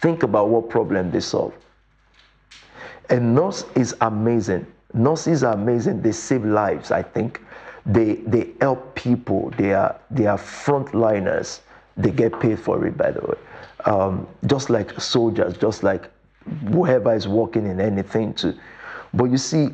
Think 0.00 0.22
about 0.22 0.48
what 0.48 0.70
problem 0.70 1.10
they 1.10 1.20
solve. 1.20 1.52
A 3.10 3.20
nurse 3.20 3.64
is 3.74 3.94
amazing. 4.00 4.66
Nurses 4.94 5.42
are 5.44 5.52
amazing. 5.54 6.00
They 6.00 6.12
save 6.12 6.44
lives, 6.44 6.90
I 6.90 7.02
think. 7.02 7.40
They 7.84 8.14
they 8.26 8.52
help 8.60 8.94
people. 8.94 9.52
They 9.56 9.74
are 9.74 9.98
they 10.10 10.26
are 10.26 10.38
frontliners. 10.38 11.60
They 11.96 12.10
get 12.10 12.38
paid 12.40 12.58
for 12.58 12.86
it, 12.86 12.96
by 12.96 13.10
the 13.10 13.20
way. 13.20 13.38
Um, 13.84 14.26
just 14.46 14.70
like 14.70 14.98
soldiers, 15.00 15.56
just 15.56 15.82
like 15.82 16.10
whoever 16.72 17.14
is 17.14 17.28
working 17.28 17.66
in 17.66 17.80
anything 17.80 18.34
too. 18.34 18.54
But 19.12 19.24
you 19.24 19.36
see, 19.36 19.70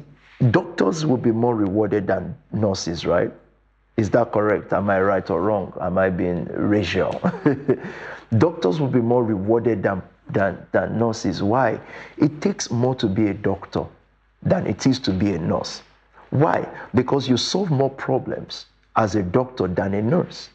doctors 0.51 1.07
will 1.07 1.17
be 1.17 1.31
more 1.31 1.55
rewarded 1.55 2.07
than 2.07 2.37
nurses, 2.53 3.07
right? 3.07 3.33
Is 3.97 4.11
that 4.11 4.33
correct? 4.33 4.73
Am 4.73 4.91
I 4.91 5.01
right 5.01 5.29
or 5.31 5.41
wrong? 5.41 5.73
Am 5.81 5.97
I 5.97 6.11
being 6.11 6.45
racial? 6.53 7.19
doctors 8.39 8.79
will 8.81 8.89
be 8.89 9.01
more 9.01 9.25
rewarded 9.25 9.83
than, 9.83 10.03
than, 10.31 10.67
than 10.73 10.99
nurses. 10.99 11.43
Why? 11.43 11.81
It 12.19 12.43
takes 12.43 12.71
more 12.71 12.95
to 12.97 13.07
be 13.07 13.29
a 13.29 13.35
doctor 13.35 13.85
than 14.43 14.67
it 14.67 14.87
is 14.87 14.99
to 15.01 15.13
be 15.13 15.33
a 15.33 15.39
nurse. 15.39 15.83
Why? 16.31 16.69
Because 16.95 17.29
you 17.29 17.37
solve 17.37 17.71
more 17.71 17.91
problems 17.91 18.67
as 18.97 19.15
a 19.15 19.23
doctor 19.23 19.67
than 19.67 19.95
a 19.95 20.03
nurse. 20.03 20.51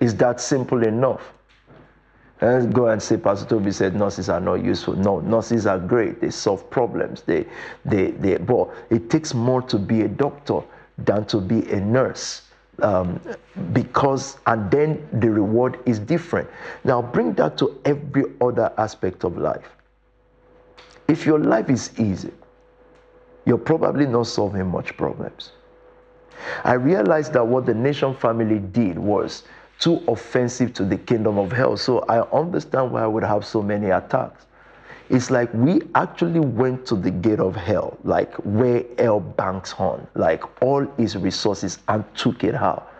Is 0.00 0.14
that 0.16 0.40
simple 0.40 0.82
enough? 0.82 1.32
Let's 2.42 2.66
go 2.66 2.88
and 2.88 3.00
say 3.00 3.18
Pastor 3.18 3.46
Tobi 3.46 3.72
said 3.72 3.94
nurses 3.94 4.28
are 4.28 4.40
not 4.40 4.64
useful. 4.64 4.96
No, 4.96 5.20
nurses 5.20 5.64
are 5.64 5.78
great. 5.78 6.20
They 6.20 6.30
solve 6.30 6.68
problems. 6.70 7.22
They, 7.22 7.46
they, 7.84 8.10
they, 8.10 8.36
but 8.36 8.68
it 8.90 9.08
takes 9.10 9.32
more 9.32 9.62
to 9.62 9.78
be 9.78 10.02
a 10.02 10.08
doctor 10.08 10.60
than 10.98 11.24
to 11.26 11.40
be 11.40 11.68
a 11.70 11.80
nurse. 11.80 12.42
Um, 12.80 13.20
because, 13.72 14.38
and 14.46 14.70
then 14.70 15.06
the 15.20 15.30
reward 15.30 15.78
is 15.86 15.98
different. 15.98 16.48
Now, 16.84 17.02
bring 17.02 17.34
that 17.34 17.58
to 17.58 17.80
every 17.84 18.24
other 18.40 18.72
aspect 18.78 19.24
of 19.24 19.36
life. 19.36 19.68
If 21.06 21.26
your 21.26 21.38
life 21.38 21.68
is 21.68 21.90
easy, 21.98 22.32
you're 23.44 23.58
probably 23.58 24.06
not 24.06 24.26
solving 24.26 24.66
much 24.68 24.96
problems. 24.96 25.52
I 26.64 26.74
realized 26.74 27.32
that 27.34 27.46
what 27.46 27.66
the 27.66 27.74
nation 27.74 28.14
family 28.14 28.58
did 28.58 28.98
was 28.98 29.44
too 29.78 30.02
offensive 30.08 30.72
to 30.74 30.84
the 30.84 30.96
kingdom 30.96 31.38
of 31.38 31.52
hell. 31.52 31.76
So 31.76 32.00
I 32.08 32.20
understand 32.30 32.92
why 32.92 33.02
I 33.02 33.06
would 33.06 33.24
have 33.24 33.44
so 33.44 33.62
many 33.62 33.90
attacks. 33.90 34.46
It's 35.12 35.30
like 35.30 35.52
we 35.52 35.82
actually 35.94 36.40
went 36.40 36.86
to 36.86 36.96
the 36.96 37.10
gate 37.10 37.38
of 37.38 37.54
hell, 37.54 37.98
like 38.02 38.34
where 38.36 38.82
hell 38.98 39.20
banks 39.20 39.74
on, 39.78 40.06
like 40.14 40.42
all 40.62 40.90
its 40.96 41.14
resources, 41.16 41.78
and 41.88 42.02
took 42.16 42.42
it 42.42 42.54
out. 42.54 42.90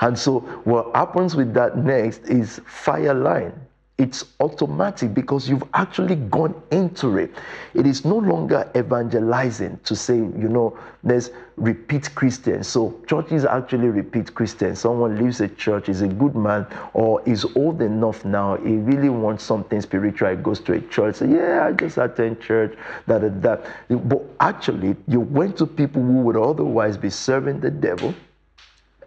And 0.00 0.18
so 0.18 0.40
what 0.64 0.94
happens 0.94 1.34
with 1.34 1.54
that 1.54 1.78
next 1.78 2.28
is 2.28 2.60
fire 2.66 3.14
line 3.14 3.54
it's 4.00 4.24
automatic 4.40 5.12
because 5.12 5.46
you've 5.46 5.62
actually 5.74 6.16
gone 6.16 6.54
into 6.70 7.18
it. 7.18 7.30
It 7.74 7.86
is 7.86 8.02
no 8.02 8.16
longer 8.16 8.70
evangelizing 8.74 9.78
to 9.84 9.94
say, 9.94 10.16
you 10.16 10.48
know, 10.48 10.78
there's 11.04 11.30
repeat 11.56 12.14
Christians. 12.14 12.66
So 12.66 12.98
churches 13.06 13.44
actually 13.44 13.88
repeat 13.88 14.34
Christians. 14.34 14.80
Someone 14.80 15.22
leaves 15.22 15.42
a 15.42 15.48
church, 15.48 15.90
is 15.90 16.00
a 16.00 16.08
good 16.08 16.34
man, 16.34 16.66
or 16.94 17.20
is 17.28 17.44
old 17.54 17.82
enough 17.82 18.24
now. 18.24 18.56
He 18.56 18.76
really 18.76 19.10
wants 19.10 19.44
something 19.44 19.82
spiritual. 19.82 20.30
He 20.30 20.36
goes 20.36 20.60
to 20.60 20.72
a 20.72 20.80
church, 20.80 21.16
say, 21.16 21.28
yeah, 21.28 21.66
I 21.66 21.72
just 21.72 21.98
attend 21.98 22.40
church, 22.40 22.78
that, 23.06 23.20
that, 23.20 23.42
that. 23.42 24.08
But 24.08 24.22
actually, 24.40 24.96
you 25.08 25.20
went 25.20 25.58
to 25.58 25.66
people 25.66 26.02
who 26.02 26.22
would 26.22 26.38
otherwise 26.38 26.96
be 26.96 27.10
serving 27.10 27.60
the 27.60 27.70
devil 27.70 28.14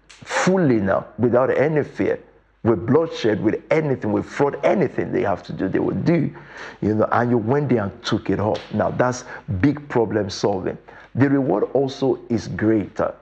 fully 0.07 0.79
now, 0.79 1.07
without 1.17 1.49
any 1.57 1.83
fear 1.83 2.19
with 2.63 2.85
bloodshed, 2.85 3.41
with 3.41 3.61
anything, 3.71 4.11
with 4.13 4.25
fraud, 4.25 4.57
anything 4.63 5.11
they 5.11 5.21
have 5.21 5.43
to 5.43 5.53
do, 5.53 5.67
they 5.67 5.79
will 5.79 5.95
do. 5.95 6.33
You 6.81 6.95
know, 6.95 7.07
and 7.11 7.29
you 7.29 7.37
went 7.37 7.69
there 7.69 7.83
and 7.83 8.03
took 8.03 8.29
it 8.29 8.39
off. 8.39 8.71
Now 8.73 8.89
that's 8.91 9.25
big 9.59 9.87
problem 9.89 10.29
solving. 10.29 10.77
The 11.15 11.29
reward 11.29 11.65
also 11.73 12.19
is 12.29 12.47
greater 12.47 13.13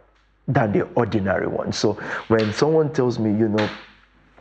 than 0.48 0.72
the 0.72 0.84
ordinary 0.94 1.48
one. 1.48 1.72
So 1.72 1.94
when 2.28 2.54
someone 2.54 2.94
tells 2.94 3.18
me, 3.20 3.32
you 3.32 3.50
know, 3.50 3.78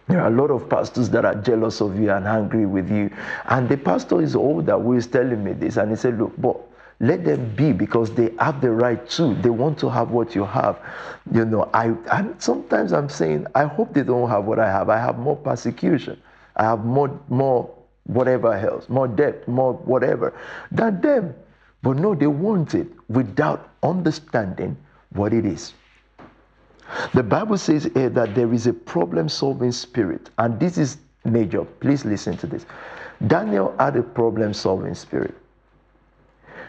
there 0.08 0.20
are 0.20 0.26
a 0.26 0.34
lot 0.36 0.50
of 0.50 0.68
pastors 0.68 1.08
that 1.10 1.24
are 1.24 1.36
jealous 1.36 1.80
of 1.80 1.98
you 1.98 2.10
and 2.10 2.26
angry 2.26 2.66
with 2.66 2.90
you. 2.90 3.10
And 3.46 3.68
the 3.68 3.76
pastor 3.76 4.20
is 4.20 4.34
older 4.34 4.78
who 4.78 4.94
is 4.94 5.06
telling 5.06 5.42
me 5.44 5.52
this. 5.52 5.76
And 5.76 5.90
he 5.90 5.96
said, 5.96 6.18
Look, 6.18 6.32
but 6.36 6.60
let 7.00 7.24
them 7.24 7.54
be 7.56 7.72
because 7.72 8.12
they 8.12 8.30
have 8.38 8.60
the 8.60 8.70
right 8.70 9.08
to. 9.10 9.34
They 9.36 9.48
want 9.48 9.78
to 9.78 9.88
have 9.88 10.10
what 10.10 10.34
you 10.34 10.44
have. 10.44 10.78
You 11.32 11.46
know, 11.46 11.70
I 11.72 11.94
and 12.12 12.40
sometimes 12.40 12.92
I'm 12.92 13.08
saying, 13.08 13.46
I 13.54 13.64
hope 13.64 13.94
they 13.94 14.02
don't 14.02 14.28
have 14.28 14.44
what 14.44 14.58
I 14.58 14.70
have. 14.70 14.90
I 14.90 14.98
have 14.98 15.18
more 15.18 15.36
persecution. 15.36 16.20
I 16.56 16.64
have 16.64 16.84
more 16.84 17.18
more 17.28 17.70
whatever 18.04 18.52
else, 18.52 18.88
more 18.88 19.08
debt, 19.08 19.48
more 19.48 19.72
whatever 19.72 20.34
than 20.70 21.00
them. 21.00 21.34
But 21.82 21.96
no, 21.96 22.14
they 22.14 22.26
want 22.26 22.74
it 22.74 22.88
without 23.08 23.70
understanding 23.82 24.76
what 25.14 25.32
it 25.32 25.46
is. 25.46 25.72
The 27.14 27.22
Bible 27.22 27.56
says 27.56 27.88
here 27.94 28.10
that 28.10 28.34
there 28.34 28.52
is 28.52 28.66
a 28.66 28.72
problem 28.74 29.28
solving 29.28 29.72
spirit, 29.72 30.28
and 30.36 30.60
this 30.60 30.76
is 30.76 30.98
major. 31.24 31.64
Please 31.64 32.04
listen 32.04 32.36
to 32.38 32.46
this. 32.46 32.66
Daniel 33.26 33.74
had 33.78 33.96
a 33.96 34.02
problem 34.02 34.52
solving 34.52 34.94
spirit. 34.94 35.34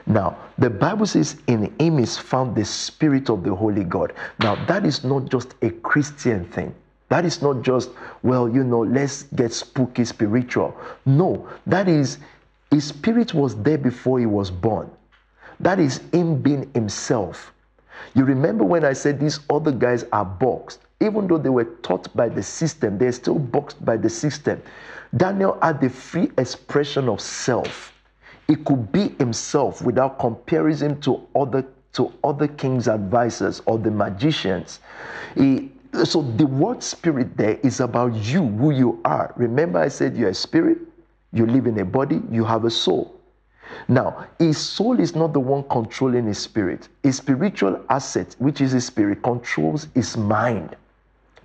Now, 0.06 0.38
the 0.58 0.70
Bible 0.70 1.06
says 1.06 1.38
in 1.47 1.74
him 1.80 1.99
is 1.99 2.18
found 2.18 2.56
the 2.56 2.66
Spirit 2.66 3.30
of 3.30 3.43
the 3.43 3.54
Holy 3.54 3.84
God. 3.84 4.14
Now, 4.39 4.56
that 4.66 4.86
is 4.86 5.04
not 5.04 5.30
just 5.30 5.56
a 5.62 5.70
Christian 5.70 6.45
thing. 6.45 6.74
That 7.10 7.26
is 7.26 7.41
not 7.41 7.62
just, 7.62 7.89
well, 8.24 8.47
you 8.47 8.64
know, 8.64 8.80
let's 8.80 9.24
get 9.24 9.52
spooky 9.52 10.06
spiritual. 10.06 10.76
No, 11.06 11.45
that 11.68 11.89
is, 11.89 12.20
his 12.70 12.86
spirit 12.86 13.34
was 13.34 13.62
there 13.62 13.78
before 13.78 14.20
he 14.20 14.26
was 14.26 14.49
born. 14.49 14.89
That 15.60 15.78
is 15.78 15.97
him 16.14 16.41
being 16.41 16.72
himself. 16.74 17.52
You 18.16 18.24
remember 18.24 18.64
when 18.64 18.86
I 18.86 18.93
said 18.93 19.20
these 19.20 19.41
other 19.49 19.74
guys 19.74 20.06
are 20.14 20.24
boxed? 20.24 20.80
Even 21.02 21.28
though 21.28 21.38
they 21.38 21.49
were 21.49 21.66
taught 21.84 22.16
by 22.16 22.30
the 22.30 22.41
system, 22.41 22.97
they're 22.97 23.12
still 23.12 23.39
boxed 23.39 23.84
by 23.84 23.97
the 23.97 24.10
system. 24.10 24.62
Daniel 25.16 25.58
had 25.62 25.82
the 25.82 25.89
free 25.89 26.32
expression 26.38 27.10
of 27.10 27.20
self. 27.20 27.91
He 28.52 28.58
could 28.58 28.91
be 28.91 29.16
himself 29.18 29.82
without 29.82 30.20
comparison 30.20 30.99
to 31.02 31.26
other 31.34 31.64
to 31.93 32.12
other 32.22 32.49
king's 32.49 32.89
advisors 32.89 33.62
or 33.66 33.78
the 33.78 33.89
magicians. 33.89 34.82
He, 35.36 35.72
so 36.04 36.22
the 36.22 36.47
word 36.47 36.84
spirit 36.84 37.38
there 37.38 37.60
is 37.64 37.80
about 37.80 38.14
you, 38.14 38.45
who 38.45 38.72
you 38.72 38.99
are. 39.06 39.34
Remember, 39.38 39.80
I 39.80 39.88
said 39.88 40.18
you're 40.18 40.32
a 40.32 40.34
spirit, 40.34 40.80
you 41.32 41.45
live 41.45 41.66
in 41.66 41.80
a 41.80 41.86
body, 41.86 42.22
you 42.30 42.43
have 42.43 42.66
a 42.66 42.70
soul. 42.70 43.16
Now, 43.88 44.28
his 44.38 44.58
soul 44.58 44.99
is 44.99 45.16
not 45.16 45.32
the 45.32 45.39
one 45.39 45.64
controlling 45.70 46.26
his 46.26 46.39
spirit. 46.39 46.89
His 47.04 47.16
spiritual 47.16 47.80
asset, 47.88 48.36
which 48.39 48.60
is 48.60 48.74
his 48.74 48.86
spirit, 48.86 49.24
controls 49.24 49.88
his 49.95 50.18
mind. 50.18 50.76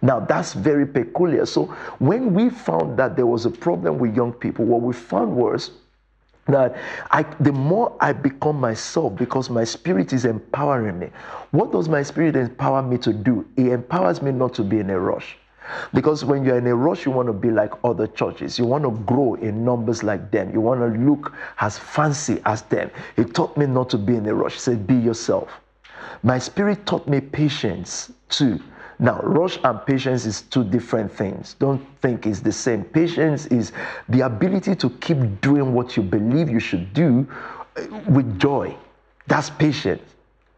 Now, 0.03 0.19
that's 0.19 0.55
very 0.55 0.87
peculiar. 0.87 1.47
So, 1.47 1.67
when 2.01 2.35
we 2.35 2.51
found 2.51 2.99
that 2.99 3.15
there 3.15 3.27
was 3.27 3.47
a 3.47 3.51
problem 3.51 4.01
with 4.01 4.17
young 4.17 4.33
people, 4.33 4.65
what 4.65 4.83
we 4.83 4.93
found 4.93 5.37
was 5.37 5.71
that 6.49 6.77
I, 7.11 7.23
the 7.41 7.53
more 7.53 7.97
I 8.01 8.13
become 8.13 8.61
myself 8.61 9.17
because 9.17 9.51
my 9.51 9.65
spirit 9.65 10.13
is 10.13 10.25
empowering 10.25 10.99
me. 10.99 11.11
What 11.51 11.73
does 11.73 11.89
my 11.89 12.03
spirit 12.03 12.37
empower 12.37 12.83
me 12.83 12.99
to 12.99 13.13
do? 13.13 13.47
It 13.57 13.67
empowers 13.67 14.23
me 14.23 14.33
not 14.33 14.55
to 14.55 14.63
be 14.63 14.79
in 14.79 14.91
a 14.91 14.99
rush. 14.99 15.37
Because 15.93 16.25
when 16.25 16.45
you're 16.45 16.59
in 16.59 16.67
a 16.69 16.75
rush, 16.77 17.05
you 17.05 17.11
want 17.11 17.27
to 17.27 17.33
be 17.33 17.51
like 17.51 17.73
other 17.83 18.07
churches. 18.07 18.59
You 18.59 18.67
want 18.67 18.85
to 18.85 18.93
grow 19.05 19.35
in 19.35 19.65
numbers 19.65 20.05
like 20.05 20.31
them. 20.31 20.53
You 20.53 20.61
want 20.61 20.81
to 20.81 20.99
look 21.01 21.35
as 21.59 21.77
fancy 21.77 22.41
as 22.45 22.63
them. 22.63 22.91
He 23.17 23.25
taught 23.25 23.57
me 23.57 23.67
not 23.67 23.91
to 23.91 23.99
be 23.99 24.15
in 24.15 24.27
a 24.27 24.35
rush. 24.35 24.55
He 24.55 24.61
said, 24.61 24.87
Be 24.87 24.95
yourself. 24.95 25.49
My 26.23 26.39
spirit 26.39 26.87
taught 26.87 27.09
me 27.09 27.21
patience 27.21 28.13
too. 28.29 28.61
Now, 28.99 29.21
rush 29.23 29.59
and 29.63 29.85
patience 29.85 30.25
is 30.25 30.43
two 30.43 30.65
different 30.65 31.13
things. 31.13 31.55
Don't 31.59 31.85
think 32.01 32.27
it's 32.27 32.41
the 32.41 32.53
same. 32.53 32.83
Patience 32.85 33.47
is 33.47 33.73
the 34.09 34.23
ability 34.23 34.75
to 34.77 34.91
keep 34.91 35.41
doing 35.43 35.75
what 35.75 35.97
you 35.97 36.03
believe 36.03 36.49
you 36.49 36.61
should 36.61 36.95
do 36.95 37.27
uh, 37.77 37.87
with 38.09 38.39
joy. 38.39 38.75
That's 39.27 39.51
patience. 39.51 40.03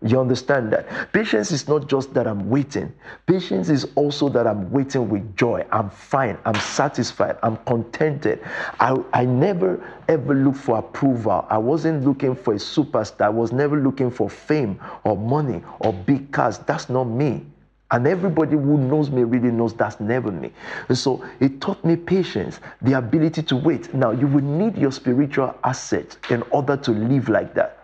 You 0.00 0.20
understand 0.20 0.72
that? 0.72 1.12
Patience 1.12 1.50
is 1.50 1.66
not 1.66 1.88
just 1.88 2.14
that 2.14 2.28
I'm 2.28 2.48
waiting. 2.48 2.92
Patience 3.26 3.68
is 3.68 3.84
also 3.96 4.28
that 4.28 4.46
I'm 4.46 4.70
waiting 4.70 5.08
with 5.08 5.36
joy. 5.36 5.66
I'm 5.72 5.90
fine. 5.90 6.38
I'm 6.44 6.54
satisfied. 6.54 7.36
I'm 7.42 7.56
contented. 7.64 8.40
I, 8.78 8.96
I 9.12 9.24
never 9.24 9.84
ever 10.06 10.34
looked 10.36 10.58
for 10.58 10.78
approval. 10.78 11.44
I 11.50 11.58
wasn't 11.58 12.06
looking 12.06 12.36
for 12.36 12.52
a 12.52 12.58
superstar. 12.58 13.22
I 13.22 13.28
was 13.30 13.50
never 13.50 13.80
looking 13.80 14.12
for 14.12 14.30
fame 14.30 14.78
or 15.02 15.16
money 15.16 15.64
or 15.80 15.92
big 15.92 16.30
cars. 16.30 16.58
That's 16.58 16.88
not 16.88 17.04
me. 17.04 17.44
And 17.90 18.06
everybody 18.06 18.52
who 18.52 18.76
knows 18.76 19.10
me 19.10 19.22
really 19.22 19.50
knows 19.50 19.72
that's 19.72 19.98
never 19.98 20.30
me. 20.30 20.52
And 20.88 20.98
so 20.98 21.24
it 21.40 21.60
taught 21.60 21.82
me 21.84 21.96
patience, 21.96 22.60
the 22.82 22.92
ability 22.92 23.42
to 23.44 23.56
wait. 23.56 23.94
Now, 23.94 24.10
you 24.10 24.26
will 24.26 24.44
need 24.44 24.76
your 24.76 24.92
spiritual 24.92 25.54
asset 25.64 26.16
in 26.28 26.42
order 26.50 26.76
to 26.76 26.90
live 26.90 27.30
like 27.30 27.54
that. 27.54 27.78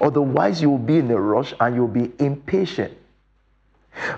Otherwise, 0.00 0.62
you 0.62 0.70
will 0.70 0.78
be 0.78 0.98
in 0.98 1.10
a 1.10 1.20
rush 1.20 1.52
and 1.58 1.74
you'll 1.74 1.88
be 1.88 2.12
impatient. 2.20 2.96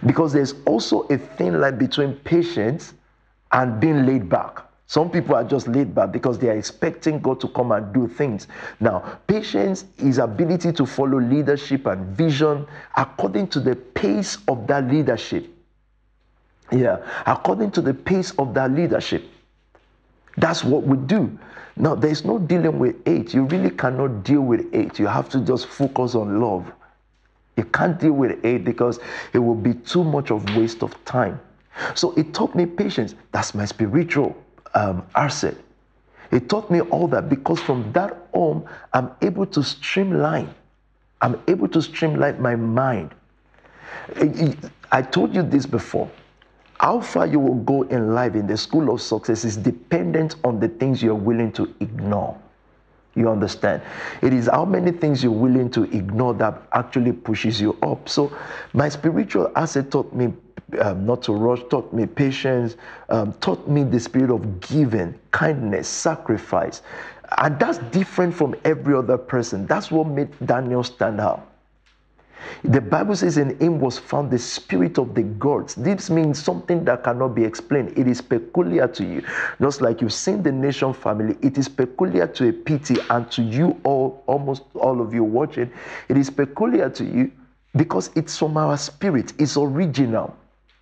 Because 0.04 0.32
there's 0.32 0.54
also 0.66 1.02
a 1.08 1.16
thin 1.16 1.60
line 1.60 1.78
between 1.78 2.14
patience 2.16 2.92
and 3.52 3.80
being 3.80 4.04
laid 4.04 4.28
back. 4.28 4.65
Some 4.88 5.10
people 5.10 5.34
are 5.34 5.42
just 5.42 5.66
laid 5.66 5.94
back 5.94 6.12
because 6.12 6.38
they 6.38 6.48
are 6.48 6.56
expecting 6.56 7.18
God 7.18 7.40
to 7.40 7.48
come 7.48 7.72
and 7.72 7.92
do 7.92 8.06
things. 8.06 8.46
Now, 8.78 9.18
patience 9.26 9.84
is 9.98 10.18
ability 10.18 10.72
to 10.72 10.86
follow 10.86 11.18
leadership 11.18 11.86
and 11.86 12.16
vision 12.16 12.66
according 12.96 13.48
to 13.48 13.60
the 13.60 13.74
pace 13.74 14.38
of 14.46 14.66
that 14.68 14.86
leadership. 14.88 15.48
Yeah, 16.70 16.98
according 17.26 17.72
to 17.72 17.80
the 17.80 17.94
pace 17.94 18.30
of 18.38 18.54
that 18.54 18.70
leadership. 18.72 19.24
That's 20.36 20.62
what 20.62 20.84
we 20.84 20.96
do. 20.98 21.36
Now, 21.76 21.94
there's 21.94 22.24
no 22.24 22.38
dealing 22.38 22.78
with 22.78 23.04
hate. 23.04 23.34
You 23.34 23.44
really 23.44 23.70
cannot 23.70 24.22
deal 24.22 24.42
with 24.42 24.72
hate. 24.72 24.98
You 24.98 25.06
have 25.08 25.28
to 25.30 25.40
just 25.40 25.66
focus 25.66 26.14
on 26.14 26.40
love. 26.40 26.70
You 27.56 27.64
can't 27.64 27.98
deal 27.98 28.12
with 28.12 28.42
hate 28.42 28.64
because 28.64 29.00
it 29.32 29.38
will 29.38 29.54
be 29.54 29.74
too 29.74 30.04
much 30.04 30.30
of 30.30 30.44
waste 30.56 30.82
of 30.82 31.04
time. 31.04 31.40
So 31.94 32.12
it 32.14 32.32
taught 32.32 32.54
me 32.54 32.66
patience. 32.66 33.14
That's 33.32 33.54
my 33.54 33.64
spiritual 33.64 34.36
um, 34.76 35.04
asset. 35.14 35.56
It 36.30 36.48
taught 36.48 36.70
me 36.70 36.80
all 36.82 37.08
that 37.08 37.28
because 37.28 37.60
from 37.60 37.90
that 37.92 38.16
home, 38.34 38.68
I'm 38.92 39.10
able 39.22 39.46
to 39.46 39.62
streamline. 39.62 40.54
I'm 41.20 41.40
able 41.48 41.68
to 41.68 41.80
streamline 41.80 42.40
my 42.40 42.54
mind. 42.54 43.14
I 44.92 45.02
told 45.02 45.34
you 45.34 45.42
this 45.42 45.66
before. 45.66 46.10
How 46.78 47.00
far 47.00 47.26
you 47.26 47.40
will 47.40 47.54
go 47.54 47.82
in 47.82 48.14
life 48.14 48.34
in 48.34 48.46
the 48.46 48.56
school 48.56 48.92
of 48.92 49.00
success 49.00 49.44
is 49.44 49.56
dependent 49.56 50.36
on 50.44 50.60
the 50.60 50.68
things 50.68 51.02
you're 51.02 51.14
willing 51.14 51.50
to 51.52 51.74
ignore. 51.80 52.38
You 53.14 53.30
understand? 53.30 53.80
It 54.20 54.34
is 54.34 54.46
how 54.46 54.66
many 54.66 54.92
things 54.92 55.22
you're 55.22 55.32
willing 55.32 55.70
to 55.70 55.84
ignore 55.84 56.34
that 56.34 56.62
actually 56.72 57.12
pushes 57.12 57.58
you 57.62 57.78
up. 57.82 58.10
So, 58.10 58.36
my 58.74 58.90
spiritual 58.90 59.50
asset 59.56 59.90
taught 59.90 60.12
me 60.12 60.34
um, 60.80 61.06
not 61.06 61.22
to 61.22 61.32
rush, 61.32 61.60
taught 61.70 61.92
me 61.92 62.06
patience, 62.06 62.76
um, 63.08 63.32
taught 63.34 63.68
me 63.68 63.84
the 63.84 64.00
spirit 64.00 64.30
of 64.30 64.60
giving, 64.60 65.18
kindness, 65.30 65.88
sacrifice. 65.88 66.82
And 67.38 67.58
that's 67.58 67.78
different 67.90 68.34
from 68.34 68.54
every 68.64 68.94
other 68.94 69.18
person. 69.18 69.66
That's 69.66 69.90
what 69.90 70.06
made 70.06 70.28
Daniel 70.46 70.82
stand 70.84 71.20
out. 71.20 71.46
The 72.64 72.80
Bible 72.80 73.16
says 73.16 73.38
in 73.38 73.58
him 73.58 73.80
was 73.80 73.98
found 73.98 74.30
the 74.30 74.38
spirit 74.38 74.98
of 74.98 75.14
the 75.14 75.22
gods. 75.22 75.74
This 75.74 76.10
means 76.10 76.42
something 76.42 76.84
that 76.84 77.02
cannot 77.02 77.34
be 77.34 77.44
explained. 77.44 77.96
It 77.98 78.06
is 78.06 78.20
peculiar 78.20 78.86
to 78.88 79.04
you. 79.04 79.22
Just 79.60 79.80
like 79.80 80.00
you've 80.00 80.12
seen 80.12 80.42
the 80.42 80.52
nation 80.52 80.92
family, 80.92 81.36
it 81.42 81.58
is 81.58 81.68
peculiar 81.68 82.26
to 82.28 82.48
a 82.48 82.52
pity 82.52 82.96
and 83.10 83.30
to 83.32 83.42
you 83.42 83.80
all, 83.84 84.22
almost 84.26 84.62
all 84.74 85.00
of 85.00 85.12
you 85.12 85.24
watching, 85.24 85.70
it 86.08 86.16
is 86.16 86.30
peculiar 86.30 86.88
to 86.90 87.04
you 87.04 87.32
because 87.76 88.10
it's 88.14 88.38
from 88.38 88.56
our 88.56 88.76
spirit, 88.76 89.32
it's 89.38 89.56
original. 89.56 90.36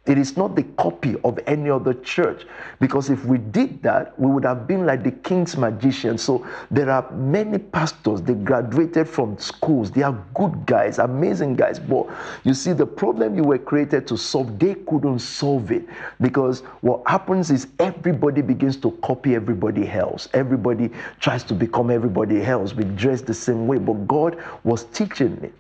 It 0.07 0.19
is 0.19 0.37
not 0.37 0.55
the 0.55 0.65
copy 0.77 1.17
of 1.25 1.39
any 1.47 1.71
other 1.71 1.95
church. 1.95 2.47
Because 2.79 3.09
if 3.09 3.25
we 3.25 3.39
did 3.39 3.83
that, 3.83 4.19
we 4.21 4.31
would 4.31 4.45
have 4.45 4.67
been 4.67 4.85
like 4.85 5.03
the 5.03 5.13
king's 5.13 5.57
magician. 5.57 6.19
So 6.19 6.47
there 6.71 6.91
are 6.91 7.11
many 7.13 7.57
pastors, 7.57 8.21
they 8.21 8.35
graduated 8.35 9.09
from 9.09 9.39
schools. 9.39 9.91
They 9.91 10.03
are 10.03 10.13
good 10.35 10.67
guys, 10.67 10.99
amazing 10.99 11.57
guys. 11.57 11.79
But 11.79 12.07
you 12.45 12.53
see, 12.53 12.75
the 12.75 12.87
problem 12.87 13.35
you 13.35 13.45
were 13.45 13.59
created 13.59 14.07
to 14.09 14.19
solve, 14.19 14.59
they 14.59 14.75
couldn't 14.75 15.21
solve 15.21 15.73
it. 15.73 15.87
Because 16.21 16.61
what 16.83 17.03
happens 17.07 17.51
is 17.51 17.69
everybody 17.79 18.43
begins 18.43 18.77
to 18.79 18.91
copy 19.03 19.35
everybody 19.35 19.89
else. 19.91 20.29
Everybody 20.35 20.91
tries 21.21 21.45
to 21.45 21.55
become 21.55 21.91
everybody 21.91 22.43
else. 22.43 22.75
We 22.75 22.85
dress 22.85 23.23
the 23.23 23.35
same 23.35 23.67
way. 23.67 23.79
But 23.79 24.07
God 24.07 24.43
was 24.65 24.85
teaching 24.85 25.41
me 25.41 25.51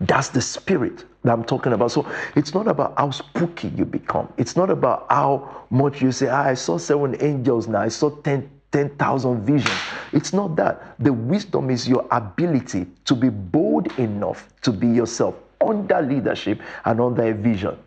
that's 0.00 0.28
the 0.28 0.40
spirit 0.40 1.04
that 1.24 1.32
I'm 1.32 1.44
talking 1.44 1.72
about. 1.72 1.92
So 1.92 2.06
it's 2.36 2.54
not 2.54 2.68
about 2.68 2.94
how 2.96 3.10
spooky 3.10 3.68
you 3.68 3.84
become. 3.84 4.32
It's 4.36 4.56
not 4.56 4.70
about 4.70 5.06
how 5.10 5.66
much 5.70 6.02
you 6.02 6.12
say, 6.12 6.28
ah, 6.28 6.44
I 6.44 6.54
saw 6.54 6.78
seven 6.78 7.16
angels 7.20 7.68
now, 7.68 7.80
I 7.80 7.88
saw 7.88 8.10
10, 8.10 8.50
10,000 8.72 9.44
visions. 9.44 9.78
It's 10.12 10.32
not 10.32 10.56
that. 10.56 10.94
The 10.98 11.12
wisdom 11.12 11.70
is 11.70 11.88
your 11.88 12.06
ability 12.10 12.86
to 13.04 13.14
be 13.14 13.28
bold 13.28 13.98
enough 13.98 14.48
to 14.62 14.72
be 14.72 14.88
yourself 14.88 15.34
under 15.60 16.02
leadership 16.02 16.60
and 16.84 17.00
under 17.00 17.30
a 17.30 17.34
vision. 17.34 17.78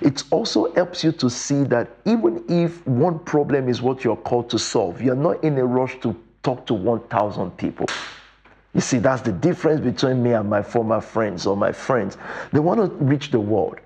It 0.00 0.22
also 0.30 0.72
helps 0.74 1.02
you 1.02 1.12
to 1.12 1.28
see 1.28 1.64
that 1.64 1.88
even 2.04 2.44
if 2.48 2.86
one 2.86 3.18
problem 3.18 3.68
is 3.68 3.82
what 3.82 4.04
you're 4.04 4.16
called 4.16 4.48
to 4.50 4.58
solve, 4.58 5.00
you're 5.02 5.16
not 5.16 5.42
in 5.42 5.58
a 5.58 5.64
rush 5.64 5.98
to 6.00 6.14
talk 6.42 6.66
to 6.66 6.74
1,000 6.74 7.56
people. 7.56 7.86
You 8.74 8.80
see, 8.80 8.98
that's 8.98 9.22
the 9.22 9.32
difference 9.32 9.80
between 9.80 10.22
me 10.22 10.32
and 10.32 10.50
my 10.50 10.62
former 10.62 11.00
friends 11.00 11.46
or 11.46 11.56
my 11.56 11.72
friends. 11.72 12.18
They 12.52 12.58
want 12.58 12.80
to 12.80 13.04
reach 13.04 13.30
the 13.30 13.40
world. 13.40 13.78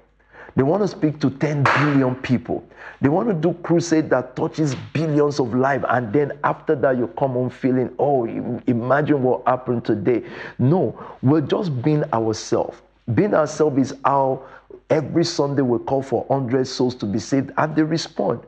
They 0.57 0.63
want 0.63 0.83
to 0.83 0.89
speak 0.89 1.21
to 1.21 1.31
10 1.31 1.63
billion 1.63 2.15
people. 2.17 2.67
They 3.01 3.09
want 3.09 3.29
to 3.29 3.35
do 3.35 3.53
crusade 3.63 4.11
that 4.11 4.35
touches 4.35 4.75
billions 4.93 5.39
of 5.39 5.55
lives. 5.55 5.85
And 5.89 6.13
then 6.13 6.33
after 6.43 6.75
that, 6.77 6.97
you 6.97 7.07
come 7.19 7.33
home 7.33 7.51
feeling, 7.51 7.95
oh, 7.99 8.25
imagine 8.67 9.23
what 9.23 9.47
happened 9.47 9.85
today. 9.85 10.25
No, 10.59 10.99
we're 11.23 11.43
just 11.43 11.81
being 11.83 12.03
ourselves. 12.13 12.81
Being 13.15 13.35
ourselves 13.35 13.93
is 13.93 13.99
how 14.05 14.43
every 14.91 15.25
Sunday 15.25 15.63
we 15.63 15.79
call 15.79 16.03
for 16.03 16.25
100 16.25 16.67
souls 16.67 16.95
to 16.97 17.07
be 17.07 17.19
saved, 17.19 17.53
and 17.57 17.77
they 17.77 17.83
respond. 17.83 18.41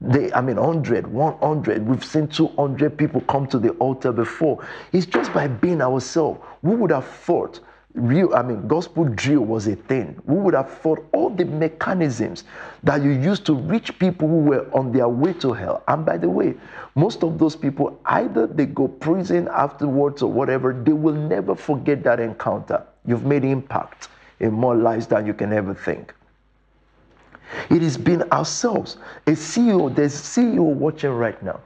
They, 0.00 0.32
I 0.32 0.40
mean, 0.40 0.56
100, 0.56 1.06
100. 1.06 1.86
We've 1.86 2.04
seen 2.04 2.28
200 2.28 2.96
people 2.96 3.20
come 3.22 3.46
to 3.48 3.58
the 3.58 3.70
altar 3.72 4.12
before. 4.12 4.66
It's 4.92 5.06
just 5.06 5.32
by 5.34 5.46
being 5.46 5.82
ourselves. 5.82 6.40
We 6.62 6.74
would 6.74 6.90
have 6.90 7.06
thought 7.06 7.60
real, 7.94 8.34
I 8.34 8.42
mean, 8.42 8.66
gospel 8.68 9.04
drill 9.04 9.42
was 9.42 9.66
a 9.66 9.76
thing. 9.76 10.18
We 10.24 10.36
would 10.36 10.54
have 10.54 10.70
thought 10.70 11.06
all 11.12 11.30
the 11.30 11.44
mechanisms 11.44 12.44
that 12.82 13.02
you 13.02 13.10
used 13.10 13.44
to 13.46 13.54
reach 13.54 13.98
people 13.98 14.28
who 14.28 14.38
were 14.38 14.70
on 14.72 14.92
their 14.92 15.08
way 15.08 15.32
to 15.34 15.52
hell. 15.52 15.82
And 15.88 16.06
by 16.06 16.16
the 16.16 16.28
way, 16.28 16.54
most 16.94 17.22
of 17.22 17.38
those 17.38 17.56
people, 17.56 18.00
either 18.06 18.46
they 18.46 18.66
go 18.66 18.88
prison 18.88 19.48
afterwards 19.48 20.22
or 20.22 20.30
whatever, 20.30 20.72
they 20.72 20.92
will 20.92 21.14
never 21.14 21.54
forget 21.54 22.02
that 22.04 22.20
encounter. 22.20 22.86
You've 23.06 23.24
made 23.24 23.44
impact 23.44 24.08
in 24.38 24.52
more 24.52 24.76
lives 24.76 25.06
than 25.08 25.26
you 25.26 25.34
can 25.34 25.52
ever 25.52 25.74
think. 25.74 26.14
It 27.70 27.82
has 27.82 27.96
been 27.96 28.22
ourselves. 28.30 28.96
A 29.26 29.32
CEO, 29.32 29.94
there's 29.94 30.14
a 30.14 30.40
CEO 30.40 30.62
watching 30.62 31.10
right 31.10 31.40
now. 31.42 31.60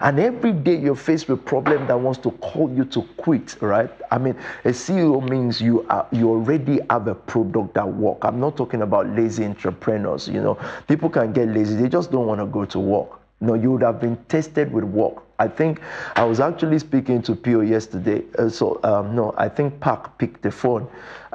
And 0.00 0.18
every 0.18 0.52
day 0.52 0.76
you're 0.76 0.96
faced 0.96 1.28
with 1.28 1.40
a 1.40 1.42
problem 1.42 1.86
that 1.86 1.98
wants 1.98 2.18
to 2.20 2.30
call 2.30 2.70
you 2.70 2.84
to 2.86 3.02
quit, 3.16 3.60
right? 3.60 3.90
I 4.10 4.18
mean, 4.18 4.34
a 4.64 4.70
CEO 4.70 5.26
means 5.28 5.60
you 5.60 5.86
are 5.88 6.06
you 6.10 6.30
already 6.30 6.80
have 6.90 7.06
a 7.06 7.14
product 7.14 7.74
that 7.74 7.86
work. 7.86 8.18
I'm 8.22 8.40
not 8.40 8.56
talking 8.56 8.82
about 8.82 9.08
lazy 9.10 9.44
entrepreneurs, 9.44 10.26
you 10.28 10.40
know. 10.40 10.58
People 10.88 11.10
can 11.10 11.32
get 11.32 11.48
lazy, 11.48 11.76
they 11.76 11.88
just 11.88 12.10
don't 12.10 12.26
want 12.26 12.40
to 12.40 12.46
go 12.46 12.64
to 12.64 12.78
work. 12.78 13.20
No, 13.40 13.54
you 13.54 13.72
would 13.72 13.82
have 13.82 14.00
been 14.00 14.16
tested 14.28 14.72
with 14.72 14.84
work. 14.84 15.22
I 15.38 15.48
think 15.48 15.80
I 16.16 16.24
was 16.24 16.40
actually 16.40 16.78
speaking 16.78 17.22
to 17.22 17.34
Pio 17.34 17.60
yesterday. 17.60 18.22
Uh, 18.38 18.48
so, 18.48 18.80
um, 18.84 19.14
no, 19.16 19.34
I 19.36 19.48
think 19.48 19.80
Park 19.80 20.16
picked 20.18 20.42
the 20.42 20.50
phone 20.50 20.88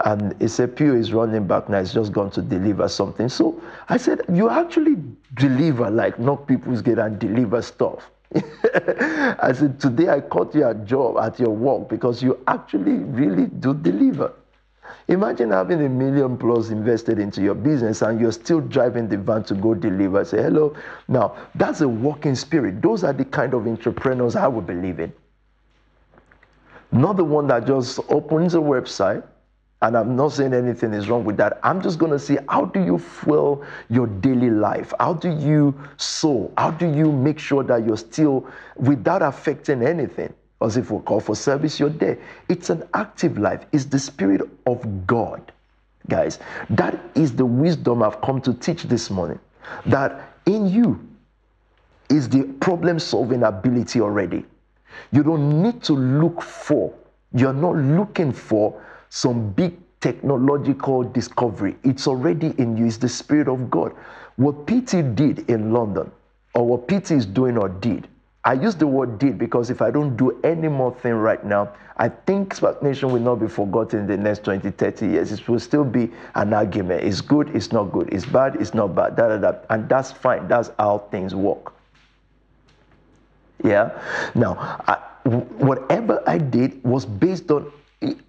and 0.06 0.34
he 0.42 0.48
said, 0.48 0.76
Pio 0.76 0.96
is 0.96 1.12
running 1.14 1.48
back 1.48 1.68
now. 1.70 1.80
He's 1.80 1.94
just 1.94 2.14
gone 2.14 2.32
to 2.32 2.42
deliver 2.42 2.88
something. 2.88 3.28
So 3.30 3.62
I 3.90 3.98
said, 3.98 4.22
You 4.34 4.50
actually 4.50 4.96
deliver, 5.36 5.90
like 5.90 6.20
knock 6.20 6.48
people's 6.48 6.82
gate 6.82 7.00
and 7.00 7.20
deliver 7.20 7.62
stuff. 7.62 8.10
I 8.36 9.52
said, 9.54 9.80
Today 9.80 10.10
I 10.10 10.22
caught 10.22 10.56
you 10.56 10.66
a 10.66 10.76
job 10.76 11.18
at 11.18 11.40
your 11.40 11.50
work 11.50 11.90
because 11.90 12.24
you 12.24 12.40
actually 12.48 12.94
really 12.94 13.48
do 13.48 13.74
deliver. 13.74 14.34
Imagine 15.08 15.52
having 15.52 15.84
a 15.86 15.90
million 15.90 16.38
plus 16.38 16.70
invested 16.70 17.20
into 17.20 17.42
your 17.42 17.56
business 17.56 18.02
and 18.02 18.20
you're 18.20 18.32
still 18.32 18.62
driving 18.62 19.08
the 19.08 19.18
van 19.18 19.44
to 19.46 19.56
go 19.56 19.74
deliver. 19.74 20.24
Say 20.26 20.42
hello. 20.42 20.76
Now, 21.08 21.36
that's 21.56 21.82
a 21.82 21.88
working 21.88 22.36
spirit. 22.36 22.82
Those 22.82 23.04
are 23.04 23.14
the 23.14 23.26
kind 23.26 23.54
of 23.54 23.68
entrepreneurs 23.68 24.36
I 24.36 24.48
would 24.48 24.68
believe 24.68 25.00
in. 25.00 25.14
Not 26.92 27.18
the 27.18 27.24
one 27.24 27.48
that 27.48 27.68
just 27.68 28.00
opens 28.10 28.56
a 28.56 28.60
website, 28.60 29.24
and 29.82 29.96
I'm 29.96 30.16
not 30.16 30.34
saying 30.34 30.54
anything 30.54 30.94
is 30.94 31.08
wrong 31.08 31.24
with 31.24 31.38
that. 31.38 31.60
I'm 31.64 31.82
just 31.82 32.00
going 32.00 32.12
to 32.12 32.20
see 32.20 32.38
how 32.50 32.66
do 32.66 32.84
you 32.84 32.98
fuel 32.98 33.64
your 33.90 34.08
daily 34.08 34.50
life? 34.50 34.94
How 35.00 35.14
do 35.14 35.30
you 35.30 35.74
sow? 35.98 36.52
How 36.58 36.72
do 36.72 36.92
you 36.92 37.12
make 37.12 37.40
sure 37.40 37.64
that 37.64 37.86
you're 37.86 37.98
still 37.98 38.48
without 38.76 39.22
affecting 39.22 39.84
anything? 39.84 40.34
As 40.62 40.76
if 40.76 40.92
we 40.92 41.00
call 41.00 41.20
for 41.20 41.36
service, 41.36 41.80
you're 41.80 41.90
there. 41.90 42.18
It's 42.50 42.70
an 42.70 42.84
active 42.94 43.38
life. 43.38 43.66
It's 43.72 43.86
the 43.86 44.00
Spirit 44.00 44.42
of 44.66 45.08
God. 45.08 45.52
Guys, 46.08 46.40
that 46.70 47.00
is 47.16 47.36
the 47.36 47.46
wisdom 47.46 48.04
I've 48.04 48.20
come 48.22 48.42
to 48.42 48.54
teach 48.54 48.84
this 48.84 49.10
morning. 49.10 49.40
That 49.86 50.34
in 50.46 50.68
you 50.68 51.00
is 52.10 52.28
the 52.28 52.44
problem 52.60 53.00
solving 53.00 53.44
ability 53.44 54.02
already. 54.02 54.46
You 55.12 55.24
don't 55.24 55.62
need 55.62 55.84
to 55.84 55.94
look 55.94 56.42
for, 56.42 56.94
you're 57.34 57.54
not 57.54 57.76
looking 57.76 58.32
for 58.32 58.82
some 59.10 59.52
big 59.52 59.78
technological 60.02 61.04
discovery. 61.04 61.76
It's 61.84 62.08
already 62.08 62.54
in 62.58 62.76
you, 62.76 62.86
it's 62.86 62.98
the 62.98 63.10
Spirit 63.10 63.48
of 63.48 63.70
God. 63.70 63.94
What 64.38 64.66
PT 64.66 65.16
did 65.16 65.50
in 65.50 65.72
London, 65.72 66.12
or 66.56 66.66
what 66.66 66.88
PT 66.88 67.12
is 67.12 67.26
doing 67.26 67.58
or 67.58 67.70
did, 67.70 68.08
I 68.46 68.54
use 68.54 68.76
the 68.76 68.88
word 68.88 69.20
did 69.20 69.38
because 69.38 69.70
if 69.70 69.82
I 69.82 69.92
don't 69.92 70.16
do 70.16 70.40
any 70.44 70.70
more 70.70 70.94
thing 70.96 71.14
right 71.14 71.44
now, 71.44 71.74
I 71.98 72.08
think 72.08 72.56
SPAC 72.56 72.82
Nation 72.82 73.12
will 73.12 73.20
not 73.20 73.36
be 73.36 73.48
forgotten 73.50 74.00
in 74.00 74.08
the 74.08 74.16
next 74.16 74.46
20, 74.46 74.72
30 74.72 75.08
years. 75.08 75.32
It 75.34 75.48
will 75.50 75.60
still 75.60 75.84
be 75.84 76.10
an 76.36 76.54
argument. 76.54 77.04
It's 77.04 77.20
good, 77.20 77.54
it's 77.54 77.74
not 77.74 77.92
good. 77.92 78.08
It's 78.14 78.26
bad, 78.26 78.56
it's 78.56 78.74
not 78.74 78.96
bad. 78.96 79.18
Da, 79.18 79.28
da, 79.28 79.38
da. 79.38 79.60
And 79.70 79.90
that's 79.90 80.12
fine. 80.12 80.48
That's 80.48 80.72
how 80.80 81.00
things 81.12 81.36
work. 81.36 81.74
Yeah? 83.64 83.92
Now, 84.36 84.56
I, 84.88 84.96
whatever 85.26 86.24
I 86.26 86.38
did 86.38 86.82
was 86.86 87.06
based 87.06 87.52
on 87.52 87.70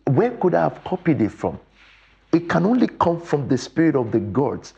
where 0.07 0.33
could 0.33 0.55
I 0.55 0.63
have 0.65 0.83
copied 0.83 1.21
it 1.21 1.31
from? 1.31 1.61
It 2.33 2.49
can 2.49 2.67
only 2.67 2.89
come 2.89 3.21
from 3.21 3.47
the 3.47 3.57
spirit 3.57 3.95
of 3.95 4.11
the 4.11 4.19
gods. 4.19 4.75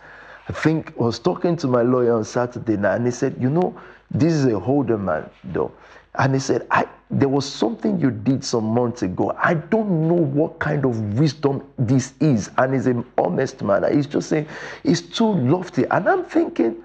I 0.48 0.52
think 0.52 0.92
I 0.98 1.04
was 1.04 1.18
talking 1.18 1.56
to 1.56 1.66
my 1.66 1.82
lawyer 1.82 2.14
on 2.14 2.24
Saturday 2.24 2.76
night 2.76 2.96
and 2.96 3.06
he 3.06 3.12
said, 3.12 3.36
You 3.40 3.48
know, 3.48 3.78
This 4.14 4.34
is 4.34 4.44
a 4.44 4.54
older 4.54 4.98
man, 4.98 5.28
though. 5.42 5.72
And 6.14 6.34
he 6.34 6.40
said, 6.40 6.66
I, 6.70 6.86
there 7.10 7.28
was 7.28 7.50
something 7.50 7.98
you 7.98 8.10
did 8.10 8.44
some 8.44 8.64
months 8.64 9.02
ago. 9.02 9.34
I 9.38 9.54
don't 9.54 10.06
know 10.08 10.14
what 10.14 10.58
kind 10.58 10.84
of 10.84 11.18
wisdom 11.18 11.66
this 11.78 12.12
is. 12.20 12.50
And 12.58 12.74
he's 12.74 12.86
an 12.86 13.04
honest 13.16 13.62
man. 13.62 13.90
He's 13.94 14.06
just 14.06 14.28
saying, 14.28 14.46
it's 14.84 15.00
too 15.00 15.32
lofty. 15.32 15.84
And 15.90 16.06
I'm 16.06 16.24
thinking, 16.24 16.82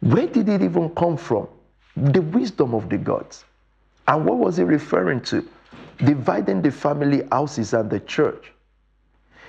where 0.00 0.26
did 0.26 0.48
it 0.48 0.62
even 0.62 0.94
come 0.94 1.18
from? 1.18 1.48
The 1.96 2.22
wisdom 2.22 2.74
of 2.74 2.88
the 2.88 2.96
gods. 2.96 3.44
And 4.08 4.24
what 4.24 4.38
was 4.38 4.56
he 4.56 4.64
referring 4.64 5.20
to? 5.22 5.46
Dividing 5.98 6.62
the 6.62 6.70
family 6.70 7.22
houses 7.30 7.74
and 7.74 7.90
the 7.90 8.00
church. 8.00 8.50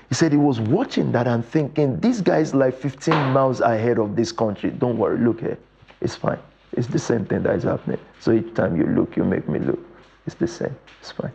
He 0.10 0.16
said 0.16 0.32
he 0.32 0.38
was 0.38 0.60
watching 0.60 1.12
that 1.14 1.28
and 1.28 1.44
thinking, 1.44 2.00
this 2.00 2.22
guy 2.22 2.40
is 2.40 2.54
like 2.54 2.76
15 2.76 3.32
miles 3.32 3.62
ahead 3.62 3.98
of 3.98 4.16
this 4.16 4.32
country. 4.32 4.70
Don't 4.70 4.98
worry, 4.98 5.18
look 5.18 5.40
here. 5.40 5.58
It's 6.02 6.16
fine. 6.16 6.40
It's 6.74 6.88
the 6.88 6.99
same 6.99 7.26
thing 7.26 7.43
that 7.43 7.55
is 7.55 7.63
happening. 7.63 7.99
So 8.20 8.32
each 8.32 8.53
time 8.53 8.76
you 8.76 8.86
look, 8.86 9.16
you 9.16 9.24
make 9.24 9.47
me 9.47 9.59
look. 9.59 9.80
It's 10.26 10.36
the 10.36 10.47
same. 10.47 10.76
It's 10.99 11.11
fine. 11.11 11.32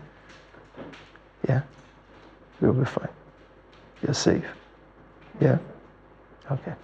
Yeah? 1.48 1.62
You'll 2.60 2.74
be 2.74 2.84
fine. 2.84 3.08
You're 4.02 4.14
safe. 4.14 4.44
Yeah? 5.40 5.58
Okay. 6.50 6.74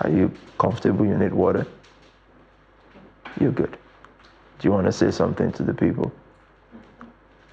Are 0.00 0.10
you 0.10 0.32
comfortable? 0.58 1.04
You 1.04 1.16
need 1.16 1.32
water? 1.32 1.66
You're 3.40 3.52
good. 3.52 3.76
Do 4.58 4.68
you 4.68 4.72
want 4.72 4.86
to 4.86 4.92
say 4.92 5.10
something 5.10 5.52
to 5.52 5.62
the 5.62 5.74
people? 5.74 6.12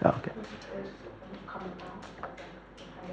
Ah, 0.03 0.18
okay. 0.20 0.32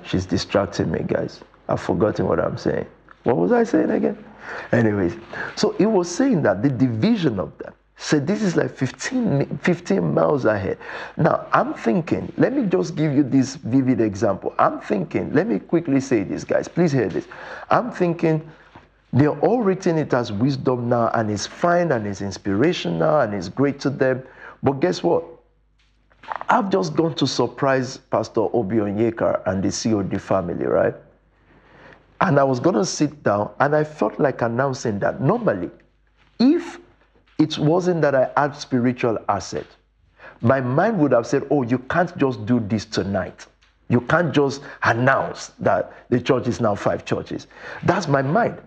She's 0.05 0.27
distracting 0.27 0.91
me, 0.91 1.01
guys. 1.07 1.41
I've 1.69 1.81
forgotten 1.81 2.27
what 2.27 2.41
I'm 2.41 2.59
saying. 2.59 2.87
What 3.23 3.37
was 3.37 3.53
I 3.53 3.65
saying 3.65 3.91
again? 3.91 4.23
Anyways, 4.73 5.17
so 5.57 5.75
he 5.79 5.87
was 5.87 6.15
saying 6.15 6.43
that 6.43 6.63
the 6.63 6.71
division 6.71 7.39
of 7.39 7.57
them 7.59 7.75
said 7.97 8.27
this 8.27 8.43
is 8.43 8.57
like 8.57 8.71
15, 8.71 9.59
15 9.59 10.15
miles 10.15 10.47
ahead. 10.47 10.79
Now, 11.19 11.47
I'm 11.53 11.75
thinking, 11.75 12.33
let 12.39 12.55
me 12.55 12.65
just 12.65 12.97
give 12.97 13.13
you 13.13 13.23
this 13.23 13.57
vivid 13.57 14.01
example. 14.01 14.55
I'm 14.59 14.81
thinking, 14.81 15.33
let 15.35 15.47
me 15.47 15.59
quickly 15.59 16.01
say 16.01 16.23
this, 16.23 16.43
guys. 16.43 16.67
Please 16.67 16.93
hear 16.93 17.09
this. 17.09 17.29
I'm 17.69 17.91
thinking 17.91 18.51
they're 19.13 19.39
all 19.41 19.61
written 19.61 19.99
it 19.99 20.15
as 20.15 20.33
wisdom 20.33 20.89
now, 20.89 21.11
and 21.13 21.31
it's 21.31 21.47
fine 21.47 21.93
and 21.93 22.07
it's 22.07 22.23
inspirational 22.23 23.21
and 23.21 23.35
it's 23.35 23.51
great 23.51 23.79
to 23.81 23.91
them. 23.91 24.23
But 24.63 24.81
guess 24.81 25.03
what? 25.03 25.25
I've 26.49 26.71
just 26.71 26.97
gone 26.97 27.15
to 27.17 27.27
surprise 27.27 27.99
Pastor 27.99 28.41
Obi 28.41 28.77
Onyeka 28.77 29.43
and 29.47 29.63
the 29.63 29.71
COD 29.71 30.19
family, 30.21 30.65
right? 30.65 30.95
And 32.21 32.39
I 32.39 32.45
was 32.45 32.61
going 32.61 32.77
to 32.77 32.85
sit 32.85 33.23
down 33.23 33.51
and 33.61 33.75
I 33.75 33.85
felt 33.85 34.19
like 34.21 34.43
announcing 34.43 34.99
that 34.99 35.21
normally, 35.21 35.71
if 36.39 36.79
it 37.39 37.59
wasn't 37.59 38.03
that 38.03 38.15
I 38.15 38.31
had 38.37 38.55
spiritual 38.55 39.19
asset, 39.29 39.67
my 40.43 40.61
mind 40.61 40.99
would 40.99 41.13
have 41.13 41.27
said, 41.27 41.47
Oh, 41.51 41.63
you 41.63 41.79
can't 41.79 42.17
just 42.19 42.45
do 42.47 42.61
this 42.61 42.85
tonight. 42.85 43.47
You 43.89 44.01
can't 44.03 44.33
just 44.33 44.63
announce 44.85 45.49
that 45.59 45.93
the 46.11 46.21
church 46.21 46.47
is 46.47 46.61
now 46.61 46.75
five 46.75 47.05
churches. 47.05 47.47
That's 47.83 48.07
my 48.07 48.23
mind. 48.23 48.59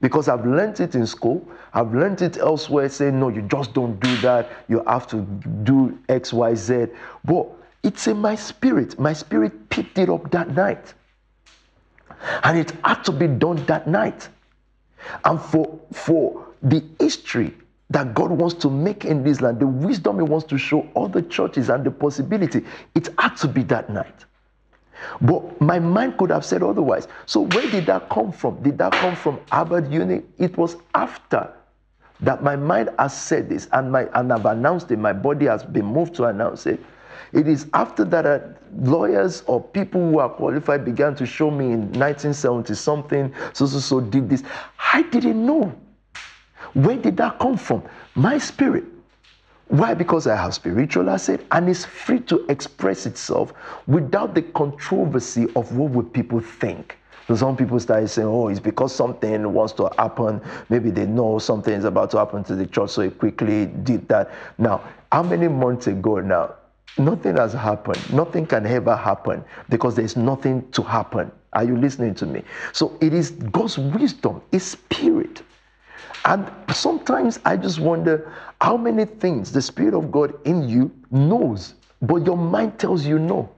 Because 0.00 0.28
I've 0.28 0.44
learned 0.44 0.80
it 0.80 0.94
in 0.94 1.06
school, 1.06 1.46
I've 1.72 1.94
learned 1.94 2.20
it 2.20 2.36
elsewhere, 2.36 2.88
saying, 2.88 3.18
no, 3.18 3.28
you 3.28 3.42
just 3.42 3.72
don't 3.72 3.98
do 4.00 4.16
that. 4.18 4.50
You 4.68 4.82
have 4.86 5.06
to 5.08 5.22
do 5.62 5.98
X, 6.08 6.32
Y, 6.32 6.54
Z. 6.54 6.86
But 7.24 7.46
it's 7.82 8.06
in 8.06 8.18
my 8.18 8.34
spirit. 8.34 8.98
My 8.98 9.12
spirit 9.12 9.70
picked 9.70 9.98
it 9.98 10.10
up 10.10 10.30
that 10.32 10.50
night. 10.50 10.92
And 12.42 12.58
it 12.58 12.72
had 12.84 13.02
to 13.04 13.12
be 13.12 13.26
done 13.26 13.64
that 13.66 13.86
night. 13.86 14.28
And 15.24 15.40
for, 15.40 15.78
for 15.92 16.46
the 16.62 16.82
history 16.98 17.54
that 17.90 18.14
God 18.14 18.30
wants 18.30 18.54
to 18.56 18.70
make 18.70 19.04
in 19.04 19.22
this 19.22 19.40
land, 19.40 19.60
the 19.60 19.66
wisdom 19.66 20.16
He 20.16 20.22
wants 20.22 20.46
to 20.46 20.58
show 20.58 20.80
all 20.94 21.08
the 21.08 21.22
churches 21.22 21.68
and 21.68 21.84
the 21.84 21.90
possibility, 21.90 22.64
it 22.94 23.08
had 23.18 23.36
to 23.36 23.48
be 23.48 23.62
that 23.64 23.90
night. 23.90 24.24
But 25.20 25.60
my 25.60 25.78
mind 25.78 26.16
could 26.18 26.30
have 26.30 26.44
said 26.44 26.62
otherwise. 26.62 27.06
So 27.26 27.42
where 27.42 27.70
did 27.70 27.86
that 27.86 28.08
come 28.08 28.32
from? 28.32 28.62
Did 28.62 28.78
that 28.78 28.92
come 28.92 29.14
from 29.14 29.40
Harvard 29.50 29.92
Uni? 29.92 30.22
It 30.38 30.56
was 30.56 30.76
after 30.94 31.52
that 32.20 32.42
my 32.42 32.56
mind 32.56 32.88
has 32.98 33.16
said 33.16 33.48
this 33.48 33.68
and 33.72 33.92
my 33.92 34.08
and 34.14 34.32
I've 34.32 34.46
announced 34.46 34.90
it. 34.90 34.98
My 34.98 35.12
body 35.12 35.46
has 35.46 35.64
been 35.64 35.84
moved 35.84 36.14
to 36.16 36.24
announce 36.24 36.66
it. 36.66 36.80
It 37.36 37.48
is 37.48 37.66
after 37.74 38.02
that 38.06 38.24
uh, 38.24 38.38
lawyers 38.78 39.42
or 39.46 39.62
people 39.62 40.00
who 40.00 40.20
are 40.20 40.28
qualified 40.30 40.86
began 40.86 41.14
to 41.16 41.26
show 41.26 41.50
me 41.50 41.66
in 41.66 41.80
1970 41.92 42.74
something, 42.74 43.34
so 43.52 43.66
so 43.66 43.78
so 43.78 44.00
did 44.00 44.30
this. 44.30 44.42
I 44.94 45.02
didn't 45.02 45.44
know. 45.44 45.70
Where 46.72 46.96
did 46.96 47.18
that 47.18 47.38
come 47.38 47.58
from? 47.58 47.82
My 48.14 48.38
spirit. 48.38 48.84
Why? 49.68 49.92
Because 49.92 50.26
I 50.26 50.34
have 50.34 50.54
spiritual 50.54 51.10
asset 51.10 51.40
and 51.50 51.68
it's 51.68 51.84
free 51.84 52.20
to 52.20 52.46
express 52.48 53.04
itself 53.04 53.52
without 53.86 54.34
the 54.34 54.40
controversy 54.40 55.46
of 55.56 55.76
what 55.76 55.90
would 55.90 56.14
people 56.14 56.40
think. 56.40 56.96
So 57.28 57.36
some 57.36 57.54
people 57.54 57.78
start 57.80 58.08
saying, 58.08 58.28
oh, 58.28 58.48
it's 58.48 58.60
because 58.60 58.94
something 58.94 59.52
wants 59.52 59.74
to 59.74 59.90
happen. 59.98 60.40
Maybe 60.70 60.90
they 60.90 61.04
know 61.04 61.38
something 61.38 61.74
is 61.74 61.84
about 61.84 62.12
to 62.12 62.18
happen 62.18 62.44
to 62.44 62.54
the 62.54 62.66
church, 62.66 62.90
so 62.90 63.02
it 63.02 63.18
quickly 63.18 63.66
did 63.66 64.08
that. 64.08 64.30
Now, 64.56 64.80
how 65.12 65.22
many 65.22 65.48
months 65.48 65.86
ago 65.86 66.20
now? 66.20 66.54
Nothing 66.98 67.36
has 67.36 67.52
happened. 67.52 68.08
Nothing 68.10 68.46
can 68.46 68.66
ever 68.66 68.96
happen 68.96 69.44
because 69.68 69.94
there's 69.94 70.16
nothing 70.16 70.70
to 70.72 70.82
happen. 70.82 71.30
Are 71.52 71.64
you 71.64 71.76
listening 71.76 72.14
to 72.16 72.26
me? 72.26 72.42
So 72.72 72.96
it 73.00 73.12
is 73.14 73.30
God's 73.32 73.78
wisdom, 73.78 74.42
His 74.50 74.64
spirit 74.64 75.42
and 76.26 76.50
sometimes 76.72 77.38
I 77.44 77.56
just 77.56 77.78
wonder 77.78 78.32
how 78.60 78.76
many 78.76 79.04
things 79.04 79.52
the 79.52 79.62
Spirit 79.62 79.94
of 79.94 80.10
God 80.10 80.34
in 80.44 80.68
you 80.68 80.90
knows, 81.10 81.74
but 82.02 82.26
your 82.26 82.36
mind 82.36 82.78
tells 82.78 83.06
you 83.06 83.18
no. 83.18 83.48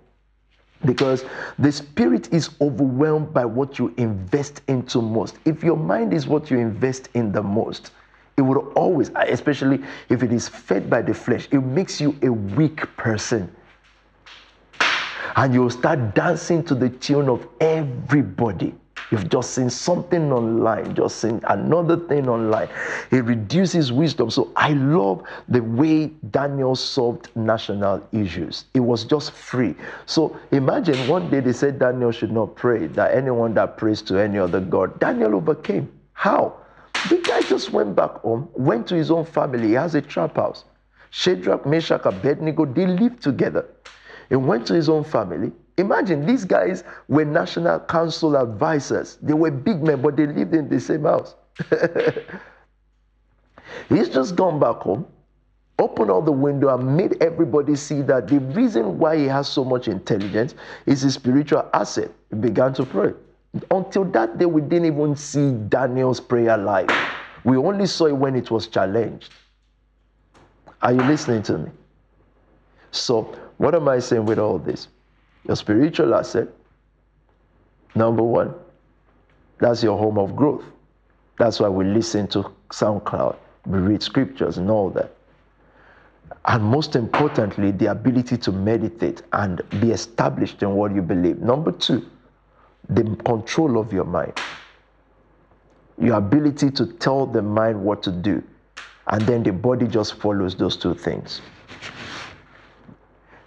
Because 0.84 1.24
the 1.58 1.72
spirit 1.72 2.32
is 2.32 2.50
overwhelmed 2.60 3.34
by 3.34 3.44
what 3.44 3.78
you 3.78 3.92
invest 3.96 4.60
into 4.68 5.02
most. 5.02 5.38
If 5.44 5.64
your 5.64 5.76
mind 5.76 6.12
is 6.12 6.28
what 6.28 6.50
you 6.50 6.58
invest 6.58 7.08
in 7.14 7.32
the 7.32 7.42
most, 7.42 7.90
it 8.38 8.42
will 8.42 8.72
always, 8.74 9.10
especially 9.16 9.82
if 10.08 10.22
it 10.22 10.32
is 10.32 10.48
fed 10.48 10.88
by 10.88 11.02
the 11.02 11.12
flesh, 11.12 11.48
it 11.50 11.60
makes 11.60 12.00
you 12.00 12.16
a 12.22 12.30
weak 12.30 12.80
person. 12.96 13.54
And 15.36 15.52
you'll 15.52 15.70
start 15.70 16.14
dancing 16.14 16.64
to 16.64 16.74
the 16.74 16.88
tune 16.88 17.28
of 17.28 17.46
everybody. 17.60 18.74
You've 19.10 19.28
just 19.30 19.54
seen 19.54 19.70
something 19.70 20.32
online, 20.32 20.94
just 20.94 21.16
seen 21.16 21.40
another 21.48 21.96
thing 21.96 22.28
online. 22.28 22.68
It 23.10 23.24
reduces 23.24 23.90
wisdom. 23.90 24.30
So 24.30 24.52
I 24.54 24.72
love 24.72 25.22
the 25.48 25.62
way 25.62 26.08
Daniel 26.30 26.76
solved 26.76 27.30
national 27.34 28.06
issues. 28.12 28.66
It 28.74 28.80
was 28.80 29.04
just 29.04 29.30
free. 29.30 29.74
So 30.06 30.38
imagine 30.50 31.08
one 31.08 31.30
day 31.30 31.40
they 31.40 31.54
said 31.54 31.78
Daniel 31.78 32.12
should 32.12 32.32
not 32.32 32.54
pray, 32.54 32.86
that 32.88 33.14
anyone 33.14 33.54
that 33.54 33.78
prays 33.78 34.02
to 34.02 34.18
any 34.18 34.38
other 34.38 34.60
God, 34.60 34.98
Daniel 35.00 35.36
overcame. 35.36 35.90
How? 36.12 36.54
The 37.08 37.16
guy 37.24 37.40
just 37.42 37.72
went 37.72 37.96
back 37.96 38.10
home, 38.20 38.48
went 38.54 38.86
to 38.88 38.94
his 38.94 39.10
own 39.10 39.24
family. 39.24 39.68
He 39.68 39.72
has 39.74 39.94
a 39.94 40.02
trap 40.02 40.36
house. 40.36 40.64
Shadrach, 41.10 41.64
Meshach, 41.64 42.04
Abednego, 42.04 42.66
they 42.66 42.86
lived 42.86 43.22
together. 43.22 43.66
He 44.28 44.36
went 44.36 44.66
to 44.66 44.74
his 44.74 44.88
own 44.88 45.04
family. 45.04 45.52
Imagine 45.78 46.26
these 46.26 46.44
guys 46.44 46.84
were 47.08 47.24
national 47.24 47.80
council 47.80 48.36
advisors. 48.36 49.16
They 49.22 49.32
were 49.32 49.50
big 49.50 49.82
men, 49.82 50.02
but 50.02 50.16
they 50.16 50.26
lived 50.26 50.54
in 50.54 50.68
the 50.68 50.80
same 50.80 51.04
house. 51.04 51.34
He's 53.88 54.08
just 54.08 54.36
gone 54.36 54.58
back 54.60 54.76
home, 54.76 55.06
opened 55.78 56.10
all 56.10 56.20
the 56.22 56.32
window, 56.32 56.74
and 56.74 56.96
made 56.96 57.22
everybody 57.22 57.74
see 57.76 58.02
that 58.02 58.28
the 58.28 58.40
reason 58.40 58.98
why 58.98 59.16
he 59.16 59.24
has 59.24 59.48
so 59.48 59.64
much 59.64 59.88
intelligence 59.88 60.54
is 60.84 61.02
his 61.02 61.14
spiritual 61.14 61.68
asset. 61.72 62.10
He 62.30 62.36
began 62.36 62.74
to 62.74 62.84
pray. 62.84 63.12
Until 63.70 64.04
that 64.04 64.38
day, 64.38 64.46
we 64.46 64.60
didn't 64.60 64.86
even 64.86 65.16
see 65.16 65.52
Daniel's 65.52 66.20
prayer 66.20 66.56
life. 66.56 66.90
We 67.44 67.56
only 67.56 67.86
saw 67.86 68.06
it 68.06 68.16
when 68.16 68.36
it 68.36 68.50
was 68.50 68.66
challenged. 68.66 69.32
Are 70.82 70.92
you 70.92 71.02
listening 71.02 71.42
to 71.44 71.58
me? 71.58 71.70
So, 72.90 73.36
what 73.56 73.74
am 73.74 73.88
I 73.88 73.98
saying 73.98 74.24
with 74.26 74.38
all 74.38 74.58
this? 74.58 74.88
Your 75.46 75.56
spiritual 75.56 76.14
asset, 76.14 76.48
number 77.94 78.22
one, 78.22 78.54
that's 79.58 79.82
your 79.82 79.98
home 79.98 80.18
of 80.18 80.36
growth. 80.36 80.64
That's 81.38 81.60
why 81.60 81.68
we 81.68 81.84
listen 81.84 82.26
to 82.28 82.52
SoundCloud, 82.70 83.36
we 83.66 83.78
read 83.78 84.02
scriptures 84.02 84.58
and 84.58 84.70
all 84.70 84.90
that. 84.90 85.14
And 86.44 86.62
most 86.64 86.96
importantly, 86.96 87.70
the 87.72 87.86
ability 87.86 88.36
to 88.38 88.52
meditate 88.52 89.22
and 89.32 89.60
be 89.80 89.92
established 89.92 90.62
in 90.62 90.72
what 90.72 90.94
you 90.94 91.02
believe. 91.02 91.38
Number 91.38 91.72
two, 91.72 92.06
the 92.88 93.04
control 93.24 93.78
of 93.78 93.92
your 93.92 94.04
mind. 94.04 94.34
Your 95.98 96.16
ability 96.16 96.70
to 96.72 96.86
tell 96.86 97.26
the 97.26 97.42
mind 97.42 97.82
what 97.82 98.02
to 98.04 98.12
do, 98.12 98.42
and 99.08 99.26
then 99.26 99.42
the 99.44 99.52
body 99.52 99.86
just 99.88 100.14
follows 100.16 100.56
those 100.56 100.76
two 100.76 100.94
things. 100.94 101.42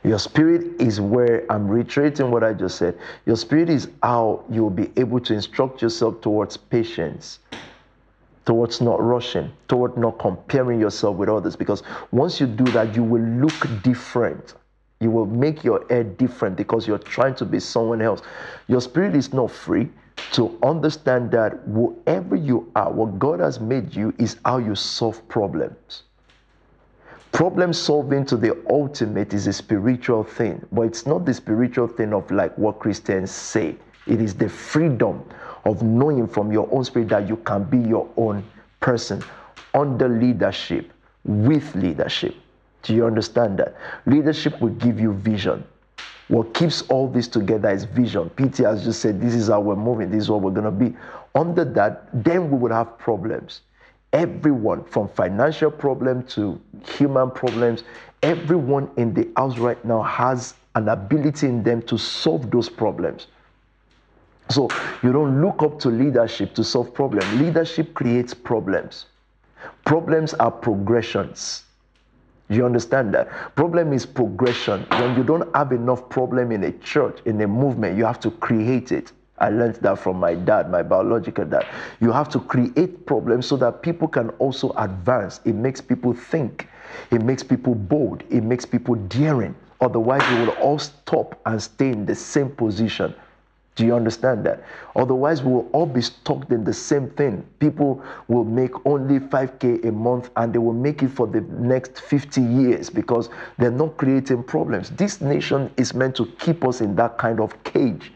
Your 0.04 0.20
spirit 0.20 0.82
is 0.82 1.02
where 1.02 1.46
I'm 1.52 1.68
reiterating 1.68 2.32
what 2.32 2.44
I 2.44 2.54
just 2.54 2.78
said. 2.78 2.98
Your 3.26 3.38
spirit 3.38 3.70
is 3.70 3.90
how 4.04 4.46
you'll 4.50 4.70
be 4.72 4.92
able 4.98 5.20
to 5.22 5.34
instruct 5.34 5.82
yourself 5.82 6.22
towards 6.22 6.58
patience. 6.58 7.40
towards 8.46 8.82
not 8.82 9.02
rushing, 9.04 9.52
toward 9.68 9.98
not 9.98 10.20
comparing 10.20 10.80
yourself 10.80 11.18
with 11.18 11.30
others. 11.30 11.56
Because 11.56 11.84
once 12.12 12.40
you 12.42 12.48
do 12.48 12.72
that, 12.72 12.96
you 12.96 13.04
will 13.04 13.24
look 13.24 13.82
different. 13.84 14.56
You 15.02 15.12
will 15.12 15.26
make 15.26 15.64
your 15.64 15.86
hair 15.90 16.04
different 16.04 16.56
because 16.56 16.88
you're 16.88 16.98
trying 16.98 17.36
to 17.36 17.46
be 17.46 17.60
someone 17.60 18.02
else. 18.02 18.22
Your 18.68 18.80
spirit 18.80 19.16
is 19.16 19.34
not 19.34 19.52
free 19.52 19.90
to 20.34 20.58
understand 20.64 21.32
that 21.32 21.68
wherever 21.68 22.36
you 22.36 22.72
are, 22.76 22.92
what 22.92 23.18
God 23.18 23.40
has 23.40 23.60
made 23.60 23.96
you 23.96 24.14
is 24.20 24.38
how 24.46 24.60
you 24.60 24.76
solve 24.76 25.28
problems. 25.28 26.04
Problem 27.32 27.74
solving 27.74 28.26
to 28.26 28.38
the 28.38 28.58
ultimate 28.70 29.34
is 29.34 29.48
a 29.48 29.54
spiritual 29.54 30.24
thing, 30.24 30.64
but 30.72 30.84
it's 30.84 31.06
not 31.06 31.26
the 31.26 31.34
spiritual 31.34 31.88
thing 31.88 32.14
of 32.14 32.30
like 32.30 32.56
what 32.58 32.80
Christians 32.80 33.32
say. 33.32 33.76
It 34.06 34.22
is 34.22 34.36
the 34.36 34.50
freedom 34.50 35.24
of 35.66 35.82
knowing 35.82 36.28
from 36.28 36.52
your 36.52 36.68
own 36.72 36.84
spirit 36.84 37.10
that 37.10 37.28
you 37.28 37.38
can 37.38 37.64
be 37.64 37.78
your 37.78 38.08
own 38.18 38.44
person 38.80 39.24
under 39.74 40.10
leadership, 40.10 40.92
with 41.24 41.74
leadership. 41.76 42.36
Do 42.84 42.96
you 42.96 43.06
understand 43.06 43.60
that? 43.60 43.76
Leadership 44.06 44.60
will 44.62 44.70
give 44.70 45.00
you 45.00 45.14
vision. 45.14 45.64
What 46.28 46.54
keeps 46.54 46.82
all 46.84 47.08
this 47.10 47.28
together 47.28 47.70
is 47.70 47.84
vision. 47.84 48.30
PT 48.38 48.60
has 48.60 48.86
just 48.86 49.02
said, 49.02 49.20
This 49.20 49.34
is 49.34 49.50
how 49.50 49.60
we're 49.60 49.76
moving, 49.76 50.10
this 50.10 50.24
is 50.24 50.30
what 50.30 50.42
we're 50.42 50.52
going 50.52 50.66
to 50.66 50.72
be. 50.72 50.96
Under 51.36 51.66
that, 51.66 52.08
then 52.14 52.50
we 52.50 52.58
would 52.58 52.72
have 52.72 52.98
problems. 52.98 53.62
Everyone, 54.14 54.84
from 54.86 55.08
financial 55.10 55.72
problem 55.72 56.24
to 56.28 56.60
human 56.86 57.32
problems, 57.32 57.84
everyone 58.24 58.90
in 58.98 59.14
the 59.14 59.30
house 59.36 59.58
right 59.58 59.84
now 59.86 60.02
has 60.02 60.56
an 60.76 60.90
ability 60.90 61.48
in 61.48 61.64
them 61.64 61.82
to 61.84 61.98
solve 61.98 62.50
those 62.52 62.70
problems. 62.70 63.28
So 64.50 64.70
you 65.02 65.12
don't 65.14 65.42
look 65.42 65.64
up 65.64 65.80
to 65.80 65.90
leadership 65.90 66.54
to 66.56 66.64
solve 66.64 66.94
problems. 66.94 67.32
Leadership 67.34 67.94
creates 67.94 68.34
problems. 68.34 69.06
Problems 69.86 70.34
are 70.36 70.52
progressions. 70.52 71.64
You 72.52 72.66
understand 72.66 73.14
that? 73.14 73.30
Problem 73.56 73.94
is 73.94 74.06
progression. 74.06 74.82
When 75.00 75.16
you 75.16 75.24
don't 75.24 75.56
have 75.56 75.72
enough 75.72 76.10
problem 76.10 76.52
in 76.52 76.66
a 76.66 76.72
church, 76.80 77.20
in 77.26 77.40
a 77.40 77.48
movement, 77.48 77.98
you 77.98 78.04
have 78.04 78.20
to 78.20 78.32
create 78.32 78.92
it. 78.92 79.14
I 79.38 79.50
learned 79.50 79.76
that 79.76 79.98
from 79.98 80.18
my 80.18 80.36
dad, 80.36 80.70
my 80.70 80.84
biological 80.84 81.46
dad. 81.46 81.66
You 82.02 82.12
have 82.12 82.28
to 82.30 82.40
create 82.42 83.06
problems 83.06 83.46
so 83.46 83.56
that 83.58 83.82
people 83.82 84.08
can 84.10 84.30
also 84.32 84.72
advance. 84.78 85.40
It 85.46 85.56
makes 85.56 85.80
people 85.80 86.14
think. 86.14 86.68
It 87.10 87.24
makes 87.24 87.42
people 87.42 87.74
bold. 87.74 88.24
It 88.30 88.44
makes 88.44 88.66
people 88.66 88.96
daring. 88.96 89.56
Otherwise, 89.80 90.28
we 90.28 90.36
will 90.36 90.50
all 90.50 90.78
stop 90.78 91.40
and 91.46 91.64
stay 91.64 91.90
in 91.90 92.06
the 92.06 92.16
same 92.16 92.50
position. 92.50 93.16
Do 93.76 93.86
you 93.86 93.96
understand 93.96 94.46
that? 94.46 94.64
Otherwise, 94.96 95.42
we'll 95.44 95.68
all 95.72 95.86
be 95.86 96.02
stuck 96.02 96.52
in 96.52 96.64
the 96.64 96.74
same 96.74 97.10
thing. 97.12 97.46
People 97.60 98.04
will 98.28 98.44
make 98.44 98.86
only 98.86 99.20
5K 99.20 99.88
a 99.88 99.92
month 99.92 100.30
and 100.36 100.54
they 100.54 100.60
will 100.60 100.74
make 100.74 101.04
it 101.04 101.10
for 101.10 101.26
the 101.26 101.42
next 101.42 102.02
50 102.02 102.42
years 102.42 102.90
because 102.90 103.30
they're 103.58 103.72
not 103.72 103.96
creating 103.96 104.44
problems. 104.44 104.90
This 104.92 105.22
nation 105.22 105.72
is 105.78 105.94
meant 105.94 106.16
to 106.18 106.26
keep 106.38 106.66
us 106.66 106.82
in 106.82 106.96
that 106.98 107.18
kind 107.18 107.40
of 107.40 107.64
cage 107.64 108.12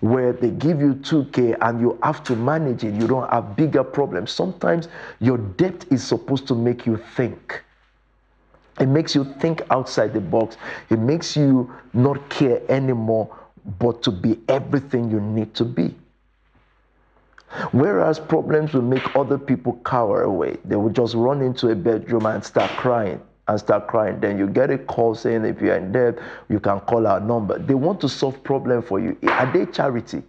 where 0.00 0.32
they 0.32 0.50
give 0.50 0.80
you 0.80 0.94
2K 0.94 1.58
and 1.60 1.80
you 1.80 1.98
have 2.02 2.22
to 2.24 2.34
manage 2.34 2.82
it. 2.82 2.94
You 2.94 3.06
don't 3.06 3.30
have 3.30 3.56
bigger 3.56 3.84
problems. 3.84 4.32
Sometimes 4.32 4.88
your 5.20 5.38
debt 5.38 5.84
is 5.90 6.02
supposed 6.02 6.48
to 6.48 6.54
make 6.54 6.86
you 6.86 6.96
think. 7.14 7.62
It 8.80 8.86
makes 8.86 9.14
you 9.14 9.24
think 9.38 9.62
outside 9.70 10.12
the 10.12 10.20
box. 10.20 10.56
It 10.90 10.98
makes 10.98 11.36
you 11.36 11.72
not 11.92 12.28
care 12.28 12.60
anymore 12.70 13.34
but 13.64 14.02
to 14.02 14.10
be 14.10 14.38
everything 14.48 15.10
you 15.10 15.20
need 15.20 15.54
to 15.54 15.64
be. 15.64 15.94
Whereas 17.72 18.18
problems 18.18 18.72
will 18.72 18.82
make 18.82 19.14
other 19.14 19.38
people 19.38 19.80
cower 19.84 20.22
away. 20.22 20.56
They 20.64 20.76
will 20.76 20.90
just 20.90 21.14
run 21.14 21.40
into 21.40 21.70
a 21.70 21.74
bedroom 21.74 22.26
and 22.26 22.44
start 22.44 22.70
crying 22.72 23.20
and 23.46 23.60
start 23.60 23.86
crying. 23.86 24.20
Then 24.20 24.38
you 24.38 24.48
get 24.48 24.70
a 24.70 24.78
call 24.78 25.14
saying 25.14 25.44
if 25.44 25.60
you're 25.60 25.76
in 25.76 25.92
debt, 25.92 26.18
you 26.48 26.58
can 26.58 26.80
call 26.80 27.06
our 27.06 27.20
number. 27.20 27.58
They 27.58 27.74
want 27.74 28.00
to 28.00 28.08
solve 28.08 28.42
problem 28.42 28.82
for 28.82 28.98
you. 28.98 29.16
Are 29.28 29.50
they 29.52 29.66
charity? 29.66 30.22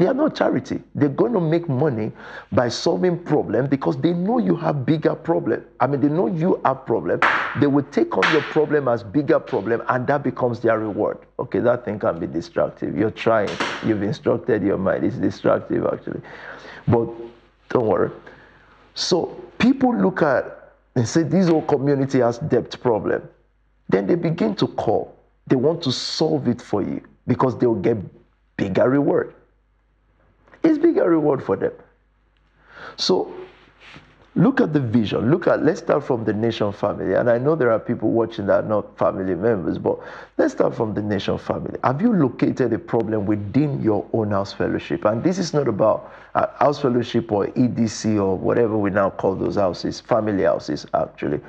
They 0.00 0.06
are 0.06 0.14
not 0.14 0.34
charity. 0.34 0.82
They're 0.94 1.10
going 1.10 1.34
to 1.34 1.40
make 1.40 1.68
money 1.68 2.10
by 2.52 2.70
solving 2.70 3.22
problem 3.22 3.66
because 3.66 3.98
they 3.98 4.14
know 4.14 4.38
you 4.38 4.56
have 4.56 4.86
bigger 4.86 5.14
problem. 5.14 5.62
I 5.78 5.86
mean, 5.88 6.00
they 6.00 6.08
know 6.08 6.26
you 6.26 6.58
have 6.64 6.86
problem. 6.86 7.20
They 7.60 7.66
will 7.66 7.84
take 7.84 8.16
on 8.16 8.32
your 8.32 8.40
problem 8.44 8.88
as 8.88 9.02
bigger 9.02 9.38
problem, 9.38 9.82
and 9.88 10.06
that 10.06 10.22
becomes 10.22 10.60
their 10.60 10.78
reward. 10.78 11.18
Okay, 11.38 11.58
that 11.58 11.84
thing 11.84 11.98
can 11.98 12.18
be 12.18 12.26
destructive. 12.26 12.96
You're 12.96 13.10
trying. 13.10 13.50
You've 13.84 14.02
instructed 14.02 14.62
your 14.62 14.78
mind. 14.78 15.04
It's 15.04 15.16
destructive 15.16 15.84
actually, 15.84 16.22
but 16.88 17.06
don't 17.68 17.86
worry. 17.86 18.10
So 18.94 19.26
people 19.58 19.94
look 19.94 20.22
at 20.22 20.76
and 20.96 21.06
say 21.06 21.24
this 21.24 21.48
whole 21.48 21.60
community 21.60 22.20
has 22.20 22.38
debt 22.38 22.74
problem. 22.80 23.28
Then 23.90 24.06
they 24.06 24.14
begin 24.14 24.54
to 24.56 24.66
call. 24.66 25.14
They 25.46 25.56
want 25.56 25.82
to 25.82 25.92
solve 25.92 26.48
it 26.48 26.62
for 26.62 26.80
you 26.80 27.02
because 27.26 27.58
they 27.58 27.66
will 27.66 27.74
get 27.74 27.98
bigger 28.56 28.88
reward. 28.88 29.34
It's 30.62 30.78
bigger 30.78 31.08
reward 31.08 31.42
for 31.42 31.56
them. 31.56 31.72
So 32.96 33.32
look 34.34 34.60
at 34.60 34.72
the 34.72 34.80
vision. 34.80 35.30
Look 35.30 35.46
at 35.46 35.64
let's 35.64 35.80
start 35.80 36.04
from 36.04 36.24
the 36.24 36.32
nation 36.32 36.72
family. 36.72 37.14
And 37.14 37.30
I 37.30 37.38
know 37.38 37.54
there 37.54 37.70
are 37.70 37.78
people 37.78 38.10
watching 38.10 38.46
that 38.46 38.64
are 38.64 38.68
not 38.68 38.96
family 38.98 39.34
members, 39.34 39.78
but 39.78 39.98
let's 40.38 40.52
start 40.52 40.74
from 40.74 40.94
the 40.94 41.02
nation 41.02 41.38
family. 41.38 41.78
Have 41.82 42.00
you 42.00 42.12
located 42.12 42.72
a 42.72 42.78
problem 42.78 43.26
within 43.26 43.82
your 43.82 44.06
own 44.12 44.30
house 44.30 44.52
fellowship? 44.52 45.04
And 45.04 45.22
this 45.22 45.38
is 45.38 45.54
not 45.54 45.66
about 45.68 46.12
uh, 46.34 46.46
house 46.58 46.80
fellowship 46.80 47.32
or 47.32 47.46
EDC 47.48 48.16
or 48.16 48.36
whatever 48.36 48.76
we 48.76 48.90
now 48.90 49.10
call 49.10 49.34
those 49.34 49.56
houses, 49.56 50.00
family 50.00 50.44
houses 50.44 50.86
actually. 50.94 51.40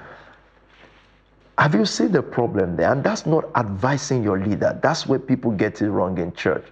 Have 1.57 1.75
you 1.75 1.85
seen 1.85 2.11
the 2.11 2.23
problem 2.23 2.75
there? 2.75 2.91
And 2.91 3.03
that's 3.03 3.25
not 3.25 3.45
advising 3.55 4.23
your 4.23 4.39
leader. 4.39 4.79
That's 4.81 5.05
where 5.05 5.19
people 5.19 5.51
get 5.51 5.81
it 5.81 5.91
wrong 5.91 6.17
in 6.17 6.33
church. 6.33 6.65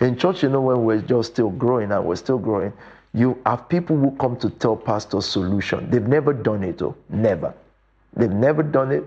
In 0.00 0.16
church, 0.16 0.42
you 0.42 0.48
know, 0.48 0.60
when 0.60 0.84
we're 0.84 1.00
just 1.00 1.32
still 1.32 1.50
growing 1.50 1.92
and 1.92 2.04
we're 2.04 2.16
still 2.16 2.38
growing, 2.38 2.72
you 3.14 3.40
have 3.46 3.68
people 3.68 3.96
who 3.96 4.10
come 4.16 4.36
to 4.36 4.50
tell 4.50 4.76
pastor 4.76 5.20
solution. 5.20 5.90
They've 5.90 6.06
never 6.06 6.32
done 6.32 6.62
it, 6.64 6.78
though. 6.78 6.96
Never. 7.08 7.54
They've 8.14 8.30
never 8.30 8.62
done 8.62 8.92
it. 8.92 9.04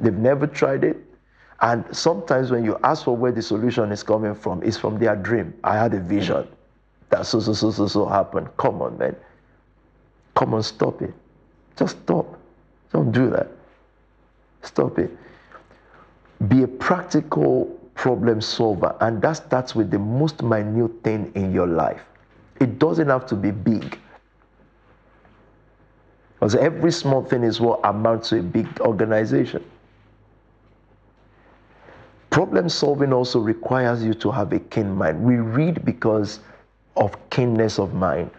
They've 0.00 0.12
never 0.12 0.46
tried 0.46 0.84
it. 0.84 0.96
And 1.60 1.84
sometimes 1.96 2.50
when 2.50 2.64
you 2.64 2.78
ask 2.84 3.04
for 3.04 3.16
where 3.16 3.32
the 3.32 3.42
solution 3.42 3.90
is 3.90 4.02
coming 4.02 4.34
from, 4.34 4.62
it's 4.62 4.76
from 4.76 4.98
their 4.98 5.16
dream. 5.16 5.54
I 5.64 5.76
had 5.76 5.94
a 5.94 6.00
vision 6.00 6.46
that 7.10 7.26
so, 7.26 7.40
so, 7.40 7.52
so, 7.52 7.70
so, 7.70 7.86
so 7.88 8.06
happened. 8.06 8.48
Come 8.58 8.80
on, 8.80 8.96
man. 8.98 9.16
Come 10.36 10.54
on, 10.54 10.62
stop 10.62 11.02
it. 11.02 11.12
Just 11.76 11.98
stop. 12.02 12.38
Don't 12.92 13.10
do 13.10 13.28
that. 13.30 13.48
Stop 14.62 14.98
it. 14.98 15.10
Be 16.48 16.62
a 16.62 16.68
practical 16.68 17.77
problem 17.98 18.40
solver. 18.40 18.96
And 19.00 19.20
that 19.22 19.32
starts 19.32 19.74
with 19.74 19.90
the 19.90 19.98
most 19.98 20.40
minute 20.40 21.02
thing 21.02 21.32
in 21.34 21.52
your 21.52 21.66
life. 21.66 22.00
It 22.60 22.78
doesn't 22.78 23.08
have 23.08 23.26
to 23.26 23.34
be 23.34 23.50
big. 23.50 23.98
Because 26.34 26.54
every 26.54 26.92
small 26.92 27.24
thing 27.24 27.42
is 27.42 27.60
what 27.60 27.80
amounts 27.82 28.28
to 28.28 28.38
a 28.38 28.42
big 28.42 28.68
organization. 28.80 29.64
Problem 32.30 32.68
solving 32.68 33.12
also 33.12 33.40
requires 33.40 34.04
you 34.04 34.14
to 34.14 34.30
have 34.30 34.52
a 34.52 34.60
keen 34.60 34.92
mind. 34.92 35.20
We 35.20 35.36
read 35.36 35.84
because 35.84 36.38
of 36.96 37.16
keenness 37.30 37.80
of 37.80 37.94
mind. 37.94 38.30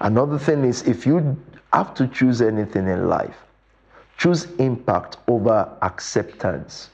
Another 0.00 0.38
thing 0.38 0.64
is 0.64 0.82
if 0.84 1.04
you 1.04 1.36
have 1.74 1.92
to 1.96 2.08
choose 2.08 2.40
anything 2.40 2.88
in 2.88 3.08
life, 3.08 3.36
choose 4.16 4.44
impact 4.52 5.18
over 5.28 5.70
acceptance. 5.82 6.88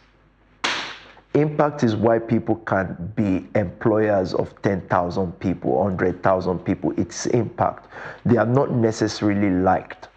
Impact 1.35 1.85
is 1.85 1.95
why 1.95 2.18
people 2.18 2.57
can 2.57 3.12
be 3.14 3.47
employers 3.55 4.35
of 4.35 4.61
10,000 4.62 5.33
people, 5.41 5.72
100,000 5.72 6.59
people. 6.61 6.93
It's 6.97 7.26
impact. 7.26 7.87
They 8.24 8.37
are 8.37 8.47
not 8.47 8.72
necessarily 8.72 9.51
liked. 9.51 10.09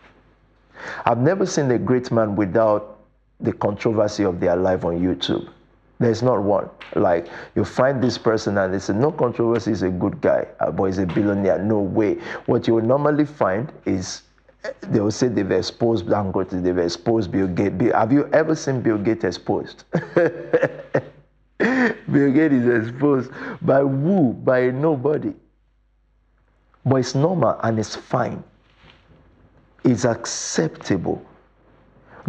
I've 1.06 1.20
never 1.20 1.46
seen 1.46 1.70
a 1.72 1.78
great 1.78 2.12
man 2.12 2.36
without 2.36 3.00
the 3.40 3.54
controversy 3.54 4.24
of 4.24 4.40
their 4.40 4.56
life 4.56 4.86
on 4.86 5.00
YouTube. 5.00 5.50
There's 6.00 6.24
not 6.24 6.42
one. 6.42 6.70
Like 6.96 7.28
you 7.56 7.64
find 7.64 8.02
this 8.02 8.18
person 8.18 8.58
and 8.58 8.74
they 8.74 8.80
say, 8.80 8.94
no 8.94 9.12
controversy 9.12 9.72
is 9.72 9.84
a 9.84 9.90
good 9.90 10.20
guy, 10.22 10.48
uh, 10.60 10.72
but 10.72 10.86
he's 10.86 10.98
a 10.98 11.06
billionaire. 11.06 11.60
No 11.60 11.80
way. 11.80 12.16
What 12.48 12.68
you 12.68 12.76
will 12.76 12.82
normally 12.86 13.26
find 13.26 13.72
is 13.86 14.24
they 14.82 15.00
will 15.00 15.12
say 15.12 15.28
they've 15.28 15.52
exposed 15.52 16.06
Dangote, 16.06 16.62
they've 16.64 16.78
exposed 16.78 17.32
Bill 17.32 17.48
Gates. 17.48 17.94
Have 17.94 18.12
you 18.12 18.30
ever 18.32 18.56
seen 18.56 18.82
Bill 18.82 18.98
Gates 18.98 19.24
exposed? 19.24 19.86
Bill 21.58 22.32
Gates 22.32 22.54
is 22.54 22.90
exposed 22.90 23.32
by 23.62 23.80
who? 23.82 24.34
By 24.34 24.72
nobody. 24.72 25.34
But 26.86 26.96
it's 26.98 27.16
normal 27.16 27.60
and 27.64 27.80
it's 27.80 27.96
fine. 27.96 28.44
It's 29.84 30.06
acceptable. 30.06 31.26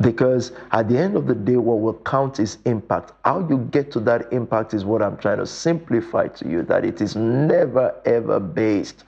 Because 0.00 0.52
at 0.70 0.88
the 0.88 0.96
end 0.96 1.16
of 1.16 1.26
the 1.26 1.34
day, 1.34 1.56
what 1.56 1.80
will 1.80 1.98
count 2.04 2.40
is 2.40 2.56
impact. 2.64 3.12
How 3.26 3.46
you 3.46 3.58
get 3.70 3.90
to 3.92 4.00
that 4.00 4.32
impact 4.32 4.72
is 4.72 4.86
what 4.86 5.02
I'm 5.02 5.18
trying 5.18 5.36
to 5.38 5.46
simplify 5.46 6.28
to 6.28 6.48
you 6.48 6.62
that 6.62 6.84
it 6.84 7.02
is 7.02 7.14
never 7.14 7.94
ever 8.06 8.40
based 8.40 9.04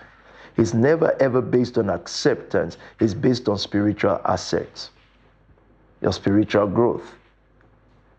is 0.57 0.75
never 0.75 1.17
ever 1.21 1.41
based 1.41 1.79
on 1.79 1.91
acceptance, 1.91 2.77
it's 3.01 3.15
based 3.15 3.49
on 3.49 3.59
spiritual 3.59 4.21
assets, 4.25 4.91
your 6.01 6.13
spiritual 6.13 6.67
growth, 6.67 7.15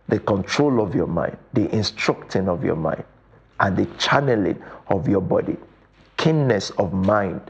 the 0.07 0.19
control 0.19 0.81
of 0.81 0.93
your 0.93 1.07
mind, 1.07 1.37
the 1.53 1.73
instructing 1.73 2.47
of 2.49 2.63
your 2.63 2.75
mind, 2.75 3.03
and 3.59 3.77
the 3.77 3.85
channeling 3.97 4.61
of 4.87 5.07
your 5.07 5.21
body, 5.21 5.57
keenness 6.17 6.71
of 6.71 6.93
mind, 6.93 7.41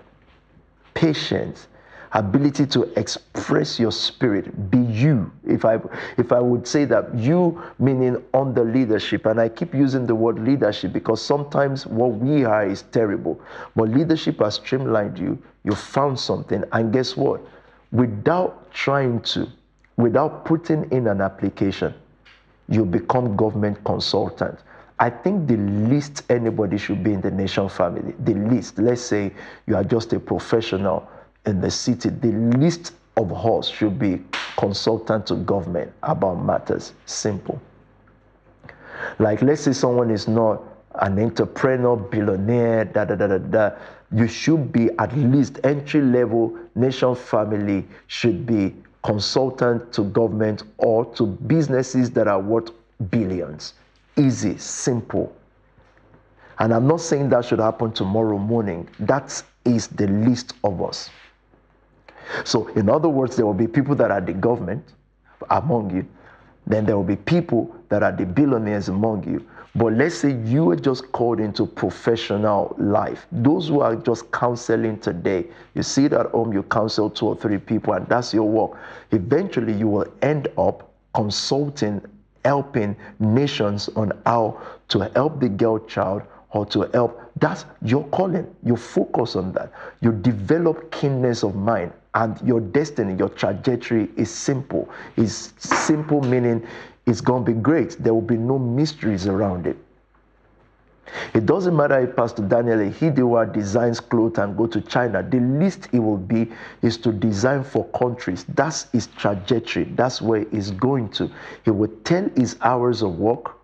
patience, 0.93 1.67
ability 2.15 2.65
to 2.65 2.83
express 2.97 3.77
your 3.77 3.91
spirit 3.91 4.71
be 4.71 4.77
you. 4.77 5.29
If 5.45 5.65
i 5.65 5.79
if 6.17 6.31
i 6.31 6.39
would 6.39 6.65
say 6.65 6.85
that 6.85 7.13
you 7.13 7.61
meaning 7.77 8.23
under 8.33 8.63
leadership 8.63 9.25
and 9.25 9.39
i 9.39 9.49
keep 9.49 9.73
using 9.75 10.07
the 10.07 10.15
word 10.15 10.39
leadership 10.39 10.93
because 10.93 11.21
sometimes 11.21 11.85
what 11.85 12.11
we 12.11 12.45
are 12.45 12.65
is 12.65 12.83
terrible 12.83 13.39
but 13.75 13.89
leadership 13.89 14.39
has 14.39 14.55
streamlined 14.55 15.19
you 15.19 15.37
you 15.65 15.75
found 15.75 16.17
something 16.17 16.63
and 16.71 16.93
guess 16.93 17.17
what? 17.17 17.41
Without 17.91 18.71
trying 18.71 19.21
to 19.21 19.47
without 19.97 20.45
putting 20.45 20.89
in 20.91 21.07
an 21.07 21.19
application 21.19 21.93
you 22.69 22.85
become 22.85 23.35
government 23.35 23.83
consultant. 23.83 24.59
I 24.99 25.09
think 25.09 25.47
the 25.47 25.57
least 25.57 26.23
anybody 26.29 26.77
should 26.77 27.03
be 27.03 27.11
in 27.11 27.19
the 27.19 27.29
nation 27.29 27.67
family, 27.67 28.15
the 28.19 28.33
least, 28.33 28.79
let's 28.79 29.01
say 29.01 29.33
you 29.67 29.75
are 29.75 29.83
just 29.83 30.13
a 30.13 30.19
professional 30.19 31.09
in 31.45 31.61
the 31.61 31.71
city, 31.71 32.09
the 32.09 32.31
least 32.57 32.93
of 33.17 33.31
us 33.33 33.67
should 33.67 33.97
be 33.97 34.21
consultant 34.57 35.27
to 35.27 35.35
government 35.35 35.91
about 36.03 36.43
matters. 36.43 36.93
Simple. 37.05 37.59
Like, 39.19 39.41
let's 39.41 39.61
say 39.61 39.73
someone 39.73 40.09
is 40.09 40.27
not 40.27 40.61
an 41.01 41.19
entrepreneur, 41.19 41.95
billionaire, 41.97 42.85
da 42.85 43.05
da 43.05 43.15
da 43.15 43.27
da 43.27 43.37
da. 43.37 43.71
You 44.11 44.27
should 44.27 44.71
be 44.71 44.89
at 44.99 45.15
least 45.17 45.59
entry 45.63 46.01
level 46.01 46.57
nation 46.75 47.15
family 47.15 47.85
should 48.07 48.45
be 48.45 48.75
consultant 49.03 49.91
to 49.93 50.03
government 50.05 50.63
or 50.77 51.05
to 51.15 51.25
businesses 51.25 52.11
that 52.11 52.27
are 52.27 52.39
worth 52.39 52.71
billions. 53.09 53.73
Easy, 54.17 54.57
simple. 54.57 55.35
And 56.59 56.73
I'm 56.73 56.87
not 56.87 57.01
saying 57.01 57.29
that 57.29 57.45
should 57.45 57.59
happen 57.59 57.91
tomorrow 57.91 58.37
morning. 58.37 58.87
That 58.99 59.43
is 59.65 59.87
the 59.87 60.07
least 60.07 60.53
of 60.63 60.81
us. 60.81 61.09
So, 62.43 62.67
in 62.69 62.89
other 62.89 63.09
words, 63.09 63.35
there 63.35 63.45
will 63.45 63.53
be 63.53 63.67
people 63.67 63.95
that 63.95 64.11
are 64.11 64.21
the 64.21 64.33
government 64.33 64.93
among 65.49 65.95
you. 65.95 66.05
Then 66.67 66.85
there 66.85 66.95
will 66.95 67.03
be 67.03 67.15
people 67.15 67.75
that 67.89 68.03
are 68.03 68.11
the 68.11 68.25
billionaires 68.25 68.89
among 68.89 69.23
you. 69.29 69.45
But 69.75 69.93
let's 69.93 70.15
say 70.15 70.31
you 70.45 70.69
are 70.71 70.75
just 70.75 71.11
called 71.11 71.41
into 71.41 71.65
professional 71.65 72.75
life. 72.79 73.27
Those 73.31 73.67
who 73.67 73.81
are 73.81 73.95
just 73.95 74.31
counseling 74.31 74.99
today, 74.99 75.45
you 75.73 75.83
see 75.83 76.07
that 76.07 76.27
home, 76.27 76.53
you 76.53 76.63
counsel 76.63 77.09
two 77.09 77.27
or 77.27 77.35
three 77.35 77.57
people, 77.57 77.93
and 77.93 78.07
that's 78.07 78.33
your 78.33 78.47
work. 78.47 78.79
Eventually, 79.11 79.73
you 79.73 79.89
will 79.89 80.07
end 80.21 80.47
up 80.57 80.93
consulting, 81.13 82.01
helping 82.45 82.95
nations 83.19 83.89
on 83.97 84.13
how 84.25 84.61
to 84.87 84.99
help 85.13 85.41
the 85.41 85.49
girl 85.49 85.79
child 85.79 86.23
or 86.51 86.65
to 86.67 86.83
help. 86.93 87.21
That's 87.41 87.65
your 87.81 88.05
calling. 88.07 88.47
You 88.63 88.77
focus 88.77 89.35
on 89.35 89.51
that. 89.53 89.73
You 89.99 90.13
develop 90.13 90.89
keenness 90.89 91.43
of 91.43 91.55
mind 91.55 91.91
and 92.15 92.41
your 92.41 92.61
destiny, 92.61 93.13
your 93.15 93.29
trajectory 93.29 94.09
is 94.15 94.31
simple. 94.31 94.89
Is 95.17 95.53
simple 95.57 96.21
meaning 96.21 96.65
it's 97.05 97.21
going 97.21 97.45
to 97.45 97.51
be 97.53 97.59
great. 97.59 97.97
There 97.99 98.13
will 98.13 98.21
be 98.21 98.37
no 98.37 98.57
mysteries 98.57 99.27
around 99.27 99.67
it. 99.67 99.77
It 101.33 101.45
doesn't 101.45 101.75
matter 101.75 101.99
if 101.99 102.15
Pastor 102.15 102.41
Daniel 102.41 102.79
Hidewa 102.79 103.53
designs 103.53 103.99
clothes 103.99 104.39
and 104.39 104.57
go 104.57 104.65
to 104.65 104.81
China. 104.81 105.21
The 105.21 105.39
least 105.39 105.89
it 105.91 105.99
will 105.99 106.17
be 106.17 106.51
is 106.81 106.97
to 106.97 107.11
design 107.11 107.63
for 107.63 107.85
countries. 107.89 108.43
That's 108.55 108.89
his 108.91 109.07
trajectory. 109.07 109.83
That's 109.83 110.21
where 110.21 110.45
he's 110.49 110.71
going 110.71 111.09
to. 111.09 111.29
He 111.63 111.69
will 111.71 111.91
tell 112.05 112.27
his 112.35 112.57
hours 112.61 113.03
of 113.03 113.19
work 113.19 113.55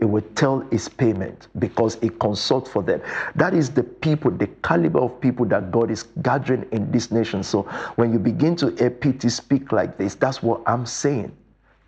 it 0.00 0.04
will 0.04 0.24
tell 0.34 0.66
its 0.70 0.88
payment 0.88 1.48
because 1.58 1.96
it 1.96 2.18
consults 2.18 2.70
for 2.70 2.82
them. 2.82 3.02
That 3.34 3.54
is 3.54 3.70
the 3.70 3.82
people, 3.82 4.30
the 4.30 4.46
caliber 4.62 5.00
of 5.00 5.20
people 5.20 5.46
that 5.46 5.70
God 5.70 5.90
is 5.90 6.04
gathering 6.22 6.66
in 6.72 6.90
this 6.90 7.10
nation. 7.10 7.42
So 7.42 7.62
when 7.96 8.12
you 8.12 8.18
begin 8.18 8.56
to 8.56 8.70
hear 8.76 8.90
PT 8.90 9.30
speak 9.30 9.72
like 9.72 9.98
this, 9.98 10.14
that's 10.14 10.42
what 10.42 10.62
I'm 10.66 10.86
saying. 10.86 11.36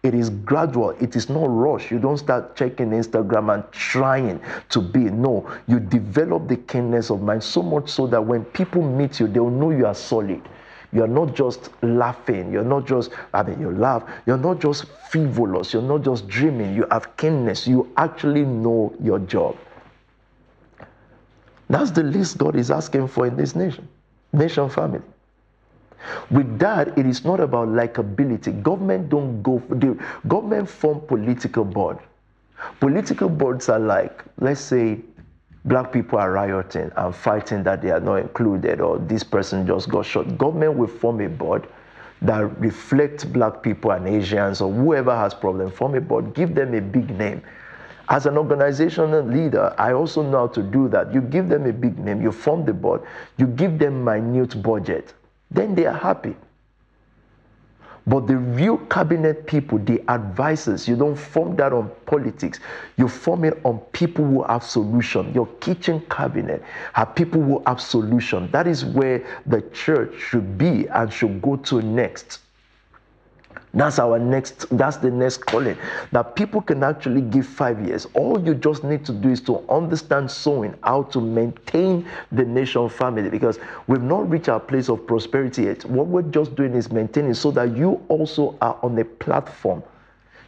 It 0.02 0.14
is 0.14 0.30
gradual. 0.30 0.90
It 1.00 1.14
is 1.14 1.28
not 1.28 1.46
rush. 1.46 1.90
You 1.92 2.00
don't 2.00 2.18
start 2.18 2.56
checking 2.56 2.90
Instagram 2.90 3.54
and 3.54 3.72
trying 3.72 4.40
to 4.70 4.80
be. 4.80 4.98
No, 4.98 5.48
you 5.68 5.78
develop 5.78 6.48
the 6.48 6.56
keenness 6.56 7.08
of 7.08 7.22
mind 7.22 7.42
so 7.42 7.62
much 7.62 7.88
so 7.88 8.08
that 8.08 8.20
when 8.20 8.44
people 8.46 8.82
meet 8.82 9.20
you, 9.20 9.28
they'll 9.28 9.48
know 9.48 9.70
you 9.70 9.86
are 9.86 9.94
solid. 9.94 10.42
You're 10.92 11.08
not 11.08 11.34
just 11.34 11.70
laughing. 11.82 12.52
You're 12.52 12.64
not 12.64 12.86
just, 12.86 13.12
I 13.32 13.42
mean, 13.42 13.60
you 13.60 13.70
laugh. 13.70 14.04
You're 14.26 14.36
not 14.36 14.60
just 14.60 14.84
frivolous. 15.10 15.72
You're 15.72 15.82
not 15.82 16.02
just 16.02 16.28
dreaming. 16.28 16.74
You 16.74 16.86
have 16.90 17.16
keenness. 17.16 17.66
You 17.66 17.90
actually 17.96 18.44
know 18.44 18.94
your 19.00 19.18
job. 19.20 19.56
That's 21.70 21.90
the 21.90 22.02
least 22.02 22.36
God 22.36 22.56
is 22.56 22.70
asking 22.70 23.08
for 23.08 23.26
in 23.26 23.36
this 23.36 23.56
nation, 23.56 23.88
nation 24.34 24.68
family. 24.68 25.00
With 26.30 26.58
that, 26.58 26.98
it 26.98 27.06
is 27.06 27.24
not 27.24 27.40
about 27.40 27.68
likability. 27.68 28.62
Government 28.62 29.08
don't 29.08 29.42
go 29.42 29.60
for 29.60 29.74
the 29.76 29.98
government 30.28 30.68
form 30.68 31.00
political 31.00 31.64
board. 31.64 31.98
Political 32.80 33.28
boards 33.30 33.68
are 33.68 33.78
like, 33.78 34.22
let's 34.38 34.60
say, 34.60 34.98
black 35.64 35.92
people 35.92 36.18
are 36.18 36.32
rioting 36.32 36.90
and 36.96 37.14
fighting 37.14 37.62
that 37.62 37.82
they 37.82 37.90
are 37.90 38.00
not 38.00 38.16
included 38.16 38.80
or 38.80 38.98
this 38.98 39.22
person 39.22 39.66
just 39.66 39.88
got 39.88 40.04
shot, 40.04 40.36
government 40.38 40.76
will 40.76 40.88
form 40.88 41.20
a 41.20 41.28
board 41.28 41.66
that 42.22 42.58
reflects 42.60 43.24
black 43.24 43.62
people 43.62 43.90
and 43.90 44.06
Asians 44.06 44.60
or 44.60 44.72
whoever 44.72 45.14
has 45.14 45.34
problem, 45.34 45.70
form 45.70 45.94
a 45.94 46.00
board, 46.00 46.34
give 46.34 46.54
them 46.54 46.74
a 46.74 46.80
big 46.80 47.10
name. 47.18 47.42
As 48.08 48.26
an 48.26 48.36
organizational 48.36 49.22
leader, 49.22 49.74
I 49.78 49.92
also 49.92 50.22
know 50.22 50.38
how 50.38 50.46
to 50.48 50.62
do 50.62 50.88
that. 50.88 51.14
You 51.14 51.20
give 51.20 51.48
them 51.48 51.66
a 51.66 51.72
big 51.72 51.98
name, 51.98 52.20
you 52.20 52.32
form 52.32 52.64
the 52.64 52.72
board, 52.72 53.02
you 53.38 53.46
give 53.46 53.78
them 53.78 54.04
minute 54.04 54.60
budget, 54.62 55.14
then 55.50 55.74
they 55.74 55.86
are 55.86 55.96
happy. 55.96 56.36
But 58.06 58.26
the 58.26 58.36
real 58.36 58.78
cabinet 58.78 59.46
people, 59.46 59.78
the 59.78 60.02
advisors, 60.08 60.88
you 60.88 60.96
don't 60.96 61.16
form 61.16 61.54
that 61.56 61.72
on 61.72 61.90
politics. 62.06 62.58
You 62.96 63.06
form 63.08 63.44
it 63.44 63.60
on 63.64 63.78
people 63.92 64.24
who 64.24 64.42
have 64.42 64.64
solution. 64.64 65.32
Your 65.32 65.46
kitchen 65.60 66.02
cabinet 66.10 66.62
have 66.94 67.14
people 67.14 67.40
who 67.40 67.62
have 67.66 67.80
solution. 67.80 68.50
That 68.50 68.66
is 68.66 68.84
where 68.84 69.24
the 69.46 69.62
church 69.72 70.18
should 70.18 70.58
be 70.58 70.88
and 70.88 71.12
should 71.12 71.40
go 71.40 71.56
to 71.56 71.80
next. 71.80 72.40
That's 73.74 73.98
our 73.98 74.18
next, 74.18 74.66
that's 74.76 74.98
the 74.98 75.10
next 75.10 75.38
calling. 75.38 75.78
That 76.12 76.36
people 76.36 76.60
can 76.60 76.82
actually 76.82 77.22
give 77.22 77.46
five 77.46 77.80
years. 77.86 78.06
All 78.12 78.38
you 78.44 78.54
just 78.54 78.84
need 78.84 79.04
to 79.06 79.12
do 79.12 79.30
is 79.30 79.40
to 79.42 79.64
understand 79.70 80.30
sowing, 80.30 80.74
how 80.82 81.04
to 81.04 81.20
maintain 81.20 82.06
the 82.32 82.44
nation 82.44 82.88
family, 82.90 83.30
because 83.30 83.58
we've 83.86 84.02
not 84.02 84.28
reached 84.28 84.50
our 84.50 84.60
place 84.60 84.90
of 84.90 85.06
prosperity 85.06 85.62
yet. 85.62 85.86
What 85.86 86.06
we're 86.06 86.22
just 86.22 86.54
doing 86.54 86.74
is 86.74 86.92
maintaining 86.92 87.32
so 87.32 87.50
that 87.52 87.74
you 87.74 88.02
also 88.08 88.58
are 88.60 88.78
on 88.82 88.98
a 88.98 89.04
platform. 89.06 89.82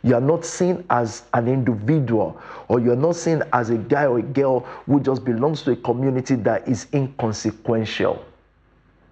You 0.02 0.16
are 0.16 0.20
not 0.20 0.44
seen 0.44 0.84
as 0.90 1.22
an 1.32 1.48
individual, 1.48 2.38
or 2.68 2.78
you're 2.78 2.94
not 2.94 3.16
seen 3.16 3.42
as 3.54 3.70
a 3.70 3.78
guy 3.78 4.04
or 4.04 4.18
a 4.18 4.22
girl 4.22 4.60
who 4.84 5.00
just 5.00 5.24
belongs 5.24 5.62
to 5.62 5.70
a 5.70 5.76
community 5.76 6.34
that 6.34 6.68
is 6.68 6.88
inconsequential. 6.92 8.22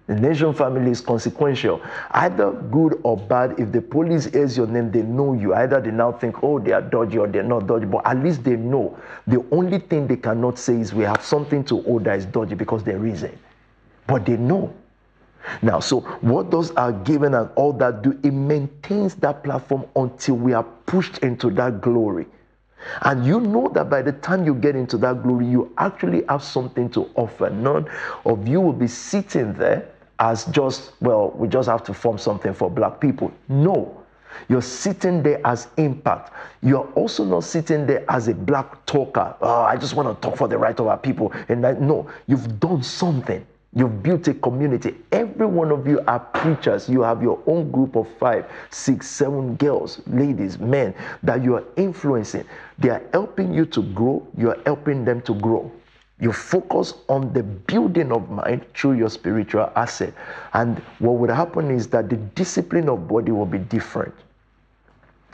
The 0.05 0.15
nation 0.15 0.53
family 0.53 0.91
is 0.91 0.99
consequential. 0.99 1.81
Either 2.11 2.51
good 2.51 2.99
or 3.03 3.15
bad, 3.15 3.57
if 3.57 3.71
the 3.71 3.81
police 3.81 4.25
hears 4.25 4.57
your 4.57 4.67
name, 4.67 4.91
they 4.91 5.01
know 5.01 5.31
you. 5.31 5.53
Either 5.53 5.79
they 5.79 5.91
now 5.91 6.11
think, 6.11 6.43
oh, 6.43 6.59
they 6.59 6.73
are 6.73 6.81
dodgy 6.81 7.17
or 7.17 7.27
they're 7.27 7.41
not 7.41 7.67
dodgy, 7.67 7.85
but 7.85 8.05
at 8.05 8.17
least 8.17 8.43
they 8.43 8.57
know. 8.57 8.97
The 9.27 9.45
only 9.51 9.79
thing 9.79 10.07
they 10.07 10.17
cannot 10.17 10.59
say 10.59 10.75
is 10.75 10.93
we 10.93 11.05
have 11.05 11.23
something 11.23 11.63
to 11.65 11.99
that 12.03 12.17
is 12.17 12.25
dodgy 12.25 12.55
because 12.55 12.83
there 12.83 13.05
isn't. 13.05 13.37
But 14.05 14.25
they 14.25 14.35
know. 14.35 14.73
Now, 15.61 15.79
so 15.79 16.01
what 16.01 16.49
does 16.49 16.71
our 16.71 16.91
giving 16.91 17.33
and 17.33 17.49
all 17.55 17.71
that 17.73 18.01
do? 18.01 18.11
It 18.23 18.31
maintains 18.31 19.15
that 19.15 19.43
platform 19.43 19.85
until 19.95 20.35
we 20.35 20.53
are 20.53 20.63
pushed 20.63 21.19
into 21.19 21.49
that 21.51 21.79
glory. 21.79 22.27
And 23.01 23.25
you 23.25 23.39
know 23.39 23.69
that 23.69 23.89
by 23.89 24.01
the 24.01 24.11
time 24.11 24.45
you 24.45 24.53
get 24.55 24.75
into 24.75 24.97
that 24.97 25.23
glory, 25.23 25.45
you 25.47 25.71
actually 25.77 26.23
have 26.27 26.43
something 26.43 26.89
to 26.91 27.09
offer. 27.15 27.49
None 27.49 27.89
of 28.25 28.47
you 28.47 28.59
will 28.59 28.73
be 28.73 28.87
sitting 28.87 29.53
there 29.53 29.89
as 30.19 30.45
just, 30.45 30.93
well, 31.01 31.31
we 31.31 31.47
just 31.47 31.67
have 31.67 31.83
to 31.85 31.93
form 31.93 32.17
something 32.17 32.53
for 32.53 32.69
black 32.69 32.99
people. 32.99 33.31
No. 33.49 34.03
You're 34.49 34.61
sitting 34.61 35.21
there 35.21 35.39
as 35.45 35.67
impact. 35.77 36.31
You're 36.61 36.87
also 36.93 37.23
not 37.23 37.43
sitting 37.43 37.85
there 37.85 38.03
as 38.09 38.27
a 38.27 38.33
black 38.33 38.85
talker. 38.85 39.35
Oh, 39.41 39.61
I 39.61 39.77
just 39.77 39.95
want 39.95 40.09
to 40.09 40.27
talk 40.27 40.37
for 40.37 40.47
the 40.47 40.57
right 40.57 40.77
of 40.79 40.87
our 40.87 40.97
people. 40.97 41.31
And 41.49 41.65
I, 41.65 41.73
no, 41.73 42.09
you've 42.27 42.59
done 42.59 42.81
something. 42.83 43.45
You've 43.75 44.03
built 44.03 44.27
a 44.27 44.35
community. 44.35 44.95
Every 45.11 45.47
one 45.47 45.71
of 45.71 45.87
you 45.87 45.99
are 46.07 46.19
preachers. 46.19 46.87
You 46.87 47.01
have 47.01 47.23
your 47.23 47.41
own 47.47 47.71
group 47.71 47.95
of 47.95 48.07
five, 48.19 48.45
six, 48.69 49.09
seven 49.09 49.55
girls, 49.55 49.99
ladies, 50.05 50.59
men 50.59 50.93
that 51.23 51.43
you 51.43 51.55
are 51.55 51.63
influencing. 51.75 52.45
They 52.77 52.89
are 52.89 53.01
helping 53.11 53.51
you 53.51 53.65
to 53.67 53.81
grow. 53.81 54.27
You 54.37 54.51
are 54.51 54.59
helping 54.65 55.05
them 55.05 55.21
to 55.21 55.33
grow. 55.33 55.71
You 56.23 56.31
focus 56.31 56.93
on 57.09 57.33
the 57.33 57.43
building 57.43 58.13
of 58.13 58.29
mind 58.29 58.65
through 58.73 58.93
your 58.93 59.09
spiritual 59.09 59.69
asset. 59.75 60.13
And 60.53 60.79
what 60.99 61.15
would 61.15 61.29
happen 61.29 61.69
is 61.69 61.87
that 61.89 62.09
the 62.09 62.15
discipline 62.15 62.87
of 62.87 63.09
body 63.09 63.33
will 63.33 63.45
be 63.45 63.57
different. 63.57 64.13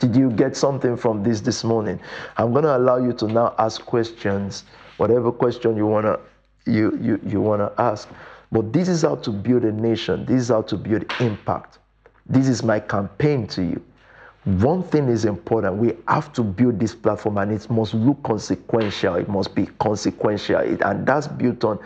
Did 0.00 0.16
you 0.16 0.32
get 0.32 0.56
something 0.56 0.96
from 0.96 1.22
this 1.22 1.40
this 1.40 1.62
morning? 1.62 2.00
I'm 2.38 2.50
going 2.50 2.64
to 2.64 2.76
allow 2.76 2.96
you 2.96 3.12
to 3.12 3.28
now 3.28 3.54
ask 3.56 3.86
questions, 3.86 4.64
whatever 4.96 5.30
question 5.30 5.76
you 5.76 5.86
want 5.86 6.06
to 6.06 6.18
you, 6.66 6.98
you, 7.00 7.20
you 7.24 7.40
want 7.40 7.60
to 7.60 7.80
ask. 7.80 8.08
But 8.50 8.72
this 8.72 8.88
is 8.88 9.02
how 9.02 9.14
to 9.14 9.30
build 9.30 9.62
a 9.62 9.70
nation. 9.70 10.24
This 10.24 10.42
is 10.42 10.48
how 10.48 10.62
to 10.62 10.76
build 10.76 11.04
impact. 11.20 11.78
This 12.26 12.48
is 12.48 12.64
my 12.64 12.80
campaign 12.80 13.46
to 13.48 13.62
you. 13.62 13.80
One 14.44 14.82
thing 14.82 15.08
is 15.08 15.26
important. 15.26 15.76
We 15.76 15.94
have 16.08 16.32
to 16.32 16.42
build 16.42 16.80
this 16.80 16.94
platform 16.94 17.38
and 17.38 17.52
it 17.52 17.68
must 17.68 17.92
look 17.92 18.22
consequential. 18.22 19.16
It 19.16 19.28
must 19.28 19.54
be 19.54 19.66
consequential. 19.78 20.58
And 20.58 21.06
that's 21.06 21.28
built 21.28 21.62
on 21.64 21.78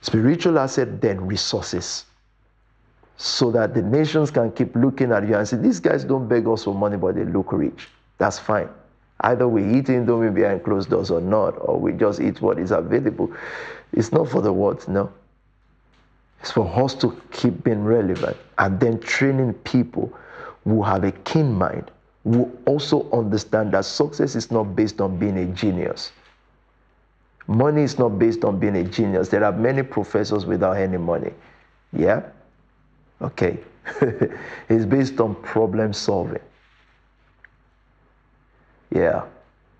spiritual 0.00 0.58
asset, 0.58 1.00
then 1.00 1.26
resources. 1.26 2.06
So 3.16 3.50
that 3.52 3.74
the 3.74 3.82
nations 3.82 4.30
can 4.30 4.50
keep 4.52 4.74
looking 4.74 5.12
at 5.12 5.28
you 5.28 5.36
and 5.36 5.46
say, 5.46 5.58
these 5.58 5.78
guys 5.78 6.04
don't 6.04 6.26
beg 6.26 6.48
us 6.48 6.64
for 6.64 6.74
money, 6.74 6.96
but 6.96 7.16
they 7.16 7.24
look 7.24 7.52
rich. 7.52 7.88
That's 8.18 8.38
fine. 8.38 8.68
Either 9.20 9.46
we 9.46 9.62
eat 9.62 9.86
indomie 9.86 10.34
behind 10.34 10.64
closed 10.64 10.90
doors 10.90 11.10
or 11.10 11.20
not, 11.20 11.50
or 11.60 11.78
we 11.78 11.92
just 11.92 12.20
eat 12.20 12.40
what 12.40 12.58
is 12.58 12.70
available. 12.70 13.32
It's 13.92 14.10
not 14.10 14.28
for 14.28 14.42
the 14.42 14.52
world, 14.52 14.86
no. 14.88 15.12
It's 16.40 16.50
for 16.50 16.66
us 16.82 16.94
to 16.96 17.20
keep 17.30 17.62
being 17.62 17.84
relevant 17.84 18.36
and 18.58 18.80
then 18.80 19.00
training 19.00 19.54
people 19.64 20.12
who 20.64 20.82
have 20.82 21.04
a 21.04 21.12
keen 21.12 21.52
mind, 21.52 21.90
who 22.24 22.50
also 22.66 23.08
understand 23.12 23.72
that 23.72 23.84
success 23.84 24.34
is 24.34 24.50
not 24.50 24.74
based 24.74 25.00
on 25.00 25.16
being 25.18 25.38
a 25.38 25.46
genius. 25.46 26.12
Money 27.46 27.82
is 27.82 27.98
not 27.98 28.18
based 28.18 28.44
on 28.44 28.58
being 28.58 28.76
a 28.76 28.84
genius. 28.84 29.28
There 29.28 29.44
are 29.44 29.52
many 29.52 29.82
professors 29.82 30.46
without 30.46 30.76
any 30.78 30.96
money. 30.96 31.32
Yeah? 31.92 32.22
Okay. 33.20 33.58
it's 34.68 34.86
based 34.86 35.20
on 35.20 35.34
problem 35.42 35.92
solving. 35.92 36.40
Yeah. 38.90 39.24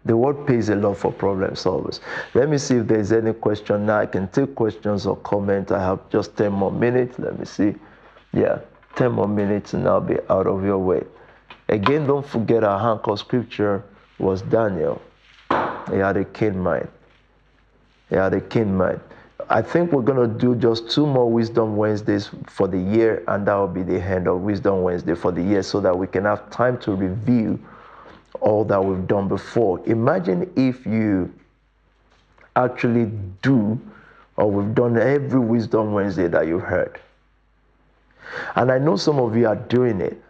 The 0.04 0.14
world 0.14 0.46
pays 0.46 0.68
a 0.68 0.76
lot 0.76 0.98
for 0.98 1.10
problem 1.10 1.52
solvers. 1.52 2.00
Let 2.34 2.50
me 2.50 2.58
see 2.58 2.76
if 2.76 2.86
there's 2.86 3.10
any 3.10 3.32
question 3.32 3.86
now. 3.86 4.00
I 4.00 4.06
can 4.06 4.28
take 4.28 4.54
questions 4.54 5.06
or 5.06 5.16
comments. 5.16 5.72
I 5.72 5.80
have 5.80 6.10
just 6.10 6.36
10 6.36 6.52
more 6.52 6.70
minutes. 6.70 7.18
Let 7.18 7.38
me 7.38 7.46
see. 7.46 7.74
Yeah. 8.34 8.58
10 8.96 9.12
more 9.12 9.28
minutes 9.28 9.74
and 9.74 9.86
I'll 9.88 10.00
be 10.00 10.16
out 10.30 10.46
of 10.46 10.64
your 10.64 10.78
way. 10.78 11.02
Again, 11.68 12.06
don't 12.06 12.26
forget 12.26 12.62
our 12.64 12.92
anchor 12.92 13.16
scripture 13.16 13.82
was 14.18 14.42
Daniel. 14.42 15.00
He 15.90 15.96
had 15.96 16.16
a 16.16 16.24
keen 16.24 16.58
mind. 16.58 16.88
He 18.08 18.16
had 18.16 18.34
a 18.34 18.40
keen 18.40 18.76
mind. 18.76 19.00
I 19.50 19.60
think 19.60 19.92
we're 19.92 20.02
going 20.02 20.28
to 20.30 20.38
do 20.38 20.54
just 20.54 20.90
two 20.90 21.06
more 21.06 21.30
Wisdom 21.30 21.76
Wednesdays 21.76 22.30
for 22.46 22.66
the 22.66 22.78
year, 22.78 23.22
and 23.28 23.46
that 23.46 23.54
will 23.54 23.68
be 23.68 23.82
the 23.82 24.00
end 24.00 24.26
of 24.26 24.40
Wisdom 24.40 24.82
Wednesday 24.82 25.14
for 25.14 25.32
the 25.32 25.42
year 25.42 25.62
so 25.62 25.80
that 25.80 25.96
we 25.96 26.06
can 26.06 26.24
have 26.24 26.48
time 26.50 26.78
to 26.78 26.92
review 26.92 27.58
all 28.40 28.64
that 28.64 28.82
we've 28.82 29.06
done 29.06 29.28
before. 29.28 29.80
Imagine 29.86 30.50
if 30.56 30.86
you 30.86 31.32
actually 32.56 33.10
do, 33.42 33.78
or 34.36 34.50
we've 34.50 34.74
done 34.74 34.96
every 34.96 35.40
Wisdom 35.40 35.92
Wednesday 35.92 36.28
that 36.28 36.46
you've 36.46 36.62
heard. 36.62 36.98
And 38.56 38.70
I 38.70 38.78
know 38.78 38.96
some 38.96 39.18
of 39.18 39.36
you 39.36 39.46
are 39.46 39.56
doing 39.56 40.00
it. 40.00 40.20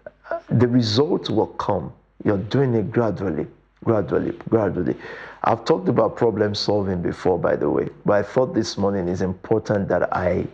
The 0.49 0.69
results 0.69 1.31
will 1.31 1.49
come. 1.49 1.93
You're 2.25 2.39
doing 2.39 2.75
it 2.75 2.91
gradually, 2.91 3.47
gradually, 3.85 4.33
gradually. 4.49 4.97
I've 5.45 5.65
talked 5.65 5.89
about 5.89 6.17
problem 6.17 6.55
solving 6.55 7.03
before, 7.03 7.39
by 7.39 7.57
the 7.57 7.69
way, 7.69 7.91
but 8.07 8.15
I 8.15 8.23
thought 8.23 8.55
this 8.55 8.79
morning 8.79 9.09
is 9.09 9.21
important 9.21 9.89
that 9.89 10.11
I 10.15 10.47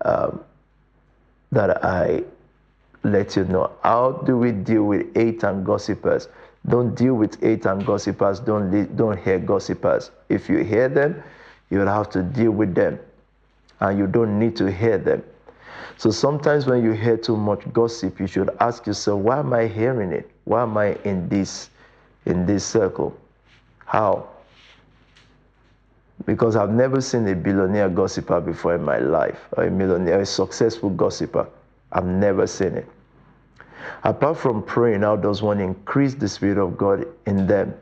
um, 0.00 0.42
that 1.52 1.84
I 1.84 2.22
let 3.04 3.36
you 3.36 3.44
know. 3.44 3.70
How 3.82 4.12
do 4.12 4.38
we 4.38 4.52
deal 4.52 4.84
with 4.84 5.14
hate 5.14 5.42
and 5.42 5.64
gossipers? 5.64 6.28
Don't 6.66 6.94
deal 6.94 7.14
with 7.14 7.40
hate 7.42 7.66
and 7.66 7.84
gossipers. 7.84 8.40
Don't 8.40 8.96
don't 8.96 9.18
hear 9.18 9.38
gossipers. 9.38 10.10
If 10.30 10.48
you 10.48 10.58
hear 10.64 10.88
them, 10.88 11.22
you'll 11.70 11.86
have 11.86 12.08
to 12.10 12.22
deal 12.22 12.52
with 12.52 12.74
them, 12.74 12.98
and 13.80 13.98
you 13.98 14.06
don't 14.06 14.38
need 14.38 14.56
to 14.56 14.70
hear 14.70 14.96
them. 14.96 15.22
So 15.96 16.10
sometimes 16.10 16.66
when 16.66 16.82
you 16.82 16.92
hear 16.92 17.16
too 17.16 17.36
much 17.36 17.70
gossip, 17.72 18.20
you 18.20 18.26
should 18.26 18.50
ask 18.60 18.86
yourself, 18.86 19.20
why 19.20 19.38
am 19.38 19.52
I 19.52 19.66
hearing 19.66 20.12
it? 20.12 20.30
Why 20.44 20.62
am 20.62 20.76
I 20.76 20.94
in 21.04 21.28
this 21.28 21.70
in 22.26 22.46
this 22.46 22.64
circle? 22.64 23.18
How? 23.84 24.28
Because 26.26 26.56
I've 26.56 26.70
never 26.70 27.00
seen 27.00 27.26
a 27.28 27.34
billionaire 27.34 27.88
gossiper 27.88 28.40
before 28.40 28.74
in 28.74 28.82
my 28.82 28.98
life, 28.98 29.38
or 29.52 29.64
a 29.64 29.70
millionaire, 29.70 30.20
a 30.20 30.26
successful 30.26 30.90
gossiper. 30.90 31.48
I've 31.92 32.04
never 32.04 32.46
seen 32.46 32.74
it. 32.74 32.86
Apart 34.04 34.36
from 34.36 34.62
praying, 34.62 35.02
how 35.02 35.16
does 35.16 35.42
one 35.42 35.60
increase 35.60 36.14
the 36.14 36.28
Spirit 36.28 36.58
of 36.58 36.76
God 36.76 37.06
in 37.26 37.46
them? 37.46 37.74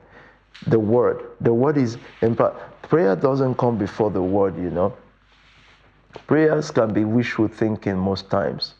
The 0.68 0.78
Word. 0.78 1.24
The 1.40 1.52
Word 1.52 1.76
is, 1.76 1.98
in 2.22 2.36
prayer 2.82 3.16
doesn't 3.16 3.56
come 3.56 3.76
before 3.78 4.10
the 4.10 4.22
Word, 4.22 4.56
you 4.56 4.70
know. 4.70 4.96
Prayers 6.26 6.70
can 6.70 6.92
be 6.92 7.04
wishful 7.04 7.48
thinking 7.48 7.96
most 7.96 8.30
times. 8.30 8.74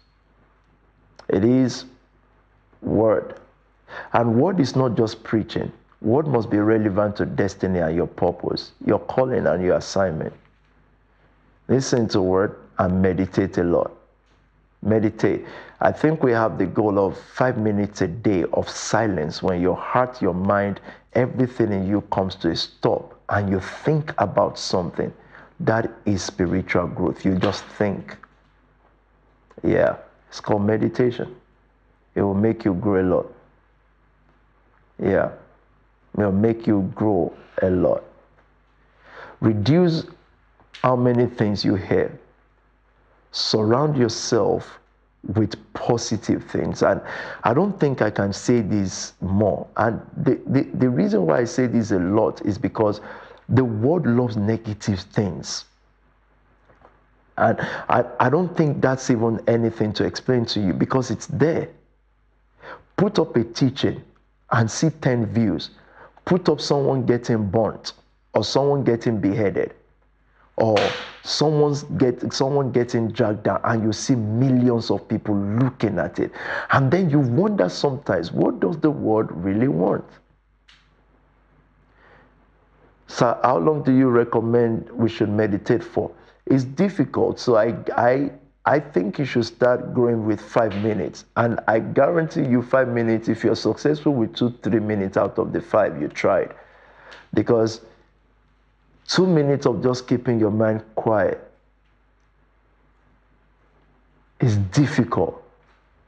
It 1.28 1.45
is 1.45 1.84
word. 2.82 3.39
And 4.12 4.41
word 4.41 4.61
is 4.61 4.76
not 4.76 4.97
just 4.97 5.22
preaching. 5.22 5.72
Word 6.01 6.26
must 6.26 6.51
be 6.51 6.59
relevant 6.59 7.16
to 7.16 7.26
destiny 7.26 7.78
and 7.80 7.95
your 7.95 8.07
purpose, 8.07 8.72
your 8.84 8.99
calling 8.99 9.47
and 9.47 9.62
your 9.62 9.76
assignment. 9.76 10.32
Listen 11.68 12.07
to 12.09 12.20
word 12.20 12.57
and 12.78 13.01
meditate 13.03 13.59
a 13.59 13.64
lot. 13.64 13.93
Meditate. 14.82 15.45
I 15.80 15.91
think 15.93 16.22
we 16.22 16.32
have 16.32 16.59
the 16.59 16.66
goal 16.66 16.99
of 16.99 17.18
five 17.18 17.59
minutes 17.59 18.03
a 18.03 18.09
day 18.09 18.45
of 18.53 18.68
silence 18.68 19.43
when 19.43 19.61
your 19.61 19.76
heart, 19.76 20.22
your 20.22 20.34
mind, 20.34 20.80
everything 21.14 21.72
in 21.72 21.89
you 21.89 22.03
comes 22.12 22.34
to 22.37 22.51
a 22.51 22.57
stop 22.57 23.18
and 23.30 23.51
you 23.51 23.59
think 23.59 24.14
about 24.18 24.59
something. 24.59 25.12
That 25.61 25.90
is 26.04 26.22
spiritual 26.22 26.86
growth. 26.88 27.24
You 27.24 27.36
just 27.36 27.64
think. 27.64 28.16
Yeah, 29.62 29.96
it's 30.28 30.40
called 30.40 30.62
meditation. 30.62 31.34
It 32.14 32.22
will 32.22 32.34
make 32.34 32.64
you 32.64 32.74
grow 32.74 33.00
a 33.02 33.07
lot. 33.07 33.26
Yeah, 35.02 35.30
it 36.18 36.20
will 36.20 36.32
make 36.32 36.66
you 36.66 36.90
grow 36.94 37.32
a 37.62 37.70
lot. 37.70 38.04
Reduce 39.40 40.04
how 40.82 40.96
many 40.96 41.26
things 41.26 41.64
you 41.64 41.74
hear. 41.74 42.18
Surround 43.32 43.96
yourself 43.96 44.78
with 45.34 45.54
positive 45.74 46.44
things. 46.44 46.82
And 46.82 47.00
I 47.44 47.52
don't 47.52 47.78
think 47.78 48.00
I 48.00 48.11
can 48.11 48.32
say 48.32 48.61
this 48.61 49.14
more. 49.20 49.66
And 49.76 50.00
the, 50.16 50.40
the, 50.46 50.62
the 50.74 50.88
reason 50.88 51.26
why 51.26 51.40
I 51.40 51.44
say 51.44 51.66
this 51.66 51.90
a 51.90 51.98
lot 51.98 52.40
is 52.46 52.59
because 52.59 53.00
the 53.49 53.64
world 53.64 54.07
loves 54.07 54.36
negative 54.36 55.01
things. 55.01 55.64
And 57.38 57.61
I, 57.61 58.05
I 58.18 58.30
don't 58.30 58.57
think 58.57 58.80
that's 58.80 59.11
even 59.11 59.40
anything 59.47 59.92
to 59.94 60.05
explain 60.05 60.47
to 60.47 60.61
you 60.61 60.72
because 60.72 61.11
it's 61.11 61.26
there. 61.26 61.68
Put 62.97 63.18
up 63.18 63.36
a 63.36 63.44
teaching 63.44 64.03
and 64.51 64.70
see 64.70 64.90
10 64.90 65.26
views. 65.26 65.70
Put 66.24 66.49
up 66.49 66.61
someone 66.61 67.05
getting 67.05 67.49
burnt 67.49 67.92
or 68.34 68.42
someone 68.42 68.84
getting 68.84 69.20
beheaded 69.20 69.74
or 70.57 70.76
someone's 71.22 71.82
get, 71.99 72.32
someone 72.32 72.72
getting 72.72 73.09
dragged 73.09 73.42
down 73.42 73.61
and 73.64 73.82
you 73.82 73.92
see 73.92 74.14
millions 74.14 74.90
of 74.90 75.07
people 75.07 75.36
looking 75.36 75.99
at 75.99 76.18
it. 76.18 76.32
And 76.70 76.90
then 76.90 77.11
you 77.11 77.18
wonder 77.18 77.68
sometimes, 77.68 78.32
what 78.32 78.61
does 78.61 78.78
the 78.78 78.90
world 78.90 79.30
really 79.30 79.68
want? 79.68 80.05
So, 83.09 83.38
how 83.42 83.59
long 83.59 83.82
do 83.82 83.92
you 83.92 84.09
recommend 84.09 84.90
we 84.90 85.09
should 85.09 85.28
meditate 85.28 85.82
for? 85.84 86.11
It's 86.46 86.64
difficult. 86.64 87.38
So, 87.38 87.57
I, 87.57 87.76
I, 87.96 88.32
I 88.64 88.80
think 88.80 89.18
you 89.18 89.24
should 89.24 89.44
start 89.44 89.94
growing 89.94 90.26
with 90.26 90.40
five 90.40 90.74
minutes. 90.82 91.24
And 91.36 91.61
I 91.68 91.78
guarantee 91.78 92.44
you, 92.44 92.62
five 92.62 92.88
minutes, 92.88 93.28
if 93.28 93.44
you're 93.44 93.57
successful 93.57 94.12
with 94.12 94.34
two, 94.34 94.50
three 94.62 94.80
minutes 94.80 95.16
out 95.16 95.38
of 95.38 95.52
the 95.52 95.61
five 95.61 96.00
you 96.00 96.09
tried. 96.09 96.52
Because 97.32 97.80
two 99.07 99.26
minutes 99.26 99.66
of 99.66 99.82
just 99.82 100.09
keeping 100.09 100.40
your 100.40 100.50
mind 100.50 100.82
quiet 100.96 101.40
is 104.40 104.57
difficult 104.57 105.45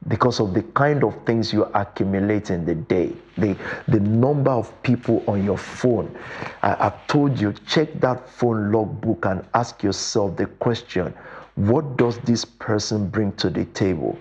because 0.06 0.38
of 0.38 0.54
the 0.54 0.62
kind 0.62 1.02
of 1.02 1.14
things 1.26 1.52
you 1.52 1.64
accumulate 1.74 2.50
in 2.50 2.64
the 2.64 2.74
day, 2.74 3.12
the, 3.36 3.56
the 3.88 3.98
number 4.00 4.50
of 4.50 4.82
people 4.82 5.24
on 5.26 5.44
your 5.44 5.58
phone. 5.58 6.16
I, 6.62 6.68
have 6.84 7.06
told 7.08 7.40
you, 7.40 7.52
check 7.66 7.92
that 8.00 8.28
phone 8.28 8.70
logbook 8.70 9.24
and 9.26 9.44
ask 9.54 9.82
yourself 9.82 10.36
the 10.36 10.46
question 10.46 11.12
what 11.56 11.96
does 11.96 12.18
this 12.20 12.44
person 12.44 13.08
bring 13.08 13.32
to 13.32 13.50
the 13.50 13.64
table? 13.64 14.16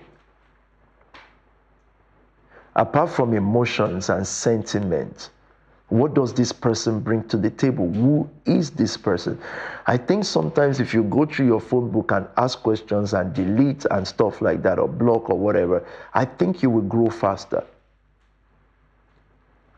Apart 2.74 3.10
from 3.10 3.32
emotions 3.32 4.08
and 4.10 4.26
sentiments, 4.26 5.30
What 5.88 6.12
does 6.12 6.34
this 6.34 6.52
person 6.52 7.00
bring 7.00 7.26
to 7.28 7.38
the 7.38 7.48
table? 7.48 7.90
Who 7.90 8.28
is 8.44 8.70
this 8.70 8.96
person? 8.96 9.40
I 9.86 9.96
think 9.96 10.24
sometimes 10.24 10.80
if 10.80 10.92
you 10.92 11.02
go 11.04 11.24
through 11.24 11.46
your 11.46 11.60
phone 11.60 11.90
book 11.90 12.12
and 12.12 12.26
ask 12.36 12.62
questions 12.62 13.14
and 13.14 13.32
delete 13.32 13.86
and 13.90 14.06
stuff 14.06 14.42
like 14.42 14.62
that, 14.62 14.78
or 14.78 14.86
block 14.86 15.30
or 15.30 15.38
whatever, 15.38 15.86
I 16.12 16.26
think 16.26 16.62
you 16.62 16.68
will 16.68 16.82
grow 16.82 17.08
faster. 17.08 17.64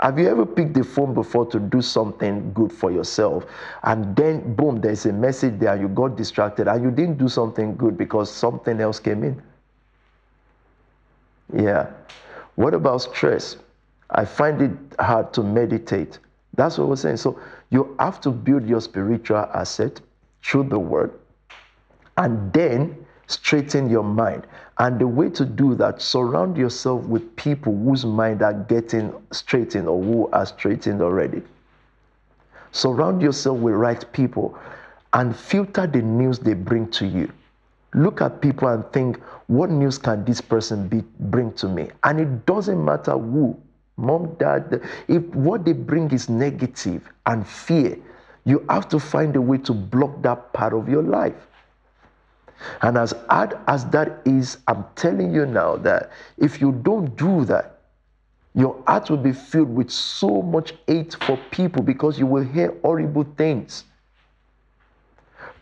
Have 0.00 0.18
you 0.18 0.28
ever 0.28 0.46
picked 0.46 0.74
the 0.74 0.82
phone 0.82 1.12
before 1.12 1.44
to 1.46 1.60
do 1.60 1.82
something 1.82 2.52
good 2.54 2.72
for 2.72 2.90
yourself 2.90 3.44
and 3.82 4.16
then, 4.16 4.54
boom, 4.54 4.80
there's 4.80 5.04
a 5.04 5.12
message 5.12 5.58
there 5.58 5.76
you 5.76 5.88
got 5.88 6.16
distracted 6.16 6.68
and 6.68 6.82
you 6.82 6.90
didn't 6.90 7.18
do 7.18 7.28
something 7.28 7.76
good 7.76 7.98
because 7.98 8.30
something 8.32 8.80
else 8.80 8.98
came 8.98 9.22
in? 9.22 9.42
Yeah. 11.54 11.90
What 12.54 12.72
about 12.72 13.02
stress? 13.02 13.56
I 14.12 14.24
find 14.24 14.60
it 14.62 15.00
hard 15.00 15.32
to 15.34 15.42
meditate. 15.42 16.18
That's 16.54 16.78
what 16.78 16.88
we're 16.88 16.96
saying. 16.96 17.18
So 17.18 17.38
you 17.70 17.96
have 17.98 18.20
to 18.22 18.30
build 18.30 18.68
your 18.68 18.80
spiritual 18.80 19.48
asset 19.54 20.00
through 20.42 20.64
the 20.64 20.78
word 20.78 21.12
and 22.16 22.52
then 22.52 23.06
straighten 23.28 23.88
your 23.88 24.02
mind. 24.02 24.46
And 24.78 24.98
the 24.98 25.06
way 25.06 25.28
to 25.30 25.44
do 25.44 25.74
that, 25.76 26.00
surround 26.00 26.56
yourself 26.56 27.04
with 27.04 27.36
people 27.36 27.76
whose 27.76 28.04
mind 28.04 28.42
are 28.42 28.54
getting 28.54 29.12
straightened 29.30 29.86
or 29.88 30.02
who 30.02 30.28
are 30.30 30.46
straightened 30.46 31.02
already. 31.02 31.42
Surround 32.72 33.20
yourself 33.20 33.58
with 33.58 33.74
right 33.74 34.10
people 34.12 34.58
and 35.12 35.36
filter 35.36 35.86
the 35.86 36.02
news 36.02 36.38
they 36.38 36.54
bring 36.54 36.88
to 36.92 37.06
you. 37.06 37.30
Look 37.94 38.20
at 38.20 38.40
people 38.40 38.68
and 38.68 38.84
think, 38.92 39.20
what 39.48 39.70
news 39.70 39.98
can 39.98 40.24
this 40.24 40.40
person 40.40 40.88
be, 40.88 41.02
bring 41.18 41.52
to 41.54 41.68
me? 41.68 41.90
And 42.04 42.20
it 42.20 42.46
doesn't 42.46 42.82
matter 42.84 43.12
who, 43.12 43.60
mom, 44.00 44.34
dad, 44.38 44.82
if 45.08 45.22
what 45.34 45.64
they 45.64 45.72
bring 45.72 46.10
is 46.10 46.28
negative 46.28 47.08
and 47.26 47.46
fear, 47.46 47.98
you 48.44 48.64
have 48.68 48.88
to 48.88 48.98
find 48.98 49.36
a 49.36 49.40
way 49.40 49.58
to 49.58 49.72
block 49.72 50.22
that 50.22 50.52
part 50.52 50.72
of 50.72 50.88
your 50.88 51.02
life. 51.02 51.46
And 52.82 52.98
as 52.98 53.14
hard 53.28 53.58
as 53.68 53.86
that 53.86 54.20
is, 54.24 54.58
I'm 54.68 54.84
telling 54.96 55.34
you 55.34 55.46
now 55.46 55.76
that 55.76 56.10
if 56.36 56.60
you 56.60 56.72
don't 56.72 57.16
do 57.16 57.44
that, 57.46 57.80
your 58.54 58.82
heart 58.86 59.08
will 59.08 59.16
be 59.16 59.32
filled 59.32 59.74
with 59.74 59.90
so 59.90 60.42
much 60.42 60.74
hate 60.86 61.16
for 61.24 61.38
people 61.50 61.82
because 61.82 62.18
you 62.18 62.26
will 62.26 62.42
hear 62.42 62.74
horrible 62.82 63.24
things. 63.36 63.84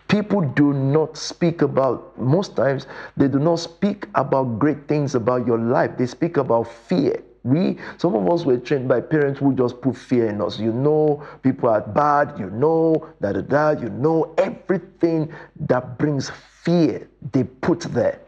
People 0.09 0.41
do 0.41 0.73
not 0.73 1.19
speak 1.19 1.61
about, 1.61 2.19
most 2.19 2.57
times, 2.57 2.87
they 3.17 3.29
do 3.29 3.39
not 3.39 3.57
speak 3.57 4.07
about 4.15 4.59
great 4.59 4.89
things 4.89 5.15
about 5.15 5.47
your 5.47 5.59
life. 5.59 5.99
They 5.99 6.07
speak 6.07 6.39
about 6.39 6.65
fear. 6.65 7.23
We, 7.49 7.79
some 7.97 8.15
of 8.15 8.29
us 8.29 8.45
were 8.45 8.59
trained 8.59 8.89
by 8.89 9.01
parents 9.01 9.41
who 9.41 9.55
just 9.55 9.81
put 9.81 9.97
fear 9.97 10.29
in 10.29 10.41
us. 10.43 10.59
You 10.59 10.73
know, 10.73 11.27
people 11.43 11.69
are 11.69 11.81
bad, 11.81 12.39
you 12.39 12.51
know, 12.51 13.09
da 13.23 13.33
da 13.33 13.41
da, 13.41 13.71
you 13.71 13.89
know, 13.89 14.35
everything 14.37 15.33
that 15.61 15.99
brings 15.99 16.31
fear, 16.63 17.09
they 17.33 17.45
put 17.45 17.81
there. 17.81 18.21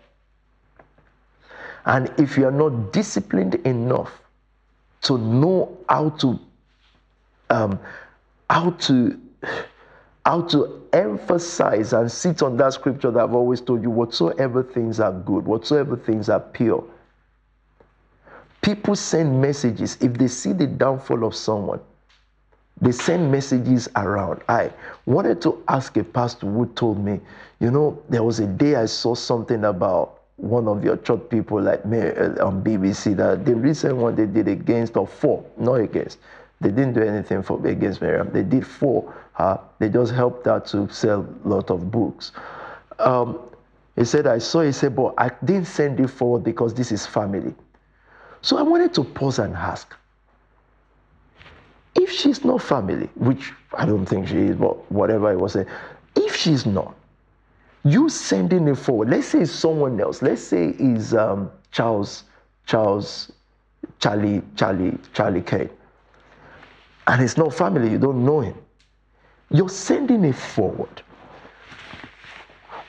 And 1.84 2.10
if 2.18 2.36
you 2.36 2.46
are 2.46 2.52
not 2.52 2.92
disciplined 2.92 3.56
enough 3.66 4.20
to 5.02 5.18
know 5.18 5.78
how 5.88 6.10
to, 6.10 6.38
um, 7.50 7.78
how 8.48 8.70
to, 8.70 9.20
how 10.24 10.42
to 10.42 10.82
emphasize 10.92 11.92
and 11.92 12.10
sit 12.10 12.42
on 12.42 12.56
that 12.58 12.74
scripture 12.74 13.10
that 13.10 13.20
I've 13.22 13.34
always 13.34 13.60
told 13.60 13.82
you 13.82 13.90
whatsoever 13.90 14.62
things 14.62 15.00
are 15.00 15.12
good, 15.12 15.46
whatsoever 15.46 15.96
things 15.96 16.28
are 16.28 16.40
pure. 16.40 16.84
People 18.62 18.94
send 18.94 19.40
messages 19.40 19.96
if 20.00 20.14
they 20.14 20.28
see 20.28 20.52
the 20.52 20.66
downfall 20.66 21.24
of 21.24 21.34
someone. 21.34 21.80
They 22.80 22.92
send 22.92 23.30
messages 23.30 23.88
around. 23.96 24.42
I 24.48 24.70
wanted 25.06 25.42
to 25.42 25.62
ask 25.68 25.96
a 25.96 26.04
pastor 26.04 26.46
who 26.46 26.66
told 26.66 27.02
me, 27.02 27.20
you 27.60 27.70
know, 27.70 28.02
there 28.08 28.22
was 28.22 28.40
a 28.40 28.46
day 28.46 28.76
I 28.76 28.86
saw 28.86 29.14
something 29.14 29.64
about 29.64 30.20
one 30.36 30.66
of 30.66 30.82
your 30.82 30.96
church 30.96 31.20
people 31.28 31.60
like 31.60 31.84
me 31.84 31.98
uh, 32.00 32.46
on 32.46 32.64
BBC 32.64 33.14
that 33.16 33.44
the 33.44 33.54
recent 33.54 33.96
one 33.96 34.14
they 34.14 34.24
did 34.24 34.48
against 34.48 34.96
or 34.96 35.06
for, 35.06 35.44
not 35.58 35.74
against. 35.74 36.18
They 36.62 36.70
didn't 36.70 36.94
do 36.94 37.02
anything 37.02 37.42
for 37.42 37.64
against 37.66 38.00
Miriam. 38.00 38.30
They 38.32 38.42
did 38.42 38.66
for 38.66 39.14
her. 39.34 39.60
They 39.78 39.88
just 39.88 40.12
helped 40.12 40.46
her 40.46 40.60
to 40.60 40.88
sell 40.88 41.26
a 41.44 41.48
lot 41.48 41.70
of 41.70 41.90
books. 41.90 42.32
Um, 42.98 43.38
he 43.96 44.04
said, 44.04 44.26
I 44.26 44.38
saw, 44.38 44.62
he 44.62 44.72
said, 44.72 44.96
but 44.96 45.14
I 45.18 45.30
didn't 45.44 45.66
send 45.66 46.00
it 46.00 46.08
forward 46.08 46.44
because 46.44 46.72
this 46.72 46.92
is 46.92 47.06
family. 47.06 47.54
So 48.42 48.56
I 48.56 48.62
wanted 48.62 48.94
to 48.94 49.04
pause 49.04 49.38
and 49.38 49.54
ask 49.54 49.94
if 51.94 52.10
she's 52.10 52.44
not 52.44 52.62
family, 52.62 53.08
which 53.16 53.52
I 53.74 53.84
don't 53.84 54.06
think 54.06 54.28
she 54.28 54.38
is, 54.38 54.56
but 54.56 54.90
whatever 54.90 55.28
I 55.28 55.34
was 55.34 55.56
if 56.16 56.36
she's 56.36 56.66
not, 56.66 56.94
you 57.84 58.08
sending 58.08 58.68
it 58.68 58.76
forward, 58.76 59.10
let's 59.10 59.28
say 59.28 59.40
it's 59.40 59.50
someone 59.50 60.00
else, 60.00 60.22
let's 60.22 60.42
say 60.42 60.74
it's 60.78 61.12
um, 61.12 61.50
Charles, 61.72 62.24
Charles, 62.66 63.32
Charlie, 63.98 64.42
Charlie, 64.56 64.98
Charlie 65.12 65.42
Kane 65.42 65.70
and 67.10 67.22
it's 67.22 67.36
not 67.36 67.52
family, 67.52 67.90
you 67.90 67.98
don't 67.98 68.24
know 68.24 68.40
him. 68.40 68.54
You're 69.50 69.68
sending 69.68 70.24
it 70.24 70.36
forward. 70.36 71.02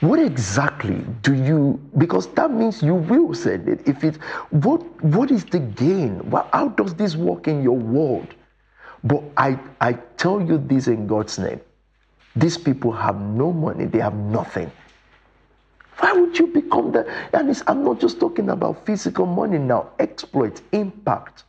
What 0.02 0.20
exactly 0.20 1.06
do 1.22 1.36
you 1.36 1.80
because 1.98 2.26
that 2.34 2.52
means 2.52 2.82
you 2.82 2.96
will 2.96 3.36
send 3.36 3.70
it. 3.70 3.88
If 3.88 4.04
it 4.04 4.18
what 4.50 4.82
what 5.04 5.30
is 5.30 5.46
the 5.46 5.60
gain? 5.60 6.28
Well, 6.30 6.50
how 6.52 6.70
does 6.70 6.96
this 6.96 7.16
work 7.16 7.48
in 7.48 7.62
your 7.62 7.78
world? 7.78 8.28
But 9.04 9.24
I, 9.38 9.60
I 9.80 9.94
tell 10.18 10.42
you 10.42 10.58
this 10.58 10.88
in 10.88 11.08
God's 11.08 11.38
name. 11.40 11.62
These 12.36 12.58
people 12.58 12.92
have 12.92 13.20
no 13.20 13.52
money, 13.52 13.86
they 13.86 14.00
have 14.00 14.16
nothing. 14.16 14.72
Why 16.00 16.14
would 16.14 16.38
you 16.38 16.48
become 16.48 16.92
the 16.92 17.06
and 17.34 17.64
I'm 17.68 17.84
not 17.84 18.00
just 18.00 18.20
talking 18.20 18.50
about 18.50 18.84
physical 18.86 19.28
money 19.28 19.60
now, 19.60 19.92
exploit, 20.00 20.62
impact. 20.72 21.44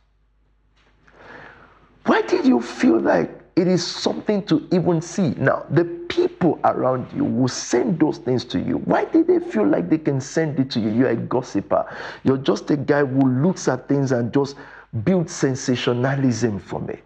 Why 2.05 2.21
did 2.21 2.45
you 2.45 2.61
feel 2.61 2.99
like 2.99 3.31
it 3.55 3.67
is 3.67 3.85
something 3.85 4.43
to 4.45 4.67
even 4.71 5.01
see? 5.01 5.29
Now, 5.37 5.65
the 5.69 5.85
people 6.09 6.59
around 6.63 7.07
you 7.15 7.23
will 7.23 7.47
send 7.47 7.99
those 7.99 8.17
things 8.17 8.43
to 8.45 8.59
you. 8.59 8.77
Why 8.79 9.05
did 9.05 9.27
they 9.27 9.39
feel 9.39 9.67
like 9.67 9.89
they 9.89 9.99
can 9.99 10.19
send 10.19 10.59
it 10.59 10.71
to 10.71 10.79
you? 10.79 10.89
You're 10.89 11.09
a 11.09 11.15
gossiper. 11.15 11.85
You're 12.23 12.37
just 12.37 12.71
a 12.71 12.77
guy 12.77 13.05
who 13.05 13.29
looks 13.43 13.67
at 13.67 13.87
things 13.87 14.11
and 14.11 14.33
just 14.33 14.55
builds 15.03 15.33
sensationalism 15.33 16.59
for 16.59 16.79
me. 16.79 16.99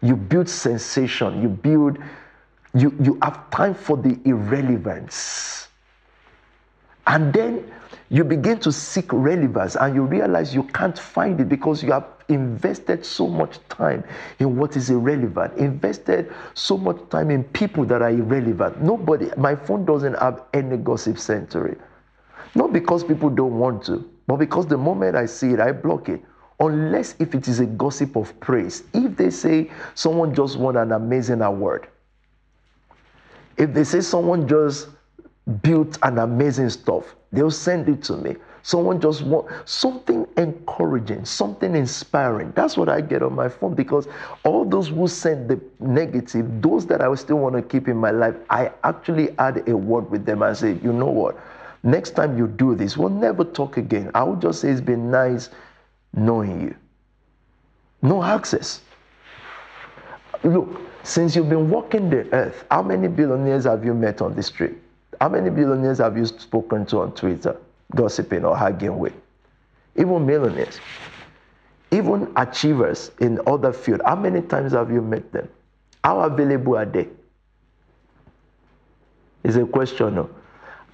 You 0.00 0.16
build 0.16 0.48
sensation. 0.48 1.42
You 1.42 1.48
build, 1.48 1.98
you, 2.74 2.94
you 3.00 3.18
have 3.22 3.50
time 3.50 3.74
for 3.74 3.96
the 3.96 4.18
irrelevance. 4.24 5.68
And 7.06 7.32
then 7.32 7.70
you 8.08 8.24
begin 8.24 8.58
to 8.60 8.72
seek 8.72 9.12
relevance 9.12 9.76
and 9.76 9.94
you 9.94 10.04
realize 10.04 10.54
you 10.54 10.64
can't 10.64 10.98
find 10.98 11.40
it 11.40 11.48
because 11.48 11.82
you 11.82 11.92
have 11.92 12.06
invested 12.32 13.04
so 13.04 13.28
much 13.28 13.58
time 13.68 14.04
in 14.38 14.56
what 14.56 14.76
is 14.76 14.90
irrelevant, 14.90 15.56
invested 15.58 16.32
so 16.54 16.76
much 16.76 16.96
time 17.10 17.30
in 17.30 17.44
people 17.44 17.84
that 17.84 18.02
are 18.02 18.10
irrelevant. 18.10 18.82
Nobody, 18.82 19.30
my 19.36 19.54
phone 19.54 19.84
doesn't 19.84 20.14
have 20.14 20.42
any 20.52 20.76
gossip 20.76 21.18
center. 21.18 21.78
Not 22.54 22.72
because 22.72 23.04
people 23.04 23.30
don't 23.30 23.58
want 23.58 23.84
to, 23.84 24.08
but 24.26 24.36
because 24.36 24.66
the 24.66 24.78
moment 24.78 25.16
I 25.16 25.26
see 25.26 25.52
it, 25.52 25.60
I 25.60 25.72
block 25.72 26.08
it. 26.08 26.22
Unless 26.60 27.16
if 27.18 27.34
it 27.34 27.48
is 27.48 27.60
a 27.60 27.66
gossip 27.66 28.16
of 28.16 28.38
praise. 28.40 28.84
If 28.94 29.16
they 29.16 29.30
say 29.30 29.70
someone 29.94 30.34
just 30.34 30.56
won 30.58 30.76
an 30.76 30.92
amazing 30.92 31.40
award, 31.40 31.88
if 33.56 33.74
they 33.74 33.84
say 33.84 34.00
someone 34.00 34.46
just 34.46 34.88
built 35.62 35.98
an 36.02 36.18
amazing 36.18 36.70
stuff, 36.70 37.16
they'll 37.32 37.50
send 37.50 37.88
it 37.88 38.02
to 38.04 38.16
me. 38.16 38.36
Someone 38.62 39.00
just 39.00 39.22
want 39.22 39.50
something 39.64 40.26
encouraging, 40.36 41.24
something 41.24 41.74
inspiring. 41.74 42.52
That's 42.54 42.76
what 42.76 42.88
I 42.88 43.00
get 43.00 43.22
on 43.22 43.34
my 43.34 43.48
phone 43.48 43.74
because 43.74 44.06
all 44.44 44.64
those 44.64 44.88
who 44.88 45.08
send 45.08 45.48
the 45.48 45.60
negative, 45.80 46.62
those 46.62 46.86
that 46.86 47.00
I 47.00 47.12
still 47.16 47.38
want 47.38 47.56
to 47.56 47.62
keep 47.62 47.88
in 47.88 47.96
my 47.96 48.12
life, 48.12 48.36
I 48.50 48.70
actually 48.84 49.36
add 49.38 49.68
a 49.68 49.76
word 49.76 50.08
with 50.10 50.24
them 50.24 50.42
and 50.42 50.56
say, 50.56 50.74
you 50.82 50.92
know 50.92 51.10
what? 51.10 51.36
Next 51.82 52.10
time 52.10 52.38
you 52.38 52.46
do 52.46 52.76
this, 52.76 52.96
we'll 52.96 53.08
never 53.08 53.42
talk 53.42 53.76
again. 53.76 54.10
I 54.14 54.22
will 54.22 54.36
just 54.36 54.60
say 54.60 54.70
it's 54.70 54.80
been 54.80 55.10
nice 55.10 55.50
knowing 56.14 56.60
you. 56.60 56.76
No 58.02 58.22
access. 58.22 58.80
Look, 60.44 60.80
since 61.02 61.34
you've 61.34 61.48
been 61.48 61.68
walking 61.68 62.10
the 62.10 62.32
earth, 62.32 62.64
how 62.70 62.82
many 62.82 63.08
billionaires 63.08 63.64
have 63.64 63.84
you 63.84 63.94
met 63.94 64.22
on 64.22 64.34
the 64.36 64.42
street? 64.42 64.74
How 65.20 65.28
many 65.28 65.50
billionaires 65.50 65.98
have 65.98 66.16
you 66.16 66.26
spoken 66.26 66.86
to 66.86 67.00
on 67.00 67.12
Twitter? 67.14 67.56
Gossiping 67.94 68.44
or 68.44 68.56
hugging 68.56 68.98
with. 68.98 69.12
Even 69.96 70.24
millionaires, 70.24 70.80
even 71.90 72.32
achievers 72.36 73.10
in 73.20 73.40
other 73.46 73.72
fields. 73.72 74.02
How 74.06 74.16
many 74.16 74.40
times 74.40 74.72
have 74.72 74.90
you 74.90 75.02
met 75.02 75.30
them? 75.32 75.48
How 76.02 76.20
available 76.20 76.76
are 76.76 76.86
they? 76.86 77.08
Is 79.44 79.56
a 79.56 79.66
question. 79.66 80.26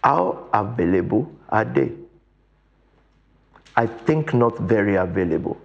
How 0.02 0.48
available 0.52 1.30
are 1.48 1.64
they? 1.64 1.92
I 3.76 3.86
think 3.86 4.34
not 4.34 4.58
very 4.58 4.96
available. 4.96 5.56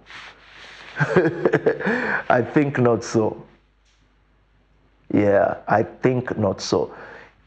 I 0.98 2.46
think 2.54 2.78
not 2.78 3.02
so. 3.02 3.44
Yeah, 5.12 5.56
I 5.66 5.82
think 5.82 6.38
not 6.38 6.60
so. 6.60 6.94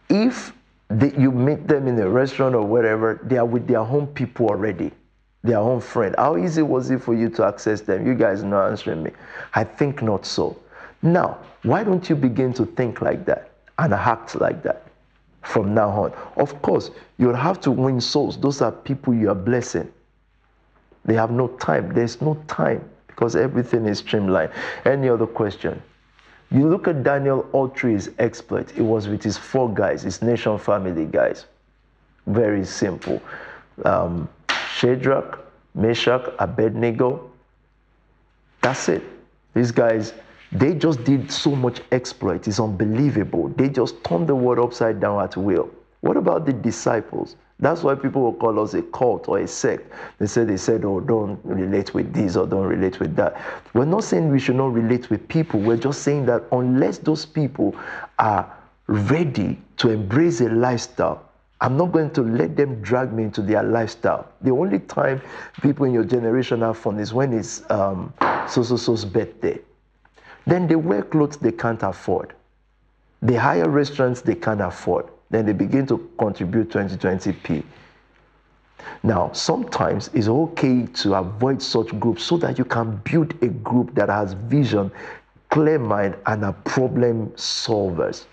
If 0.09 0.51
they, 0.89 1.13
you 1.17 1.31
meet 1.31 1.67
them 1.67 1.87
in 1.87 1.99
a 1.99 2.09
restaurant 2.09 2.55
or 2.55 2.65
wherever, 2.65 3.19
they 3.23 3.37
are 3.37 3.45
with 3.45 3.67
their 3.67 3.83
home 3.83 4.07
people 4.07 4.47
already, 4.47 4.91
their 5.43 5.57
home 5.57 5.81
friend. 5.81 6.15
How 6.17 6.37
easy 6.37 6.61
was 6.61 6.89
it 6.89 7.01
for 7.01 7.13
you 7.13 7.29
to 7.31 7.45
access 7.45 7.81
them? 7.81 8.07
You 8.07 8.15
guys 8.15 8.43
are 8.43 8.47
not 8.47 8.69
answering 8.69 9.03
me. 9.03 9.11
I 9.53 9.63
think 9.63 10.01
not 10.01 10.25
so. 10.25 10.57
Now, 11.01 11.39
why 11.63 11.83
don't 11.83 12.09
you 12.09 12.15
begin 12.15 12.53
to 12.53 12.65
think 12.65 13.01
like 13.01 13.25
that 13.25 13.51
and 13.79 13.93
act 13.93 14.39
like 14.39 14.63
that 14.63 14.87
from 15.41 15.73
now 15.73 15.89
on? 15.89 16.13
Of 16.37 16.61
course, 16.61 16.91
you'll 17.17 17.35
have 17.35 17.59
to 17.61 17.71
win 17.71 17.99
souls. 17.99 18.39
Those 18.39 18.61
are 18.61 18.71
people 18.71 19.13
you 19.13 19.29
are 19.29 19.35
blessing. 19.35 19.91
They 21.05 21.15
have 21.15 21.31
no 21.31 21.47
time. 21.47 21.93
There's 21.93 22.21
no 22.21 22.35
time 22.47 22.89
because 23.07 23.35
everything 23.35 23.85
is 23.85 23.99
streamlined. 23.99 24.51
Any 24.85 25.09
other 25.09 25.27
question? 25.27 25.81
You 26.49 26.69
look 26.69 26.87
at 26.87 27.03
Daniel 27.03 27.43
Autry's 27.51 28.09
exploit, 28.19 28.77
it 28.77 28.81
was 28.81 29.07
with 29.07 29.21
his 29.23 29.37
four 29.37 29.73
guys, 29.73 30.03
his 30.03 30.21
nation 30.21 30.57
family 30.57 31.05
guys. 31.05 31.45
Very 32.25 32.65
simple. 32.65 33.21
Um, 33.83 34.29
Shadrach, 34.75 35.39
Meshach, 35.75 36.33
Abednego. 36.39 37.29
That's 38.61 38.87
it. 38.89 39.03
These 39.53 39.71
guys, 39.71 40.13
they 40.51 40.73
just 40.73 41.03
did 41.03 41.31
so 41.31 41.55
much 41.55 41.81
exploit. 41.91 42.47
It's 42.47 42.59
unbelievable. 42.59 43.49
They 43.49 43.69
just 43.69 44.01
turned 44.03 44.27
the 44.27 44.35
world 44.35 44.59
upside 44.59 44.99
down 44.99 45.21
at 45.23 45.35
will. 45.35 45.69
What 46.01 46.15
about 46.15 46.45
the 46.45 46.53
disciples? 46.53 47.35
That's 47.59 47.81
why 47.81 47.95
people 47.95 48.21
will 48.21 48.33
call 48.33 48.59
us 48.59 48.75
a 48.75 48.83
cult 48.83 49.27
or 49.27 49.39
a 49.39 49.47
sect. 49.47 49.91
They 50.19 50.27
say 50.27 50.43
they 50.43 50.57
said, 50.57 50.85
oh, 50.85 50.99
don't 50.99 51.39
relate 51.43 51.93
with 51.93 52.13
this 52.13 52.35
or 52.35 52.45
don't 52.45 52.67
relate 52.67 52.99
with 52.99 53.15
that. 53.15 53.41
We're 53.73 53.85
not 53.85 54.03
saying 54.03 54.29
we 54.29 54.39
should 54.39 54.57
not 54.57 54.73
relate 54.73 55.09
with 55.09 55.27
people. 55.27 55.59
We're 55.59 55.77
just 55.77 56.03
saying 56.03 56.27
that 56.27 56.43
unless 56.51 56.99
those 56.99 57.25
people 57.25 57.75
are 58.19 58.51
ready 58.85 59.59
to 59.77 59.89
embrace 59.89 60.39
a 60.41 60.49
lifestyle, 60.49 61.23
I'm 61.59 61.75
not 61.75 61.91
going 61.91 62.11
to 62.11 62.21
let 62.21 62.55
them 62.55 62.79
drag 62.83 63.11
me 63.11 63.23
into 63.23 63.41
their 63.41 63.63
lifestyle. 63.63 64.31
The 64.41 64.51
only 64.51 64.77
time 64.79 65.19
people 65.63 65.87
in 65.87 65.93
your 65.93 66.03
generation 66.03 66.61
have 66.61 66.77
fun 66.77 66.99
is 66.99 67.11
when 67.11 67.33
it's 67.33 67.67
um, 67.71 68.13
so 68.47 68.61
so 68.61 68.77
so's 68.77 69.03
birthday. 69.03 69.59
Then 70.45 70.67
they 70.67 70.75
wear 70.75 71.01
clothes 71.01 71.37
they 71.37 71.51
can't 71.51 71.81
afford. 71.81 72.33
They 73.23 73.33
hire 73.33 73.67
restaurants 73.67 74.21
they 74.21 74.35
can't 74.35 74.61
afford 74.61 75.07
then 75.29 75.45
they 75.45 75.53
begin 75.53 75.85
to 75.87 76.09
contribute 76.17 76.69
2020p. 76.69 77.63
Now, 79.03 79.31
sometimes 79.33 80.09
it's 80.13 80.27
okay 80.27 80.85
to 80.85 81.15
avoid 81.15 81.61
such 81.61 81.97
groups 81.99 82.23
so 82.23 82.37
that 82.37 82.57
you 82.57 82.65
can 82.65 82.97
build 83.03 83.33
a 83.43 83.47
group 83.47 83.93
that 83.95 84.09
has 84.09 84.33
vision, 84.33 84.91
clear 85.49 85.79
mind, 85.79 86.15
and 86.25 86.45
are 86.45 86.53
problem 86.53 87.29
solvers. 87.31 88.25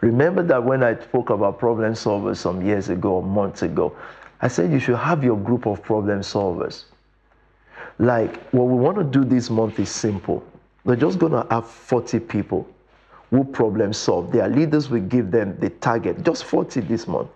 Remember 0.00 0.42
that 0.42 0.62
when 0.62 0.82
I 0.82 0.98
spoke 1.00 1.30
about 1.30 1.58
problem 1.58 1.92
solvers 1.92 2.36
some 2.36 2.64
years 2.64 2.88
ago 2.88 3.20
months 3.20 3.62
ago, 3.62 3.94
I 4.40 4.48
said 4.48 4.72
you 4.72 4.78
should 4.78 4.96
have 4.96 5.22
your 5.22 5.36
group 5.36 5.66
of 5.66 5.82
problem 5.82 6.20
solvers. 6.20 6.84
Like, 7.98 8.40
what 8.50 8.64
we 8.64 8.74
want 8.74 8.96
to 8.96 9.04
do 9.04 9.24
this 9.24 9.50
month 9.50 9.78
is 9.78 9.90
simple. 9.90 10.42
We're 10.84 10.96
just 10.96 11.18
going 11.18 11.32
to 11.32 11.46
have 11.50 11.68
40 11.68 12.20
people 12.20 12.66
who 13.30 13.44
problem 13.44 13.92
solve. 13.92 14.32
Their 14.32 14.48
leaders 14.48 14.90
will 14.90 15.00
give 15.00 15.30
them 15.30 15.56
the 15.58 15.70
target, 15.70 16.22
just 16.24 16.44
40 16.44 16.80
this 16.80 17.06
month. 17.06 17.30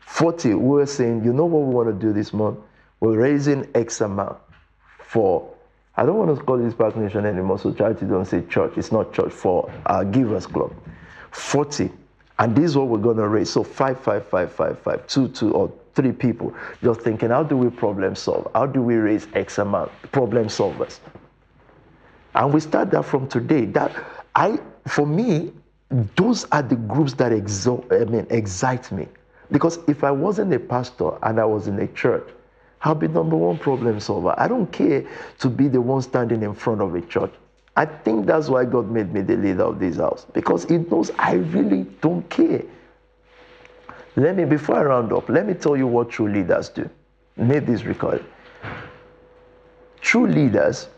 40, 0.00 0.54
we're 0.54 0.86
saying, 0.86 1.24
you 1.24 1.32
know 1.32 1.44
what 1.44 1.66
we 1.66 1.74
want 1.74 1.88
to 1.88 2.06
do 2.06 2.12
this 2.12 2.32
month? 2.32 2.58
We're 3.00 3.18
raising 3.18 3.68
X 3.74 4.00
amount 4.00 4.38
for, 4.98 5.54
I 5.96 6.04
don't 6.04 6.16
want 6.16 6.36
to 6.36 6.44
call 6.44 6.58
this 6.58 6.74
SPAC 6.74 6.96
Nation 6.96 7.26
anymore, 7.26 7.58
so 7.58 7.72
charity 7.72 8.06
don't 8.06 8.24
say 8.24 8.42
church. 8.46 8.72
It's 8.76 8.92
not 8.92 9.12
church, 9.12 9.32
for 9.32 9.70
our 9.86 10.04
Givers 10.04 10.46
Club. 10.46 10.72
40. 11.30 11.90
And 12.38 12.54
this 12.54 12.66
is 12.66 12.76
what 12.76 12.88
we're 12.88 12.98
going 12.98 13.16
to 13.16 13.28
raise. 13.28 13.50
So 13.50 13.62
five, 13.62 14.00
five, 14.00 14.26
five, 14.26 14.52
five, 14.52 14.78
five, 14.78 15.06
two, 15.06 15.28
two, 15.28 15.52
or 15.52 15.72
three 15.94 16.12
people. 16.12 16.54
Just 16.82 17.00
thinking, 17.00 17.30
how 17.30 17.42
do 17.42 17.56
we 17.56 17.68
problem 17.68 18.14
solve? 18.14 18.48
How 18.54 18.66
do 18.66 18.80
we 18.80 18.94
raise 18.94 19.26
X 19.34 19.58
amount? 19.58 19.90
Problem 20.12 20.46
solvers. 20.46 21.00
And 22.34 22.52
we 22.54 22.60
start 22.60 22.90
that 22.92 23.04
from 23.04 23.26
today. 23.28 23.64
That 23.66 23.92
I 24.34 24.60
for 24.90 25.06
me, 25.06 25.52
those 26.16 26.44
are 26.52 26.62
the 26.62 26.76
groups 26.76 27.14
that 27.14 27.32
exo- 27.32 27.84
I 27.92 28.04
mean, 28.04 28.26
excite 28.30 28.90
me. 28.92 29.08
Because 29.50 29.78
if 29.88 30.04
I 30.04 30.10
wasn't 30.10 30.52
a 30.52 30.58
pastor 30.58 31.12
and 31.22 31.40
I 31.40 31.44
was 31.44 31.68
in 31.68 31.78
a 31.78 31.86
church, 31.88 32.28
I'll 32.82 32.94
be 32.94 33.08
number 33.08 33.36
one 33.36 33.58
problem 33.58 33.98
solver. 33.98 34.34
I 34.36 34.46
don't 34.46 34.70
care 34.70 35.04
to 35.38 35.48
be 35.48 35.68
the 35.68 35.80
one 35.80 36.02
standing 36.02 36.42
in 36.42 36.54
front 36.54 36.80
of 36.80 36.94
a 36.94 37.00
church. 37.00 37.32
I 37.76 37.86
think 37.86 38.26
that's 38.26 38.48
why 38.48 38.64
God 38.64 38.90
made 38.90 39.12
me 39.12 39.22
the 39.22 39.36
leader 39.36 39.62
of 39.62 39.78
this 39.78 39.96
house 39.96 40.26
because 40.32 40.64
He 40.64 40.78
knows 40.78 41.10
I 41.18 41.34
really 41.34 41.84
don't 42.00 42.28
care. 42.28 42.62
Let 44.16 44.36
me, 44.36 44.44
before 44.44 44.76
I 44.76 44.82
round 44.82 45.12
up, 45.12 45.28
let 45.28 45.46
me 45.46 45.54
tell 45.54 45.76
you 45.76 45.86
what 45.86 46.10
true 46.10 46.28
leaders 46.28 46.68
do. 46.68 46.88
Make 47.36 47.66
this 47.66 47.84
record. 47.84 48.24
True 50.00 50.26
leaders 50.26 50.88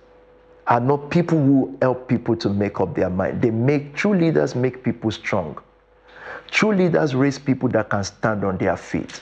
are 0.66 0.80
not 0.80 1.10
people 1.10 1.38
who 1.38 1.76
help 1.82 2.08
people 2.08 2.36
to 2.36 2.48
make 2.48 2.80
up 2.80 2.94
their 2.94 3.10
mind. 3.10 3.42
They 3.42 3.50
make 3.50 3.94
true 3.94 4.14
leaders 4.14 4.54
make 4.54 4.82
people 4.84 5.10
strong. 5.10 5.58
True 6.50 6.72
leaders 6.74 7.14
raise 7.14 7.38
people 7.38 7.68
that 7.70 7.90
can 7.90 8.04
stand 8.04 8.44
on 8.44 8.58
their 8.58 8.76
feet. 8.76 9.20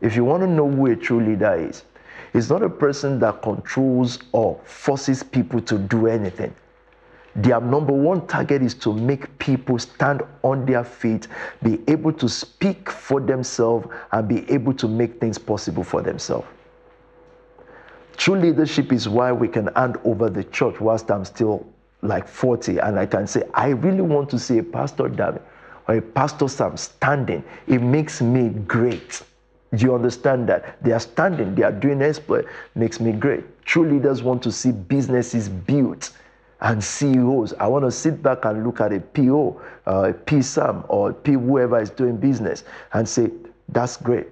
If 0.00 0.16
you 0.16 0.24
want 0.24 0.42
to 0.42 0.46
know 0.46 0.68
who 0.68 0.86
a 0.86 0.96
true 0.96 1.24
leader 1.24 1.54
is, 1.54 1.84
it's 2.32 2.50
not 2.50 2.62
a 2.62 2.68
person 2.68 3.18
that 3.20 3.42
controls 3.42 4.18
or 4.32 4.60
forces 4.64 5.22
people 5.22 5.60
to 5.62 5.78
do 5.78 6.08
anything. 6.08 6.54
Their 7.36 7.60
number 7.60 7.92
one 7.92 8.26
target 8.26 8.62
is 8.62 8.74
to 8.74 8.92
make 8.92 9.38
people 9.38 9.78
stand 9.78 10.22
on 10.42 10.66
their 10.66 10.84
feet, 10.84 11.26
be 11.62 11.80
able 11.88 12.12
to 12.12 12.28
speak 12.28 12.90
for 12.90 13.20
themselves, 13.20 13.88
and 14.12 14.28
be 14.28 14.48
able 14.50 14.72
to 14.74 14.86
make 14.86 15.20
things 15.20 15.38
possible 15.38 15.82
for 15.82 16.00
themselves. 16.02 16.46
True 18.16 18.36
leadership 18.36 18.92
is 18.92 19.08
why 19.08 19.32
we 19.32 19.48
can 19.48 19.68
hand 19.74 19.98
over 20.04 20.30
the 20.30 20.44
church 20.44 20.80
whilst 20.80 21.10
I'm 21.10 21.24
still 21.24 21.66
like 22.02 22.28
40 22.28 22.78
and 22.78 22.98
I 22.98 23.06
can 23.06 23.26
say, 23.26 23.42
I 23.54 23.68
really 23.68 24.02
want 24.02 24.28
to 24.30 24.38
see 24.38 24.58
a 24.58 24.62
Pastor 24.62 25.08
David 25.08 25.42
or 25.88 25.96
a 25.96 26.02
Pastor 26.02 26.48
Sam 26.48 26.76
standing. 26.76 27.42
It 27.66 27.80
makes 27.80 28.20
me 28.20 28.50
great. 28.50 29.22
Do 29.74 29.84
you 29.84 29.94
understand 29.94 30.48
that? 30.48 30.82
They 30.82 30.92
are 30.92 31.00
standing, 31.00 31.54
they 31.54 31.62
are 31.62 31.72
doing 31.72 32.00
exploit, 32.02 32.46
makes 32.74 33.00
me 33.00 33.12
great. 33.12 33.44
True 33.64 33.90
leaders 33.90 34.22
want 34.22 34.42
to 34.44 34.52
see 34.52 34.70
businesses 34.70 35.48
built 35.48 36.10
and 36.60 36.82
CEOs. 36.82 37.54
I 37.54 37.66
want 37.66 37.84
to 37.84 37.90
sit 37.90 38.22
back 38.22 38.44
and 38.44 38.64
look 38.64 38.80
at 38.80 38.92
a 38.92 39.00
PO, 39.00 39.60
uh, 39.86 40.10
a 40.10 40.12
PSAM, 40.12 40.84
or 40.88 41.12
P 41.12 41.32
whoever 41.32 41.80
is 41.80 41.90
doing 41.90 42.16
business 42.16 42.64
and 42.92 43.08
say, 43.08 43.30
that's 43.68 43.96
great. 43.96 44.28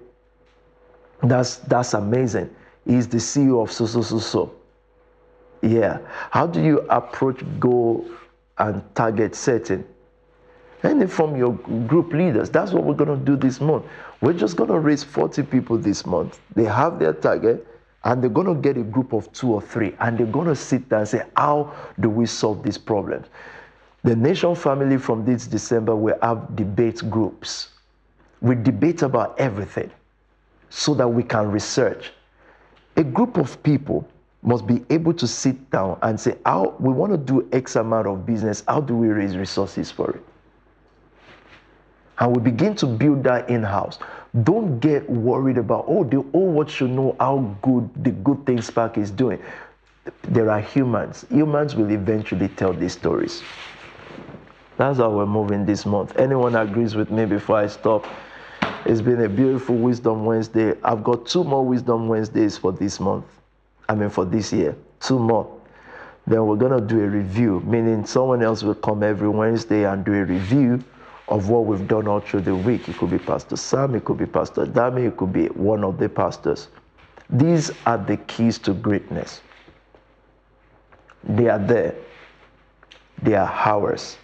That's, 1.23 1.57
that's 1.57 1.95
amazing. 1.95 2.55
He's 2.87 3.09
the 3.09 3.19
CEO 3.19 3.63
of 3.63 3.71
so 3.71 3.87
so 3.87 4.03
so 4.03 4.19
so. 4.19 4.55
Yeah. 5.63 5.99
How 6.31 6.47
do 6.47 6.61
you 6.61 6.81
approach 6.91 7.43
goal 7.61 8.07
and 8.59 8.83
target 8.95 9.35
setting? 9.35 9.85
And 10.83 11.11
from 11.11 11.37
your 11.37 11.53
group 11.87 12.13
leaders, 12.13 12.51
that's 12.51 12.73
what 12.73 12.83
we're 12.83 12.95
going 12.95 13.17
to 13.17 13.25
do 13.25 13.37
this 13.37 13.61
month. 13.61 13.85
We're 14.21 14.33
just 14.33 14.57
going 14.57 14.71
to 14.71 14.81
raise 14.81 15.05
40 15.05 15.45
people 15.45 15.79
this 15.79 16.05
month. 16.05 16.41
They 16.57 16.65
have 16.65 16.99
their 16.99 17.13
target 17.13 17.67
and 18.05 18.21
they're 18.21 18.31
going 18.31 18.49
to 18.49 18.61
get 18.61 18.77
a 18.77 18.83
group 18.83 19.13
of 19.13 19.33
two 19.33 19.53
or 19.53 19.63
three 19.63 19.95
and 20.01 20.19
they're 20.19 20.27
going 20.27 20.49
to 20.49 20.57
sit 20.57 20.89
there 20.89 21.01
and 21.01 21.09
say, 21.09 21.25
How 21.37 21.73
do 22.01 22.11
we 22.11 22.27
solve 22.27 22.65
these 22.65 22.79
problems? 22.79 23.29
The 24.03 24.17
nation 24.17 24.57
family 24.57 24.99
from 24.99 25.25
this 25.25 25.47
December 25.47 25.95
will 25.95 26.19
have 26.23 26.57
debate 26.57 27.09
groups. 27.09 27.69
We 28.41 28.57
debate 28.57 29.03
about 29.03 29.39
everything 29.39 29.91
so 30.71 30.95
that 30.95 31.07
we 31.07 31.23
can 31.23 31.53
research 31.53 32.11
a 33.03 33.05
group 33.05 33.37
of 33.37 33.61
people 33.65 34.09
must 34.43 34.65
be 34.65 34.85
able 34.91 35.13
to 35.13 35.27
sit 35.27 35.71
down 35.71 35.99
and 36.03 36.19
say, 36.19 36.37
how 36.47 36.77
we 36.79 36.93
want 36.93 37.11
to 37.13 37.19
do 37.19 37.49
X 37.53 37.75
amount 37.75 38.07
of 38.07 38.25
business, 38.25 38.63
how 38.69 38.81
do 38.81 38.95
we 38.95 39.09
raise 39.09 39.37
resources 39.37 39.91
for 39.91 40.11
it? 40.11 40.23
And 42.19 42.37
we 42.37 42.41
begin 42.43 42.77
to 42.77 42.87
build 42.87 43.25
that 43.25 43.51
in-house. 43.51 43.99
Don't 44.45 44.79
get 44.79 45.09
worried 45.11 45.59
about, 45.59 45.87
oh, 45.89 46.05
the 46.05 46.21
whole 46.31 46.53
world 46.53 46.71
should 46.71 46.91
know 46.91 47.17
how 47.19 47.39
good 47.63 47.91
the 48.05 48.11
good 48.11 48.47
things 48.47 48.71
SPAC 48.71 48.99
is 48.99 49.11
doing. 49.11 49.41
There 50.23 50.49
are 50.49 50.61
humans. 50.61 51.25
Humans 51.31 51.75
will 51.75 51.91
eventually 51.91 52.49
tell 52.49 52.73
these 52.73 52.93
stories. 52.93 53.43
That's 54.77 54.99
how 54.99 55.11
we're 55.11 55.27
moving 55.27 55.67
this 55.67 55.85
month. 55.85 56.17
Anyone 56.17 56.55
agrees 56.55 56.95
with 56.95 57.11
me 57.11 57.25
before 57.27 57.57
I 57.57 57.67
stop? 57.67 58.07
It's 58.85 59.01
been 59.01 59.23
a 59.23 59.29
beautiful 59.29 59.77
Wisdom 59.77 60.25
Wednesday. 60.25 60.75
I've 60.83 61.05
got 61.05 61.27
two 61.27 61.45
more 61.45 61.65
Wisdom 61.65 62.09
Wednesdays 62.09 62.59
for 62.59 62.73
this 62.73 63.01
month. 63.01 63.25
I 63.89 63.95
mean, 63.95 64.11
for 64.11 64.25
this 64.25 64.53
year. 64.53 64.77
Two 65.01 65.19
more. 65.19 65.61
Then 66.27 66.47
we're 66.47 66.57
going 66.57 66.79
to 66.79 66.87
do 66.87 67.03
a 67.03 67.07
review, 67.07 67.61
meaning 67.61 68.07
someone 68.07 68.43
else 68.43 68.63
will 68.63 68.75
come 68.75 69.03
every 69.03 69.29
Wednesday 69.29 69.85
and 69.85 70.05
do 70.05 70.15
a 70.15 70.25
review 70.25 70.83
of 71.29 71.49
what 71.49 71.67
we've 71.67 71.89
done 71.89 72.07
all 72.07 72.21
through 72.21 72.43
the 72.43 72.55
week. 72.55 72.89
It 72.89 72.99
could 72.99 73.11
be 73.11 73.19
Pastor 73.19 73.57
Sam, 73.57 73.95
it 73.95 74.05
could 74.05 74.19
be 74.19 74.27
Pastor 74.27 74.67
Dami, 74.67 75.09
it 75.09 75.17
could 75.17 75.33
be 75.33 75.47
one 75.47 75.83
of 75.85 75.99
the 75.99 76.09
pastors. 76.09 76.69
These 77.31 77.71
are 77.87 77.99
the 77.99 78.19
keys 78.19 78.59
to 78.61 78.75
greatness. 78.75 79.41
They 81.25 81.49
are 81.49 81.59
there, 81.59 81.95
they 83.23 83.35
are 83.35 83.51
ours. 83.51 84.19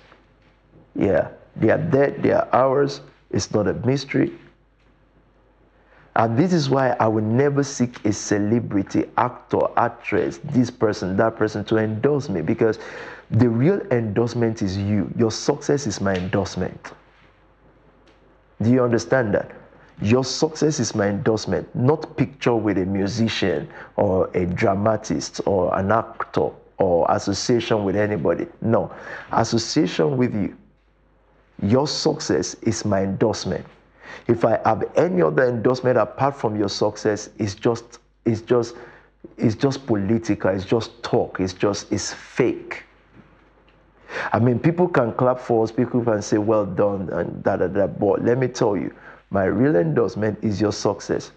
Yeah, 0.95 1.29
they 1.57 1.71
are 1.71 1.79
there, 1.79 2.11
they 2.11 2.33
are 2.33 2.49
ours. 2.53 3.01
It's 3.31 3.53
not 3.53 3.69
a 3.69 3.75
mystery. 3.75 4.33
And 6.17 6.37
this 6.37 6.53
is 6.53 6.69
why 6.69 6.97
I 6.99 7.07
will 7.07 7.23
never 7.23 7.63
seek 7.63 8.05
a 8.05 8.13
celebrity, 8.13 9.05
actor, 9.17 9.61
actress, 9.77 10.41
this 10.43 10.69
person, 10.69 11.17
that 11.17 11.37
person 11.37 11.65
to 11.67 11.77
endorse 11.77 12.29
me 12.29 12.41
because 12.41 12.81
the 13.31 13.49
real 13.49 13.81
endorsement 13.93 14.63
is 14.63 14.77
you. 14.77 15.13
Your 15.17 15.31
success 15.31 15.87
is 15.87 16.01
my 16.01 16.15
endorsement. 16.15 16.93
Do 18.61 18.71
you 18.71 18.83
understand 18.83 19.33
that? 19.35 19.53
Your 20.01 20.25
success 20.25 20.81
is 20.81 20.95
my 20.95 21.09
endorsement, 21.09 21.73
not 21.75 22.17
picture 22.17 22.55
with 22.55 22.79
a 22.79 22.87
musician 22.87 23.69
or 23.97 24.29
a 24.35 24.47
dramatist 24.47 25.41
or 25.47 25.77
an 25.79 25.93
actor 25.93 26.51
or 26.79 27.07
association 27.11 27.85
with 27.85 27.97
anybody. 27.97 28.47
No, 28.61 28.93
association 29.33 30.17
with 30.17 30.35
you. 30.35 30.57
Your 31.63 31.87
success 31.89 32.55
is 32.63 32.85
my 32.85 33.03
endorsement. 33.03 33.67
If 34.27 34.45
I 34.45 34.61
have 34.65 34.85
any 34.97 35.23
other 35.23 35.49
endorsement 35.49 35.99
apart 35.99 36.37
from 36.37 36.57
your 36.57 36.69
success, 36.69 37.31
it's 37.39 37.55
just, 37.55 37.99
it's 38.25 38.43
just, 38.43 38.77
it's 39.37 39.55
just 39.55 39.87
political. 39.87 40.51
It's 40.51 40.65
just 40.65 41.03
talk. 41.03 41.41
It's 41.41 41.53
just, 41.53 41.91
it's 41.93 42.13
fake. 42.13 42.85
I 44.33 44.39
mean, 44.39 44.59
people 44.59 44.89
can 44.89 45.13
clap 45.15 45.39
for 45.39 45.65
us, 45.65 45.73
people 45.73 46.03
can 46.03 46.23
say, 46.23 46.39
well 46.39 46.65
done, 46.65 47.11
and 47.11 47.43
da 47.43 47.57
da 47.57 47.67
da. 47.67 47.87
But 47.87 48.25
let 48.25 48.39
me 48.39 48.49
tell 48.49 48.77
you, 48.77 48.95
my 49.31 49.45
real 49.45 49.77
endorsement 49.77 50.39
is 50.43 50.61
your 50.61 50.73
success. 50.73 51.33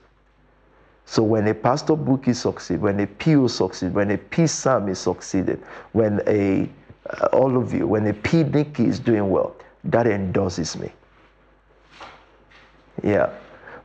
So 1.05 1.23
when 1.23 1.47
a 1.47 1.53
pastor 1.53 1.95
Bookie 1.95 2.33
succeed, 2.33 2.79
when 2.79 2.99
a 3.01 3.07
PO 3.07 3.47
succeed, 3.47 3.93
when 3.93 4.11
a 4.11 4.17
P 4.17 4.47
Sam 4.47 4.87
is 4.87 4.99
succeeded, 4.99 5.61
when 5.91 6.21
a 6.27 6.69
uh, 7.09 7.25
all 7.33 7.57
of 7.57 7.73
you, 7.73 7.87
when 7.87 8.07
a 8.07 8.13
P 8.13 8.43
Nicky 8.43 8.85
is 8.85 8.99
doing 8.99 9.29
well, 9.29 9.55
that 9.85 10.07
endorses 10.07 10.77
me. 10.77 10.91
Yeah. 13.03 13.29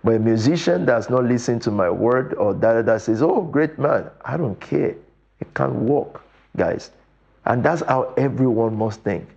But 0.05 0.17
a 0.17 0.19
musician 0.19 0.85
does 0.85 1.11
not 1.11 1.25
listen 1.25 1.59
to 1.61 1.71
my 1.71 1.91
word 1.91 2.35
or 2.35 2.55
that 2.55 2.87
that 2.87 3.03
says, 3.03 3.23
oh, 3.23 3.43
great 3.43 3.79
man, 3.79 4.11
I 4.25 4.37
don't 4.37 4.61
care. 4.61 4.95
It 5.41 5.55
can't 5.55 5.75
work, 5.75 6.23
guys. 6.57 6.91
And 7.45 7.63
that's 7.65 7.83
how 7.83 8.15
everyone 8.17 8.77
must 8.77 9.01
think. 9.03 9.29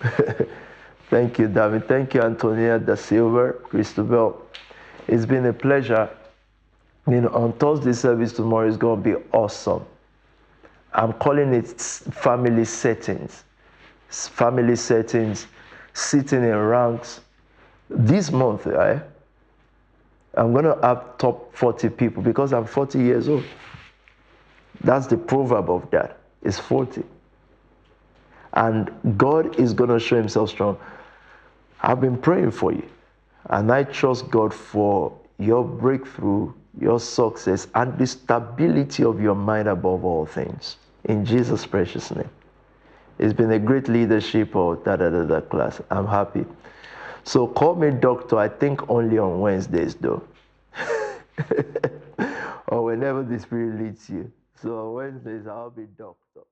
Thank 1.10 1.38
you, 1.38 1.48
David. 1.48 1.88
Thank 1.88 2.14
you, 2.14 2.20
Antonia 2.20 2.78
da 2.78 2.94
Silva, 2.94 3.52
Christabel. 3.52 4.42
It's 5.06 5.24
been 5.24 5.46
a 5.46 5.52
pleasure. 5.52 6.08
You 7.06 7.22
know, 7.22 7.28
on 7.30 7.54
Thursday 7.54 7.94
service 7.94 8.32
tomorrow 8.32 8.68
is 8.68 8.76
going 8.76 9.02
to 9.02 9.18
be 9.18 9.24
awesome. 9.32 9.84
I'm 10.92 11.14
calling 11.14 11.54
it 11.54 11.68
family 11.70 12.64
settings. 12.64 13.44
Family 14.08 14.76
settings, 14.76 15.46
sitting 15.98 16.42
in 16.42 16.56
ranks. 16.56 17.20
This 17.90 18.30
month, 18.30 18.66
right, 18.66 19.02
I'm 20.34 20.52
going 20.52 20.64
to 20.64 20.78
have 20.82 21.18
top 21.18 21.54
40 21.54 21.88
people 21.90 22.22
because 22.22 22.52
I'm 22.52 22.66
40 22.66 22.98
years 22.98 23.28
old. 23.28 23.44
That's 24.82 25.06
the 25.06 25.16
proverb 25.16 25.70
of 25.70 25.90
that. 25.90 26.18
It's 26.42 26.58
40. 26.58 27.02
And 28.52 28.90
God 29.16 29.58
is 29.58 29.72
going 29.72 29.90
to 29.90 29.98
show 29.98 30.16
himself 30.16 30.50
strong. 30.50 30.78
I've 31.80 32.00
been 32.00 32.16
praying 32.16 32.52
for 32.52 32.72
you. 32.72 32.88
And 33.50 33.72
I 33.72 33.84
trust 33.84 34.30
God 34.30 34.52
for 34.52 35.16
your 35.38 35.64
breakthrough, 35.64 36.52
your 36.80 37.00
success, 37.00 37.66
and 37.74 37.96
the 37.98 38.06
stability 38.06 39.04
of 39.04 39.20
your 39.20 39.34
mind 39.34 39.68
above 39.68 40.04
all 40.04 40.26
things. 40.26 40.76
In 41.04 41.24
Jesus' 41.24 41.66
precious 41.66 42.10
name. 42.14 42.28
It's 43.18 43.32
been 43.32 43.52
a 43.52 43.58
great 43.58 43.88
leadership 43.88 44.54
of 44.54 44.84
da 44.84 44.96
da 44.96 45.10
da 45.10 45.40
class. 45.40 45.80
I'm 45.90 46.06
happy. 46.06 46.44
So 47.24 47.46
call 47.46 47.74
me 47.74 47.90
doctor, 47.90 48.38
I 48.38 48.48
think 48.48 48.88
only 48.88 49.18
on 49.18 49.40
Wednesdays 49.40 49.94
though. 49.96 50.22
or 52.68 52.84
whenever 52.84 53.22
the 53.22 53.38
Spirit 53.38 53.80
leads 53.80 54.08
you. 54.08 54.32
So 54.62 54.88
on 54.88 54.94
Wednesdays, 54.94 55.46
I'll 55.46 55.70
be 55.70 55.86
doctor. 55.96 56.47